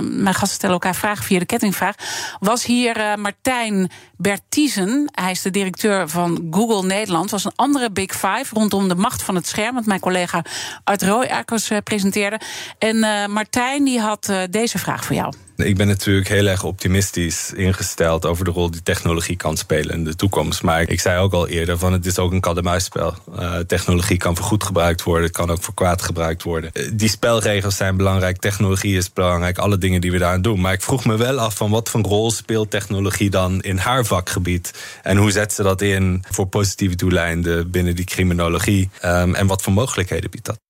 mijn 0.00 0.34
gasten 0.34 0.56
stellen 0.56 0.74
elkaar 0.74 0.94
vragen 0.94 1.24
via 1.24 1.38
de 1.38 1.46
kettingvraag, 1.46 1.94
was 2.40 2.64
hier 2.64 3.18
Martijn 3.18 3.90
Bertiezen. 4.18 5.08
Hij 5.12 5.30
is 5.30 5.42
de 5.42 5.50
directeur 5.50 6.08
van 6.08 6.46
Google 6.50 6.86
Nederland. 6.86 7.30
Was 7.30 7.44
een 7.44 7.52
andere 7.56 7.90
Big 7.90 8.12
Five 8.12 8.46
rondom 8.52 8.88
de 8.88 8.94
macht 8.94 9.22
van 9.22 9.34
het 9.34 9.46
scherm, 9.46 9.74
wat 9.74 9.86
mijn 9.86 10.00
collega 10.00 10.44
Art 10.84 11.02
Rooijakers 11.02 11.70
presenteerde. 11.84 12.40
En 12.78 12.98
Martijn 13.32 13.84
die 13.84 14.00
had 14.00 14.32
deze 14.50 14.78
vraag 14.78 15.04
voor 15.04 15.16
jou. 15.16 15.32
Ik 15.64 15.76
ben 15.76 15.86
natuurlijk 15.86 16.28
heel 16.28 16.46
erg 16.46 16.64
optimistisch 16.64 17.52
ingesteld 17.52 18.26
over 18.26 18.44
de 18.44 18.50
rol 18.50 18.70
die 18.70 18.82
technologie 18.82 19.36
kan 19.36 19.56
spelen 19.56 19.94
in 19.94 20.04
de 20.04 20.14
toekomst. 20.14 20.62
Maar 20.62 20.88
ik 20.88 21.00
zei 21.00 21.20
ook 21.20 21.32
al 21.32 21.48
eerder: 21.48 21.78
van 21.78 21.92
het 21.92 22.06
is 22.06 22.18
ook 22.18 22.32
een 22.32 22.40
kat-en-muisspel. 22.40 23.14
Uh, 23.38 23.56
technologie 23.58 24.16
kan 24.16 24.36
voor 24.36 24.44
goed 24.44 24.64
gebruikt 24.64 25.02
worden, 25.02 25.26
het 25.26 25.36
kan 25.36 25.50
ook 25.50 25.62
voor 25.62 25.74
kwaad 25.74 26.02
gebruikt 26.02 26.42
worden. 26.42 26.70
Uh, 26.72 26.90
die 26.92 27.08
spelregels 27.08 27.76
zijn 27.76 27.96
belangrijk, 27.96 28.38
technologie 28.38 28.96
is 28.96 29.12
belangrijk, 29.12 29.58
alle 29.58 29.78
dingen 29.78 30.00
die 30.00 30.12
we 30.12 30.18
daaraan 30.18 30.42
doen. 30.42 30.60
Maar 30.60 30.72
ik 30.72 30.82
vroeg 30.82 31.04
me 31.04 31.16
wel 31.16 31.38
af 31.38 31.56
van 31.56 31.70
wat 31.70 31.88
voor 31.88 32.00
rol 32.00 32.30
speelt 32.30 32.70
technologie 32.70 33.30
dan 33.30 33.60
in 33.60 33.76
haar 33.76 34.04
vakgebied? 34.04 34.98
En 35.02 35.16
hoe 35.16 35.30
zet 35.30 35.52
ze 35.52 35.62
dat 35.62 35.80
in 35.80 36.24
voor 36.30 36.46
positieve 36.46 36.96
doeleinden 36.96 37.70
binnen 37.70 37.96
die 37.96 38.04
criminologie? 38.04 38.90
Um, 39.04 39.34
en 39.34 39.46
wat 39.46 39.62
voor 39.62 39.72
mogelijkheden 39.72 40.30
biedt 40.30 40.46
dat? 40.46 40.67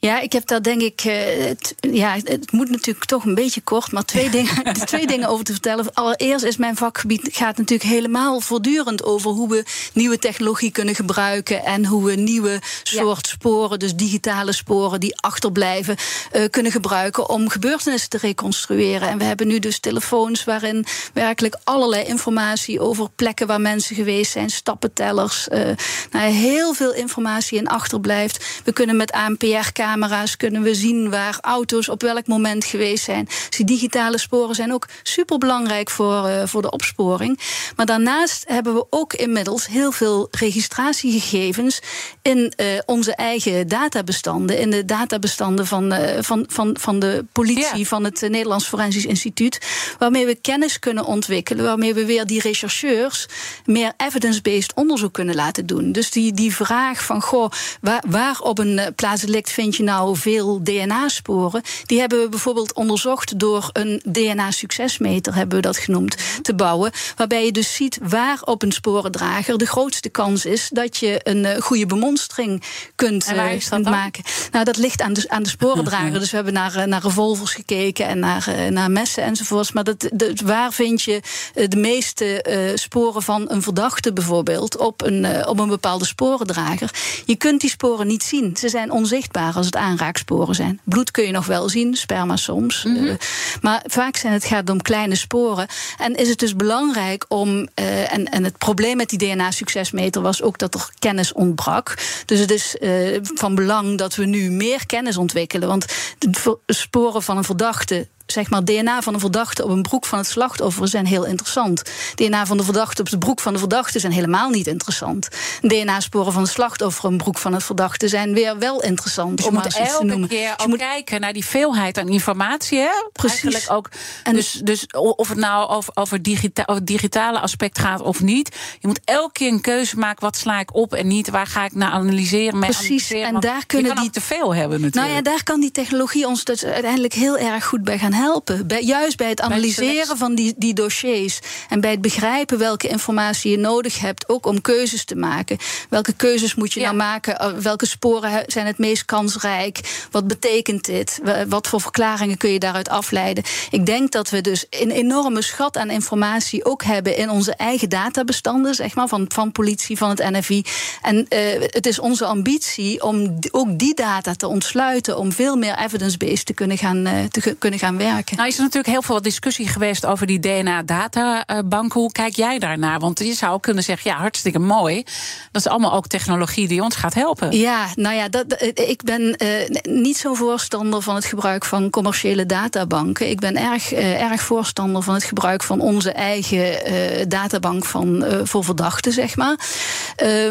Ja, 0.00 0.20
ik 0.20 0.32
heb 0.32 0.46
daar 0.46 0.62
denk 0.62 0.80
ik. 0.82 1.04
Uh, 1.04 1.14
het, 1.46 1.74
ja, 1.80 2.16
het 2.24 2.52
moet 2.52 2.70
natuurlijk 2.70 3.04
toch 3.04 3.24
een 3.24 3.34
beetje 3.34 3.60
kort, 3.60 3.92
maar 3.92 4.04
twee, 4.04 4.30
dingen, 4.30 4.74
twee 4.86 5.06
dingen 5.06 5.28
over 5.28 5.44
te 5.44 5.52
vertellen. 5.52 5.94
Allereerst 5.94 6.44
is 6.44 6.56
mijn 6.56 6.76
vakgebied 6.76 7.28
gaat 7.32 7.56
natuurlijk 7.56 7.90
helemaal 7.90 8.40
voortdurend 8.40 9.04
over 9.04 9.30
hoe 9.30 9.48
we 9.48 9.64
nieuwe 9.92 10.18
technologie 10.18 10.70
kunnen 10.70 10.94
gebruiken 10.94 11.64
en 11.64 11.86
hoe 11.86 12.04
we 12.04 12.14
nieuwe 12.14 12.60
soort 12.82 13.26
ja. 13.26 13.32
sporen, 13.32 13.78
dus 13.78 13.94
digitale 13.94 14.52
sporen 14.52 15.00
die 15.00 15.20
achterblijven, 15.20 15.96
uh, 16.32 16.44
kunnen 16.50 16.72
gebruiken 16.72 17.28
om 17.28 17.48
gebeurtenissen 17.48 18.10
te 18.10 18.18
reconstrueren. 18.18 19.08
En 19.08 19.18
we 19.18 19.24
hebben 19.24 19.46
nu 19.46 19.58
dus 19.58 19.78
telefoons 19.78 20.44
waarin 20.44 20.86
werkelijk 21.12 21.56
allerlei 21.64 22.04
informatie 22.04 22.80
over 22.80 23.08
plekken 23.16 23.46
waar 23.46 23.60
mensen 23.60 23.96
geweest 23.96 24.32
zijn, 24.32 24.50
stappentellers, 24.50 25.48
uh, 25.52 25.70
nou, 26.10 26.30
heel 26.30 26.74
veel 26.74 26.94
informatie 26.94 27.58
in 27.58 27.68
achterblijft. 27.68 28.60
We 28.64 28.72
kunnen 28.72 28.96
met 28.96 29.12
ANPR 29.12 29.72
camera's 29.88 30.36
kunnen 30.36 30.62
we 30.62 30.74
zien 30.74 31.10
waar 31.10 31.38
auto's 31.40 31.88
op 31.88 32.02
welk 32.02 32.26
moment 32.26 32.64
geweest 32.64 33.04
zijn. 33.04 33.24
Dus 33.24 33.56
die 33.56 33.66
digitale 33.66 34.18
sporen 34.18 34.54
zijn 34.54 34.72
ook 34.72 34.86
super 35.02 35.38
belangrijk 35.38 35.90
voor, 35.90 36.28
uh, 36.28 36.42
voor 36.44 36.62
de 36.62 36.70
opsporing. 36.70 37.40
Maar 37.76 37.86
daarnaast 37.86 38.44
hebben 38.46 38.74
we 38.74 38.86
ook 38.90 39.12
inmiddels 39.12 39.66
heel 39.66 39.92
veel 39.92 40.28
registratiegegevens 40.30 41.80
in 42.22 42.52
uh, 42.56 42.66
onze 42.86 43.14
eigen 43.14 43.68
databestanden. 43.68 44.58
In 44.58 44.70
de 44.70 44.84
databestanden 44.84 45.66
van, 45.66 45.92
uh, 45.92 46.00
van, 46.20 46.44
van, 46.48 46.76
van 46.80 46.98
de 46.98 47.24
politie, 47.32 47.86
van 47.86 48.04
het 48.04 48.20
Nederlands 48.20 48.66
Forensisch 48.66 49.06
Instituut. 49.06 49.58
Waarmee 49.98 50.26
we 50.26 50.34
kennis 50.34 50.78
kunnen 50.78 51.04
ontwikkelen. 51.04 51.64
Waarmee 51.64 51.94
we 51.94 52.04
weer 52.04 52.26
die 52.26 52.40
rechercheurs 52.40 53.26
meer 53.64 53.92
evidence-based 53.96 54.74
onderzoek 54.74 55.12
kunnen 55.12 55.34
laten 55.34 55.66
doen. 55.66 55.92
Dus 55.92 56.10
die, 56.10 56.32
die 56.32 56.54
vraag 56.54 57.04
van, 57.04 57.22
goh, 57.22 57.50
waar, 57.80 58.02
waar 58.08 58.40
op 58.40 58.58
een 58.58 58.80
plaatsdelict 58.96 59.50
vind 59.50 59.76
je 59.76 59.77
je 59.78 59.84
nou 59.84 60.16
veel 60.16 60.62
DNA-sporen? 60.62 61.62
Die 61.84 62.00
hebben 62.00 62.20
we 62.20 62.28
bijvoorbeeld 62.28 62.72
onderzocht 62.72 63.38
door 63.38 63.70
een 63.72 64.02
DNA-succesmeter, 64.04 65.34
hebben 65.34 65.56
we 65.56 65.62
dat 65.62 65.76
genoemd, 65.76 66.16
te 66.42 66.54
bouwen. 66.54 66.92
Waarbij 67.16 67.44
je 67.44 67.52
dus 67.52 67.74
ziet 67.74 67.98
waar 68.02 68.38
op 68.44 68.62
een 68.62 68.72
sporendrager 68.72 69.58
de 69.58 69.66
grootste 69.66 70.08
kans 70.08 70.44
is 70.44 70.68
dat 70.72 70.96
je 70.96 71.20
een 71.22 71.44
uh, 71.44 71.56
goede 71.60 71.86
bemonstering 71.86 72.62
kunt, 72.94 73.30
uh, 73.32 73.78
maken. 73.82 74.22
Nou, 74.52 74.64
dat 74.64 74.76
ligt 74.76 75.02
aan 75.02 75.12
de, 75.12 75.24
aan 75.28 75.42
de 75.42 75.48
sporendrager. 75.48 76.18
dus 76.18 76.30
we 76.30 76.36
hebben 76.36 76.54
naar, 76.54 76.76
uh, 76.76 76.84
naar 76.84 77.02
revolvers 77.02 77.52
gekeken 77.52 78.06
en 78.06 78.18
naar, 78.18 78.70
naar 78.70 78.90
messen 78.90 79.22
enzovoorts. 79.22 79.72
Maar 79.72 79.84
dat, 79.84 80.08
de, 80.12 80.36
waar 80.44 80.72
vind 80.72 81.02
je 81.02 81.20
de 81.54 81.76
meeste 81.76 82.72
sporen 82.74 83.22
van 83.22 83.50
een 83.50 83.62
verdachte 83.62 84.12
bijvoorbeeld 84.12 84.76
op 84.76 85.02
een, 85.02 85.46
op 85.46 85.58
een 85.58 85.68
bepaalde 85.68 86.06
sporendrager? 86.06 86.90
Je 87.24 87.36
kunt 87.36 87.60
die 87.60 87.70
sporen 87.70 88.06
niet 88.06 88.22
zien. 88.22 88.56
Ze 88.56 88.68
zijn 88.68 88.90
onzichtbaar 88.90 89.54
als 89.54 89.67
het 89.68 89.76
aanraaksporen 89.76 90.54
zijn. 90.54 90.80
Bloed 90.84 91.10
kun 91.10 91.24
je 91.24 91.32
nog 91.32 91.46
wel 91.46 91.68
zien, 91.68 91.94
sperma 91.94 92.36
soms. 92.36 92.84
Mm 92.84 93.16
maar 93.60 93.84
vaak 93.86 94.16
zijn 94.16 94.32
het, 94.32 94.44
gaat 94.44 94.60
het 94.60 94.70
om 94.70 94.82
kleine 94.82 95.14
sporen. 95.14 95.66
En 95.98 96.14
is 96.14 96.28
het 96.28 96.38
dus 96.38 96.56
belangrijk 96.56 97.24
om. 97.28 97.68
Uh, 97.74 98.12
en, 98.12 98.24
en 98.24 98.44
het 98.44 98.58
probleem 98.58 98.96
met 98.96 99.08
die 99.08 99.18
DNA-succesmeter 99.18 100.22
was 100.22 100.42
ook 100.42 100.58
dat 100.58 100.74
er 100.74 100.88
kennis 100.98 101.32
ontbrak. 101.32 101.94
Dus 102.24 102.38
het 102.38 102.50
is 102.50 102.76
uh, 102.80 103.18
van 103.22 103.54
belang 103.54 103.98
dat 103.98 104.14
we 104.14 104.24
nu 104.24 104.50
meer 104.50 104.86
kennis 104.86 105.16
ontwikkelen. 105.16 105.68
Want 105.68 105.86
de 106.18 106.58
sporen 106.66 107.22
van 107.22 107.36
een 107.36 107.44
verdachte 107.44 108.06
zeg 108.32 108.50
maar, 108.50 108.64
DNA 108.64 109.02
van 109.02 109.14
een 109.14 109.20
verdachte 109.20 109.64
op 109.64 109.70
een 109.70 109.82
broek 109.82 110.06
van 110.06 110.18
het 110.18 110.26
slachtoffer 110.26 110.88
zijn 110.88 111.06
heel 111.06 111.24
interessant. 111.24 111.82
DNA 112.14 112.46
van 112.46 112.56
de 112.56 112.62
verdachte 112.62 113.00
op 113.00 113.10
de 113.10 113.18
broek 113.18 113.40
van 113.40 113.52
de 113.52 113.58
verdachte 113.58 113.98
zijn 113.98 114.12
helemaal 114.12 114.50
niet 114.50 114.66
interessant. 114.66 115.28
DNA-sporen 115.60 116.32
van 116.32 116.42
het 116.42 116.50
slachtoffer 116.50 117.04
op 117.04 117.10
een 117.10 117.16
broek 117.16 117.38
van 117.38 117.52
het 117.52 117.62
verdachte 117.62 118.08
zijn 118.08 118.34
weer 118.34 118.58
wel 118.58 118.82
interessant. 118.82 119.36
Dus 119.36 119.46
je 119.46 119.52
moet 119.52 119.76
elke 119.76 120.26
keer 120.26 120.54
ook 120.56 120.66
moet... 120.66 120.78
kijken 120.78 121.20
naar 121.20 121.32
die 121.32 121.44
veelheid 121.44 121.98
aan 121.98 122.08
informatie. 122.08 122.78
Hè? 122.78 123.08
Precies. 123.12 123.68
ook, 123.70 123.90
en 124.22 124.34
dus, 124.34 124.52
dus 124.52 124.86
of 124.90 125.28
het 125.28 125.38
nou 125.38 125.68
over, 125.68 125.92
over, 125.96 126.22
digita 126.22 126.62
over 126.62 126.74
het 126.74 126.86
digitale 126.86 127.40
aspect 127.40 127.78
gaat 127.78 128.00
of 128.00 128.20
niet. 128.20 128.56
Je 128.78 128.86
moet 128.86 129.00
elke 129.04 129.32
keer 129.32 129.52
een 129.52 129.60
keuze 129.60 129.96
maken. 129.96 130.24
Wat 130.24 130.36
sla 130.36 130.60
ik 130.60 130.74
op 130.74 130.94
en 130.94 131.06
niet? 131.06 131.30
Waar 131.30 131.46
ga 131.46 131.64
ik 131.64 131.74
naar 131.74 131.90
analyseren? 131.90 132.60
Precies. 132.60 133.10
En 133.10 133.40
daar 133.40 133.66
kunnen 133.66 133.96
die 133.96 134.10
te 134.10 134.20
veel 134.20 134.54
hebben 134.54 134.80
natuurlijk. 134.80 135.12
Nou 135.12 135.16
ja, 135.16 135.30
daar 135.30 135.42
kan 135.42 135.60
die 135.60 135.70
technologie 135.70 136.26
ons 136.26 136.44
dus 136.44 136.64
uiteindelijk 136.64 137.12
heel 137.12 137.38
erg 137.38 137.64
goed 137.64 137.84
bij 137.84 137.98
gaan 137.98 138.12
helpen. 138.18 138.66
Bij, 138.66 138.82
juist 138.82 139.16
bij 139.16 139.28
het 139.28 139.40
analyseren 139.40 140.16
van 140.16 140.34
die, 140.34 140.54
die 140.56 140.74
dossiers. 140.74 141.38
En 141.68 141.80
bij 141.80 141.90
het 141.90 142.00
begrijpen 142.00 142.58
welke 142.58 142.88
informatie 142.88 143.50
je 143.50 143.58
nodig 143.58 144.00
hebt. 144.00 144.28
Ook 144.28 144.46
om 144.46 144.60
keuzes 144.60 145.04
te 145.04 145.16
maken. 145.16 145.58
Welke 145.88 146.12
keuzes 146.12 146.54
moet 146.54 146.72
je 146.72 146.80
nou 146.80 146.96
maken? 146.96 147.38
Eh, 147.38 147.52
welke 147.52 147.86
sporen 147.86 148.42
zijn 148.46 148.66
het 148.66 148.78
meest 148.78 149.04
kansrijk? 149.04 150.06
Wat 150.10 150.26
betekent 150.26 150.84
dit? 150.84 151.20
Wat 151.48 151.66
voor 151.66 151.80
verklaringen 151.80 152.36
kun 152.36 152.50
je 152.50 152.58
daaruit 152.58 152.88
afleiden? 152.88 153.44
Ik 153.70 153.86
denk 153.86 154.12
dat 154.12 154.30
we 154.30 154.40
dus 154.40 154.66
een 154.70 154.90
enorme 154.90 155.42
schat 155.42 155.76
aan 155.76 155.90
informatie 155.90 156.64
ook 156.64 156.82
hebben 156.82 157.16
in 157.16 157.30
onze 157.30 157.54
eigen 157.54 157.88
databestanden, 157.88 158.74
zeg 158.74 158.94
maar, 158.94 159.08
van, 159.08 159.24
van 159.28 159.52
politie, 159.52 159.96
van 159.96 160.08
het 160.08 160.30
NFI. 160.30 160.62
En 161.02 161.16
uh, 161.16 161.38
het 161.60 161.86
is 161.86 161.98
onze 161.98 162.24
ambitie 162.24 163.02
om 163.02 163.38
ook 163.50 163.78
die 163.78 163.94
data 163.94 164.34
te 164.34 164.46
ontsluiten, 164.46 165.18
om 165.18 165.32
veel 165.32 165.56
meer 165.56 165.78
evidence-based 165.78 166.46
te 166.46 166.52
kunnen 166.52 166.78
gaan, 166.78 167.06
uh, 167.06 167.12
te 167.30 167.56
kunnen 167.58 167.78
gaan 167.78 167.96
werken. 167.96 168.07
Nou 168.36 168.48
is 168.48 168.56
er 168.56 168.62
natuurlijk 168.62 168.92
heel 168.92 169.02
veel 169.02 169.22
discussie 169.22 169.68
geweest 169.68 170.06
over 170.06 170.26
die 170.26 170.40
DNA-databanken. 170.40 172.00
Hoe 172.00 172.12
kijk 172.12 172.36
jij 172.36 172.58
daarnaar? 172.58 172.98
Want 172.98 173.18
je 173.18 173.34
zou 173.34 173.60
kunnen 173.60 173.82
zeggen, 173.82 174.10
ja, 174.10 174.16
hartstikke 174.16 174.58
mooi. 174.58 175.04
Dat 175.50 175.62
is 175.64 175.66
allemaal 175.66 175.92
ook 175.92 176.06
technologie 176.06 176.68
die 176.68 176.82
ons 176.82 176.96
gaat 176.96 177.14
helpen. 177.14 177.58
Ja, 177.58 177.86
nou 177.94 178.14
ja, 178.14 178.28
dat, 178.28 178.62
ik 178.74 179.02
ben 179.02 179.36
uh, 179.42 179.78
niet 179.82 180.16
zo'n 180.16 180.36
voorstander 180.36 181.02
van 181.02 181.14
het 181.14 181.24
gebruik 181.24 181.64
van 181.64 181.90
commerciële 181.90 182.46
databanken. 182.46 183.30
Ik 183.30 183.40
ben 183.40 183.56
erg, 183.56 183.92
uh, 183.92 184.22
erg 184.22 184.40
voorstander 184.40 185.02
van 185.02 185.14
het 185.14 185.24
gebruik 185.24 185.62
van 185.62 185.80
onze 185.80 186.12
eigen 186.12 186.92
uh, 186.92 187.24
databank 187.28 187.84
van, 187.84 188.24
voor 188.42 188.64
verdachten, 188.64 189.12
zeg 189.12 189.36
maar. 189.36 189.56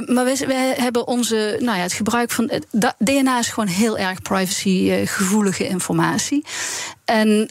maar 0.05 0.23
wij, 0.23 0.37
wij, 0.47 0.73
hebben 0.77 1.07
onze, 1.07 1.57
nou 1.59 1.77
ja, 1.77 1.83
het 1.83 1.93
gebruik 1.93 2.31
van. 2.31 2.51
DNA 2.97 3.39
is 3.39 3.47
gewoon 3.47 3.69
heel 3.69 3.97
erg 3.97 4.21
privacygevoelige 4.21 5.67
informatie. 5.67 6.45
En 7.07 7.29
uh, 7.29 7.47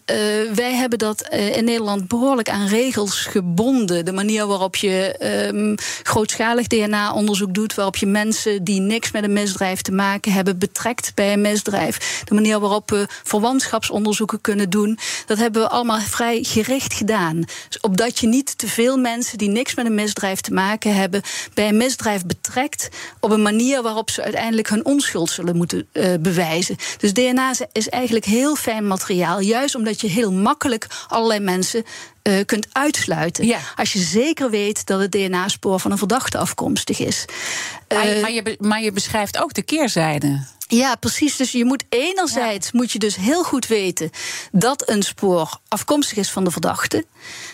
wij 0.54 0.74
hebben 0.74 0.98
dat 0.98 1.28
uh, 1.32 1.57
in 1.57 1.64
Nederland 1.64 2.09
behoorlijk 2.09 2.50
aan 2.50 2.66
regels 2.66 3.20
gebonden. 3.20 4.04
De 4.04 4.12
manier 4.12 4.46
waarop 4.46 4.76
je 4.76 5.16
um, 5.54 5.74
grootschalig 6.02 6.66
DNA-onderzoek 6.66 7.54
doet, 7.54 7.74
waarop 7.74 7.96
je 7.96 8.07
mensen 8.07 8.64
die 8.64 8.80
niks 8.80 9.11
met 9.11 9.24
een 9.24 9.32
misdrijf 9.32 9.80
te 9.80 9.92
maken 9.92 10.32
hebben 10.32 10.59
betrekt 10.59 11.12
bij 11.14 11.32
een 11.32 11.40
misdrijf. 11.40 12.22
De 12.24 12.34
manier 12.34 12.61
waarop 12.61 12.90
we 12.90 13.07
verwantschapsonderzoeken 13.22 14.40
kunnen 14.40 14.70
doen, 14.70 14.98
dat 15.26 15.38
hebben 15.38 15.62
we 15.62 15.68
allemaal 15.68 15.98
vrij 15.98 16.42
gericht 16.42 16.94
gedaan. 16.94 17.44
Dus 17.68 17.80
opdat 17.80 18.18
je 18.18 18.26
niet 18.26 18.59
te 18.59 18.68
veel 18.68 18.96
mensen 18.96 19.38
die 19.38 19.48
niks 19.48 19.74
met 19.74 19.86
een 19.86 19.94
misdrijf 19.94 20.40
te 20.40 20.52
maken 20.52 20.94
hebben 20.94 21.22
bij 21.54 21.68
een 21.68 21.76
misdrijf 21.76 22.26
betrekt 22.26 22.88
op 23.20 23.30
een 23.30 23.42
manier 23.42 23.82
waarop 23.82 24.11
ze 24.11 24.22
uiteindelijk 24.22 24.68
hun 24.68 24.84
onschuld 24.84 25.30
zullen 25.30 25.57
moeten 25.57 25.88
uh, 25.92 26.14
bewijzen. 26.20 26.76
Dus 26.98 27.12
DNA 27.12 27.52
is 27.72 27.88
eigenlijk 27.88 28.24
heel 28.24 28.57
fijn 28.57 28.86
materiaal 28.86 29.44
juist 29.47 29.74
omdat 29.74 30.01
je 30.01 30.09
heel 30.09 30.32
makkelijk 30.32 30.86
allerlei 31.09 31.40
mensen 31.40 31.84
uh, 32.22 32.44
kunt 32.44 32.66
uitsluiten. 32.72 33.47
Ja. 33.47 33.59
Als 33.76 33.92
je 33.92 33.99
zeker 33.99 34.51
weet 34.51 34.86
dat 34.86 35.01
het 35.01 35.12
DNA-spoor 35.12 35.80
van 35.80 35.90
een 35.90 35.99
verdachte 35.99 36.38
afkomstig 36.38 36.99
is. 36.99 37.24
Maar, 37.88 38.20
maar, 38.20 38.32
je, 38.32 38.57
maar 38.61 38.82
je 38.82 38.92
beschrijft 38.92 39.38
ook 39.38 39.55
de 39.55 39.62
keerzijde. 39.62 40.47
Ja, 40.68 40.94
precies. 40.94 41.36
Dus 41.36 41.53
je 41.53 41.64
moet 41.64 41.84
enerzijds 41.88 42.72
moet 42.72 42.92
je 42.92 42.99
dus 42.99 43.16
heel 43.16 43.42
goed 43.42 43.66
weten 43.66 44.11
dat 44.53 44.88
een 44.88 45.03
spoor 45.03 45.59
afkomstig 45.68 46.18
is 46.18 46.30
van 46.30 46.44
de 46.44 46.51
verdachte. 46.51 47.07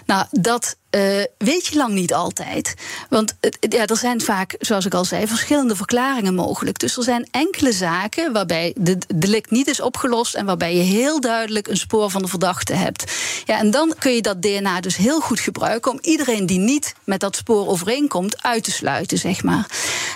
Nou, 0.06 0.26
dat 0.30 0.76
uh, 0.96 1.24
weet 1.38 1.66
je 1.66 1.76
lang 1.76 1.94
niet 1.94 2.14
altijd. 2.14 2.74
Want 3.08 3.34
uh, 3.40 3.50
ja, 3.70 3.86
er 3.86 3.96
zijn 3.96 4.20
vaak, 4.20 4.54
zoals 4.58 4.86
ik 4.86 4.94
al 4.94 5.04
zei, 5.04 5.26
verschillende 5.26 5.76
verklaringen 5.76 6.34
mogelijk. 6.34 6.78
Dus 6.78 6.96
er 6.96 7.02
zijn 7.02 7.28
enkele 7.30 7.72
zaken 7.72 8.32
waarbij 8.32 8.74
de 8.76 8.98
delict 9.14 9.50
niet 9.50 9.68
is 9.68 9.80
opgelost 9.80 10.34
en 10.34 10.46
waarbij 10.46 10.76
je 10.76 10.82
heel 10.82 11.20
duidelijk 11.20 11.68
een 11.68 11.76
spoor 11.76 12.10
van 12.10 12.22
de 12.22 12.28
verdachte 12.28 12.72
hebt. 12.72 13.12
Ja, 13.44 13.58
en 13.58 13.70
dan 13.70 13.94
kun 13.98 14.12
je 14.12 14.22
dat 14.22 14.42
DNA 14.42 14.80
dus 14.80 14.96
heel 14.96 15.20
goed 15.20 15.40
gebruiken 15.40 15.92
om 15.92 15.98
iedereen 16.00 16.46
die 16.46 16.58
niet 16.58 16.94
met 17.04 17.20
dat 17.20 17.36
spoor 17.36 17.68
overeenkomt 17.68 18.42
uit 18.42 18.64
te 18.64 18.70
sluiten, 18.70 19.18
zeg 19.18 19.42
maar. 19.42 19.66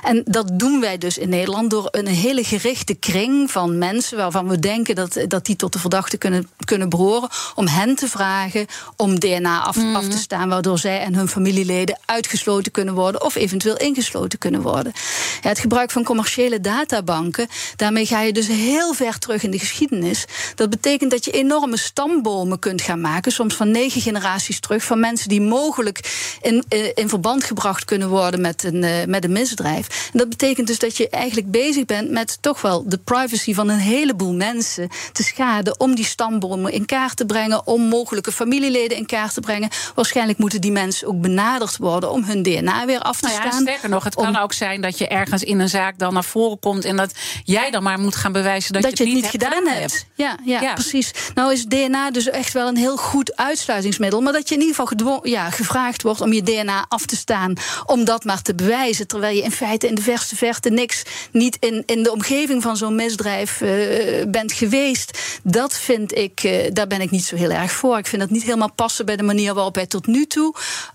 En 0.03 0.23
dat 0.25 0.49
doen 0.53 0.81
wij 0.81 0.99
dus 0.99 1.19
in 1.19 1.29
Nederland 1.29 1.71
door 1.71 1.89
een 1.91 2.07
hele 2.07 2.45
gerichte 2.45 2.95
kring 2.95 3.51
van 3.51 3.79
mensen 3.79 4.17
waarvan 4.17 4.49
we 4.49 4.59
denken 4.59 4.95
dat, 4.95 5.19
dat 5.29 5.47
die 5.47 5.57
tot 5.57 5.73
de 5.73 5.79
verdachte 5.79 6.17
kunnen, 6.17 6.49
kunnen 6.65 6.89
behoren, 6.89 7.29
om 7.55 7.67
hen 7.67 7.95
te 7.95 8.09
vragen 8.09 8.67
om 8.97 9.21
DNA 9.21 9.63
af, 9.63 9.77
mm. 9.77 9.97
af 9.97 10.09
te 10.09 10.19
staan 10.19 10.49
waardoor 10.67 10.91
zij 10.91 11.01
en 11.01 11.15
hun 11.15 11.29
familieleden 11.29 11.99
uitgesloten 12.05 12.73
kunnen 12.73 12.95
worden 12.95 13.23
of 13.23 13.35
eventueel 13.35 13.77
ingesloten 13.77 14.39
kunnen 14.39 14.61
worden. 14.61 14.93
Het 15.41 15.59
gebruik 15.59 15.91
van 15.91 16.05
commerciële 16.05 16.61
databanken, 16.61 17.49
daarmee 17.77 18.07
ga 18.07 18.21
je 18.21 18.33
dus 18.33 18.47
heel 18.47 18.95
ver 18.95 19.19
terug 19.19 19.43
in 19.43 19.51
de 19.51 19.59
geschiedenis. 19.59 20.25
Dat 20.55 20.71
betekent 20.71 21.11
dat 21.11 21.25
je 21.25 21.31
enorme 21.31 21.77
stambomen 21.77 22.59
kunt 22.59 22.83
gaan 22.83 23.01
maken, 23.01 23.33
soms 23.33 23.55
van 23.55 23.71
negen 23.71 24.01
generaties 24.01 24.61
terug, 24.61 24.85
van 24.85 25.01
mensen 25.01 25.29
die 25.29 25.41
mogelijk 25.41 26.01
in, 26.43 26.65
eh, 26.69 26.91
in 26.95 27.09
verband 27.09 27.45
gebracht 27.45 27.85
kunnen 27.85 28.09
worden 28.09 28.41
met 28.41 28.65
een, 28.65 28.83
uh, 28.83 29.05
met 29.07 29.25
een 29.25 29.33
misdrijf. 29.33 30.11
En 30.13 30.19
dat 30.19 30.29
betekent 30.29 30.67
dus 30.67 30.79
dat 30.79 30.97
je 30.97 31.09
eigenlijk 31.09 31.51
bezig 31.51 31.85
bent 31.85 32.11
met 32.11 32.39
toch 32.41 32.61
wel 32.61 32.89
de 32.89 32.99
privacy 32.99 33.55
van 33.55 33.69
een 33.69 33.79
heleboel 33.79 34.35
mensen 34.35 34.89
te 35.13 35.23
schaden 35.23 35.81
om 35.81 35.95
die 35.95 36.05
stambomen 36.05 36.73
in 36.73 36.85
kaart 36.85 37.17
te 37.17 37.27
brengen, 37.27 37.67
om 37.67 37.83
mogelijke 37.83 38.33
familieleden 38.33 38.97
in 38.97 39.07
kaart 39.07 39.35
te 39.35 39.41
brengen. 39.41 39.69
Waarschijnlijk 39.95 40.39
moeten 40.39 40.56
die 40.61 40.73
mensen 40.73 41.09
ook 41.09 41.21
benaderd 41.21 41.77
worden 41.77 42.11
om 42.11 42.25
hun 42.25 42.43
DNA 42.43 42.87
weer 42.87 43.01
af 43.01 43.21
te 43.21 43.27
nou 43.27 43.43
ja, 43.43 43.49
staan. 43.49 43.61
Sterker 43.61 43.89
nog, 43.89 44.05
het 44.05 44.15
kan 44.15 44.37
ook 44.37 44.53
zijn 44.53 44.81
dat 44.81 44.99
je 44.99 45.09
ergens 45.09 45.43
in 45.43 45.61
een 45.61 45.69
zaak 45.69 45.99
dan 45.99 46.15
naar 46.15 46.25
voren 46.25 46.59
komt 46.59 46.85
en 46.85 46.97
dat 46.97 47.15
jij 47.45 47.71
dan 47.71 47.83
maar 47.83 47.99
moet 47.99 48.17
gaan 48.17 48.33
bewijzen 48.33 48.73
dat, 48.73 48.83
dat 48.83 48.99
je 48.99 49.05
het 49.05 49.15
niet, 49.15 49.27
gedaan, 49.27 49.67
hebt. 49.67 50.07
Ja, 50.15 50.39
ja, 50.45 50.61
ja, 50.61 50.73
precies. 50.73 51.13
Nou 51.35 51.53
is 51.53 51.65
DNA 51.65 52.11
dus 52.11 52.29
echt 52.31 52.53
wel 52.53 52.69
een 52.69 52.77
heel 52.77 52.97
goed 52.97 53.37
uitsluitingsmiddel, 53.37 54.21
maar 54.21 54.33
dat 54.33 54.49
je 54.49 54.55
in 54.55 54.61
ieder 54.61 54.77
geval 54.77 55.27
ja, 55.27 55.51
gevraagd 55.51 56.03
wordt 56.03 56.21
om 56.21 56.33
je 56.33 56.43
DNA 56.43 56.87
af 56.89 57.07
te 57.07 57.17
staan, 57.17 57.55
om 57.87 58.05
dat 58.05 58.25
maar 58.25 58.43
te 58.43 58.55
bewijzen, 58.55 59.07
terwijl 59.07 59.37
je 59.37 59.43
in 59.43 59.53
feite 59.53 59.89
in 59.89 59.95
de 59.95 60.03
verste 60.03 60.37
verte 60.37 60.71
niks, 60.71 61.03
niet 61.33 61.57
in, 61.61 61.83
in 61.87 62.03
de 62.03 62.13
omgeving 62.13 62.63
van 62.63 62.77
zo'n 62.77 62.95
misdrijf 62.95 63.61
uh, 63.61 64.25
bent 64.29 64.53
geweest. 64.53 65.19
Dat 65.43 65.79
vind 65.79 66.17
ik, 66.17 66.43
uh, 66.43 66.53
daar 66.73 66.87
ben 66.87 67.01
ik 67.01 67.11
niet 67.11 67.25
zo 67.25 67.37
heel 67.37 67.51
erg 67.51 67.73
voor. 67.73 67.99
Ik 67.99 68.07
vind 68.07 68.23
dat 68.23 68.31
niet 68.31 68.43
helemaal 68.43 68.73
passen 68.73 69.07
bij 69.07 69.17
de 69.17 69.23
manier 69.23 69.55
waarop 69.55 69.75
wij 69.75 69.87
tot 69.87 70.07
nu 70.07 70.27
toe 70.27 70.46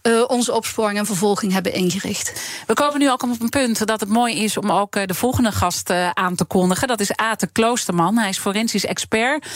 uh, 0.04 0.24
onze 0.28 0.54
opsporing 0.54 1.00
en 1.00 1.06
vervolging 1.06 1.52
hebben 1.52 1.74
ingericht. 1.74 2.42
We 2.68 2.74
komen 2.74 3.00
nu 3.00 3.12
ook 3.12 3.24
op 3.24 3.42
een 3.42 3.50
punt 3.50 3.88
dat 3.88 4.00
het 4.00 4.10
mooi 4.10 4.44
is 4.44 4.58
om 4.58 4.72
ook 4.72 5.08
de 5.08 5.14
volgende 5.14 5.52
gast 5.52 5.90
aan 6.14 6.36
te 6.36 6.46
kondigen. 6.46 6.88
Dat 6.88 7.00
is 7.00 7.16
Ate 7.16 7.48
Kloosterman. 7.48 8.18
Hij 8.18 8.30
is 8.30 8.38
forensisch 8.38 8.86
expert 8.86 9.48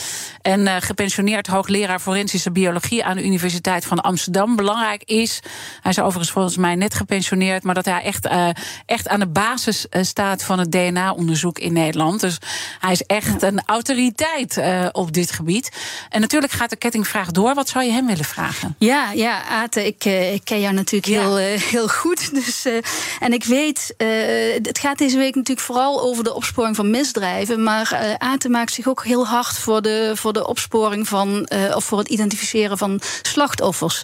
en 0.42 0.82
gepensioneerd 0.82 1.46
hoogleraar 1.46 2.00
forensische 2.00 2.50
biologie 2.50 3.04
aan 3.04 3.16
de 3.16 3.24
Universiteit 3.24 3.84
van 3.84 4.00
Amsterdam. 4.00 4.56
Belangrijk 4.56 5.02
is, 5.02 5.40
hij 5.80 5.90
is 5.90 5.98
overigens 5.98 6.30
volgens 6.30 6.56
mij 6.56 6.74
net 6.74 6.94
gepensioneerd, 6.94 7.62
maar 7.62 7.74
dat 7.74 7.84
hij 7.84 8.02
echt, 8.02 8.28
echt 8.86 9.08
aan 9.08 9.20
de 9.20 9.28
basis 9.28 9.86
staat 9.90 10.42
van 10.42 10.58
het 10.58 10.72
DNA-onderzoek 10.72 11.58
in 11.58 11.72
Nederland. 11.72 12.20
Dus 12.20 12.38
hij 12.80 12.92
is 12.92 13.02
echt 13.02 13.42
een 13.42 13.62
autoriteit 13.66 14.60
op 14.92 15.12
dit 15.12 15.30
gebied. 15.30 15.70
En 16.08 16.20
natuurlijk 16.20 16.52
gaat 16.52 16.70
de 16.70 16.76
kettingvraag 16.76 17.30
door. 17.30 17.54
Wat 17.54 17.68
zou 17.68 17.84
je 17.84 17.90
hem 17.90 18.06
willen 18.06 18.24
vragen? 18.24 18.74
Ja, 18.78 19.10
ja 19.12 19.44
Ate 19.48 19.85
ik, 19.86 20.04
ik, 20.04 20.40
ken 20.44 20.60
jou 20.60 20.74
natuurlijk 20.74 21.12
heel, 21.12 21.36
heel 21.36 21.88
goed. 21.88 22.14
Dus, 22.46 22.66
en 23.20 23.32
ik 23.32 23.44
weet, 23.44 23.94
het 24.62 24.78
gaat 24.78 24.98
deze 24.98 25.16
week 25.18 25.34
natuurlijk 25.34 25.66
vooral 25.66 26.02
over 26.02 26.24
de 26.24 26.34
opsporing 26.34 26.76
van 26.76 26.90
misdrijven. 26.90 27.62
Maar 27.62 28.16
Aten 28.18 28.50
maakt 28.50 28.72
zich 28.72 28.88
ook 28.88 29.04
heel 29.04 29.26
hard 29.26 29.58
voor 29.58 29.82
de, 29.82 30.12
voor 30.14 30.32
de 30.32 30.46
opsporing 30.46 31.08
van, 31.08 31.48
of 31.74 31.84
voor 31.84 31.98
het 31.98 32.08
identificeren 32.08 32.78
van 32.78 33.00
slachtoffers. 33.22 34.02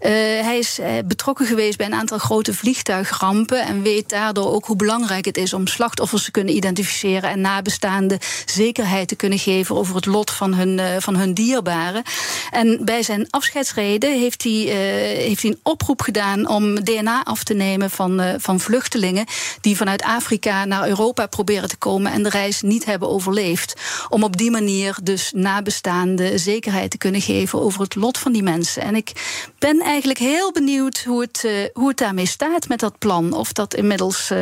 hij 0.00 0.58
is 0.58 0.78
betrokken 1.04 1.46
geweest 1.46 1.76
bij 1.76 1.86
een 1.86 1.94
aantal 1.94 2.18
grote 2.18 2.54
vliegtuigrampen. 2.54 3.66
En 3.66 3.82
weet 3.82 4.08
daardoor 4.08 4.52
ook 4.52 4.64
hoe 4.64 4.76
belangrijk 4.76 5.24
het 5.24 5.36
is 5.36 5.52
om 5.52 5.66
slachtoffers 5.66 6.24
te 6.24 6.30
kunnen 6.30 6.56
identificeren 6.56 7.30
en 7.30 7.40
nabestaanden 7.40 8.18
zekerheid 8.44 9.08
te 9.08 9.16
kunnen 9.16 9.38
geven 9.38 9.76
over 9.76 9.94
het 9.94 10.06
lot 10.06 10.30
van 10.30 10.54
hun, 10.54 11.02
van 11.02 11.16
hun 11.16 11.34
dierbaren. 11.34 12.02
En 12.50 12.84
bij 12.84 13.02
zijn 13.02 13.26
afscheidsreden 13.30 14.18
heeft 14.18 14.42
hij, 14.42 14.52
uh, 14.52 15.23
heeft 15.24 15.42
hij 15.42 15.50
een 15.50 15.60
oproep 15.62 16.02
gedaan 16.02 16.48
om 16.48 16.84
DNA 16.84 17.24
af 17.24 17.44
te 17.44 17.54
nemen 17.54 17.90
van, 17.90 18.20
uh, 18.20 18.34
van 18.38 18.60
vluchtelingen 18.60 19.26
die 19.60 19.76
vanuit 19.76 20.02
Afrika 20.02 20.64
naar 20.64 20.88
Europa 20.88 21.26
proberen 21.26 21.68
te 21.68 21.76
komen 21.76 22.12
en 22.12 22.22
de 22.22 22.28
reis 22.28 22.62
niet 22.62 22.84
hebben 22.84 23.08
overleefd. 23.08 23.74
Om 24.08 24.22
op 24.22 24.36
die 24.36 24.50
manier 24.50 24.96
dus 25.02 25.32
nabestaanden 25.34 26.38
zekerheid 26.38 26.90
te 26.90 26.98
kunnen 26.98 27.20
geven 27.20 27.60
over 27.60 27.80
het 27.80 27.94
lot 27.94 28.18
van 28.18 28.32
die 28.32 28.42
mensen. 28.42 28.82
En 28.82 28.94
ik 28.94 29.12
ben 29.58 29.80
eigenlijk 29.80 30.18
heel 30.18 30.52
benieuwd 30.52 31.02
hoe 31.04 31.20
het, 31.20 31.70
hoe 31.72 31.88
het 31.88 31.98
daarmee 31.98 32.26
staat 32.26 32.68
met 32.68 32.80
dat 32.80 32.98
plan. 32.98 33.32
Of 33.32 33.52
dat 33.52 33.74
inmiddels, 33.74 34.32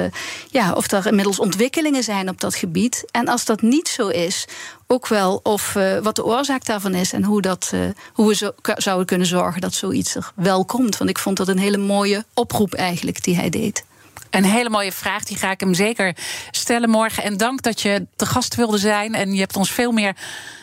ja, 0.51 0.73
of 0.73 0.91
er 0.91 1.07
inmiddels 1.07 1.39
ontwikkelingen 1.39 2.03
zijn 2.03 2.29
op 2.29 2.41
dat 2.41 2.55
gebied. 2.55 3.05
En 3.11 3.29
als 3.29 3.45
dat 3.45 3.63
niet 3.63 3.89
zo 3.89 4.09
is, 4.09 4.47
ook 4.93 5.09
wel 5.09 5.41
of 5.43 5.75
uh, 5.75 5.99
wat 5.99 6.17
de 6.17 6.25
oorzaak 6.25 6.65
daarvan 6.65 6.95
is 6.95 7.13
en 7.13 7.25
hoe, 7.25 7.41
dat, 7.41 7.71
uh, 7.75 7.81
hoe 8.13 8.29
we 8.29 8.35
zo, 8.35 8.51
zouden 8.77 9.07
kunnen 9.07 9.27
zorgen 9.27 9.61
dat 9.61 9.75
zoiets 9.75 10.15
er 10.15 10.33
wel 10.35 10.65
komt. 10.65 10.97
Want 10.97 11.11
ik 11.11 11.19
vond 11.19 11.37
dat 11.37 11.49
een 11.49 11.59
hele 11.59 11.77
mooie 11.77 12.25
oproep 12.35 12.75
eigenlijk 12.75 13.25
die 13.25 13.37
hij 13.37 13.51
deed. 13.51 13.85
Een 14.31 14.45
hele 14.45 14.71
mooie 14.71 14.93
vraag, 14.93 15.25
die 15.25 15.37
ga 15.37 15.51
ik 15.51 15.61
hem 15.61 15.75
zeker 15.75 16.17
stellen 16.51 16.91
morgen. 16.91 17.23
En 17.23 17.37
dank 17.37 17.63
dat 17.63 17.81
je 17.81 18.07
te 18.17 18.27
gast 18.27 18.55
wilde 18.55 18.79
zijn. 18.79 19.15
En 19.15 19.33
je 19.33 19.41
hebt 19.41 19.57
ons 19.57 19.71
veel 19.71 19.93
meer 19.93 20.17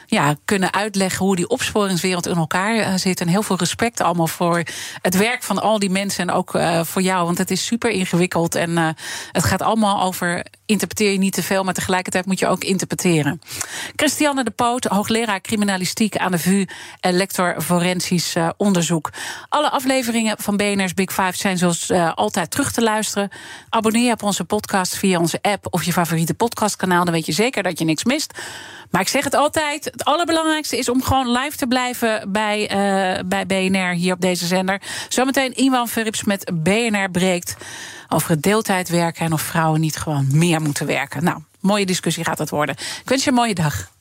ja, 0.10 0.36
kunnen 0.46 0.74
uitleggen 0.74 1.26
hoe 1.26 1.36
die 1.36 1.48
opsporingswereld 1.48 2.28
in 2.28 2.36
elkaar 2.36 2.76
uh, 2.76 2.94
zit. 2.96 3.22
En 3.22 3.28
heel 3.28 3.44
veel 3.44 3.58
respect 3.58 4.02
allemaal 4.02 4.28
voor 4.28 4.64
het 5.02 5.18
werk 5.18 5.44
van 5.44 5.62
al 5.62 5.80
die 5.80 5.90
mensen 5.90 6.28
en 6.28 6.36
ook 6.36 6.56
uh, 6.56 6.84
voor 6.84 7.02
jou. 7.02 7.26
Want 7.26 7.38
het 7.38 7.52
is 7.52 7.66
super 7.66 7.90
ingewikkeld 7.90 8.56
en 8.56 8.70
uh, 8.70 8.90
het 9.32 9.44
gaat 9.44 9.62
allemaal 9.62 10.02
over 10.02 10.46
interpreteer 10.66 11.12
je 11.12 11.18
niet 11.18 11.34
te 11.34 11.44
veel, 11.44 11.64
maar 11.64 11.74
tegelijkertijd 11.74 12.26
moet 12.26 12.40
je 12.40 12.48
ook 12.48 12.64
interpreteren. 12.64 13.42
Christiane 13.96 14.44
de 14.44 14.52
Poot, 14.52 14.86
hoogleraar 14.86 15.42
criminalistiek 15.42 16.18
aan 16.18 16.32
de 16.32 16.40
VU 16.40 16.66
en 17.00 17.14
lector 17.14 17.62
forensisch 17.62 18.36
onderzoek. 18.58 19.10
Alle 19.50 19.70
afleveringen 19.70 20.36
van 20.40 20.58
BNR's 20.58 20.94
Big 20.94 21.14
Five 21.14 21.38
zijn 21.38 21.58
zoals 21.58 21.92
altijd 22.16 22.52
terug 22.52 22.72
te 22.72 22.82
luisteren. 22.82 23.30
Abonneer 23.70 24.06
je 24.06 24.12
op 24.12 24.24
onze 24.24 24.44
podcast 24.44 24.98
via 24.98 25.20
onze 25.20 25.40
app 25.42 25.68
of 25.70 25.84
je 25.84 25.94
favoriete 25.94 26.34
podcastkanaal. 26.34 27.06
Dan 27.06 27.14
weet 27.14 27.26
je 27.26 27.32
zeker 27.32 27.64
dat 27.64 27.80
je 27.80 27.86
niks 27.86 28.04
mist. 28.04 28.34
Maar 28.90 29.02
ik 29.02 29.08
zeg 29.08 29.24
het 29.24 29.34
altijd: 29.34 29.86
het 29.86 30.06
allerbelangrijkste 30.06 30.78
is 30.78 30.90
om 30.90 31.04
gewoon 31.04 31.32
live 31.32 31.58
te 31.58 31.68
blijven 31.68 32.32
bij, 32.32 32.62
uh, 32.62 33.24
bij 33.26 33.46
BNR 33.46 33.94
hier 33.94 34.14
op 34.14 34.22
deze 34.22 34.46
zender. 34.46 34.82
Zometeen 35.10 35.54
Iwan 35.56 35.88
Verrips 35.88 36.24
met 36.24 36.52
BNR 36.54 37.12
breekt 37.12 37.56
over 38.10 38.30
het 38.30 38.42
deeltijdwerken 38.42 39.26
en 39.26 39.34
of 39.34 39.42
vrouwen 39.42 39.80
niet 39.80 39.98
gewoon 39.98 40.28
meer 40.32 40.62
moeten 40.62 40.86
werken. 40.86 41.24
Nou, 41.24 41.42
mooie 41.60 41.86
discussie 41.86 42.24
gaat 42.24 42.38
dat 42.38 42.50
worden. 42.50 42.76
Ik 42.76 43.10
wens 43.10 43.24
je 43.24 43.30
een 43.30 43.36
mooie 43.36 43.56
dag. 43.56 43.92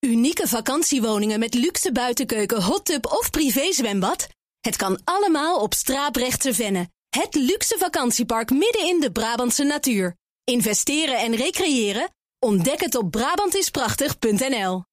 Unieke 0.00 0.48
vakantiewoningen 0.48 1.38
met 1.38 1.54
luxe 1.54 1.92
buitenkeuken, 1.92 2.62
hottub 2.62 3.06
of 3.06 3.30
privézwembad? 3.30 4.28
Het 4.60 4.76
kan 4.76 5.00
allemaal 5.04 5.60
op 5.60 5.74
Straaprechtse 5.74 6.54
Venne. 6.54 6.88
Het 7.08 7.34
luxe 7.34 7.76
vakantiepark 7.78 8.50
midden 8.50 8.86
in 8.86 9.00
de 9.00 9.12
Brabantse 9.12 9.64
natuur. 9.64 10.16
Investeren 10.44 11.18
en 11.18 11.36
recreëren? 11.36 12.08
Ontdek 12.46 12.80
het 12.80 12.94
op 12.94 13.10
Brabantisprachtig.nl 13.10 14.85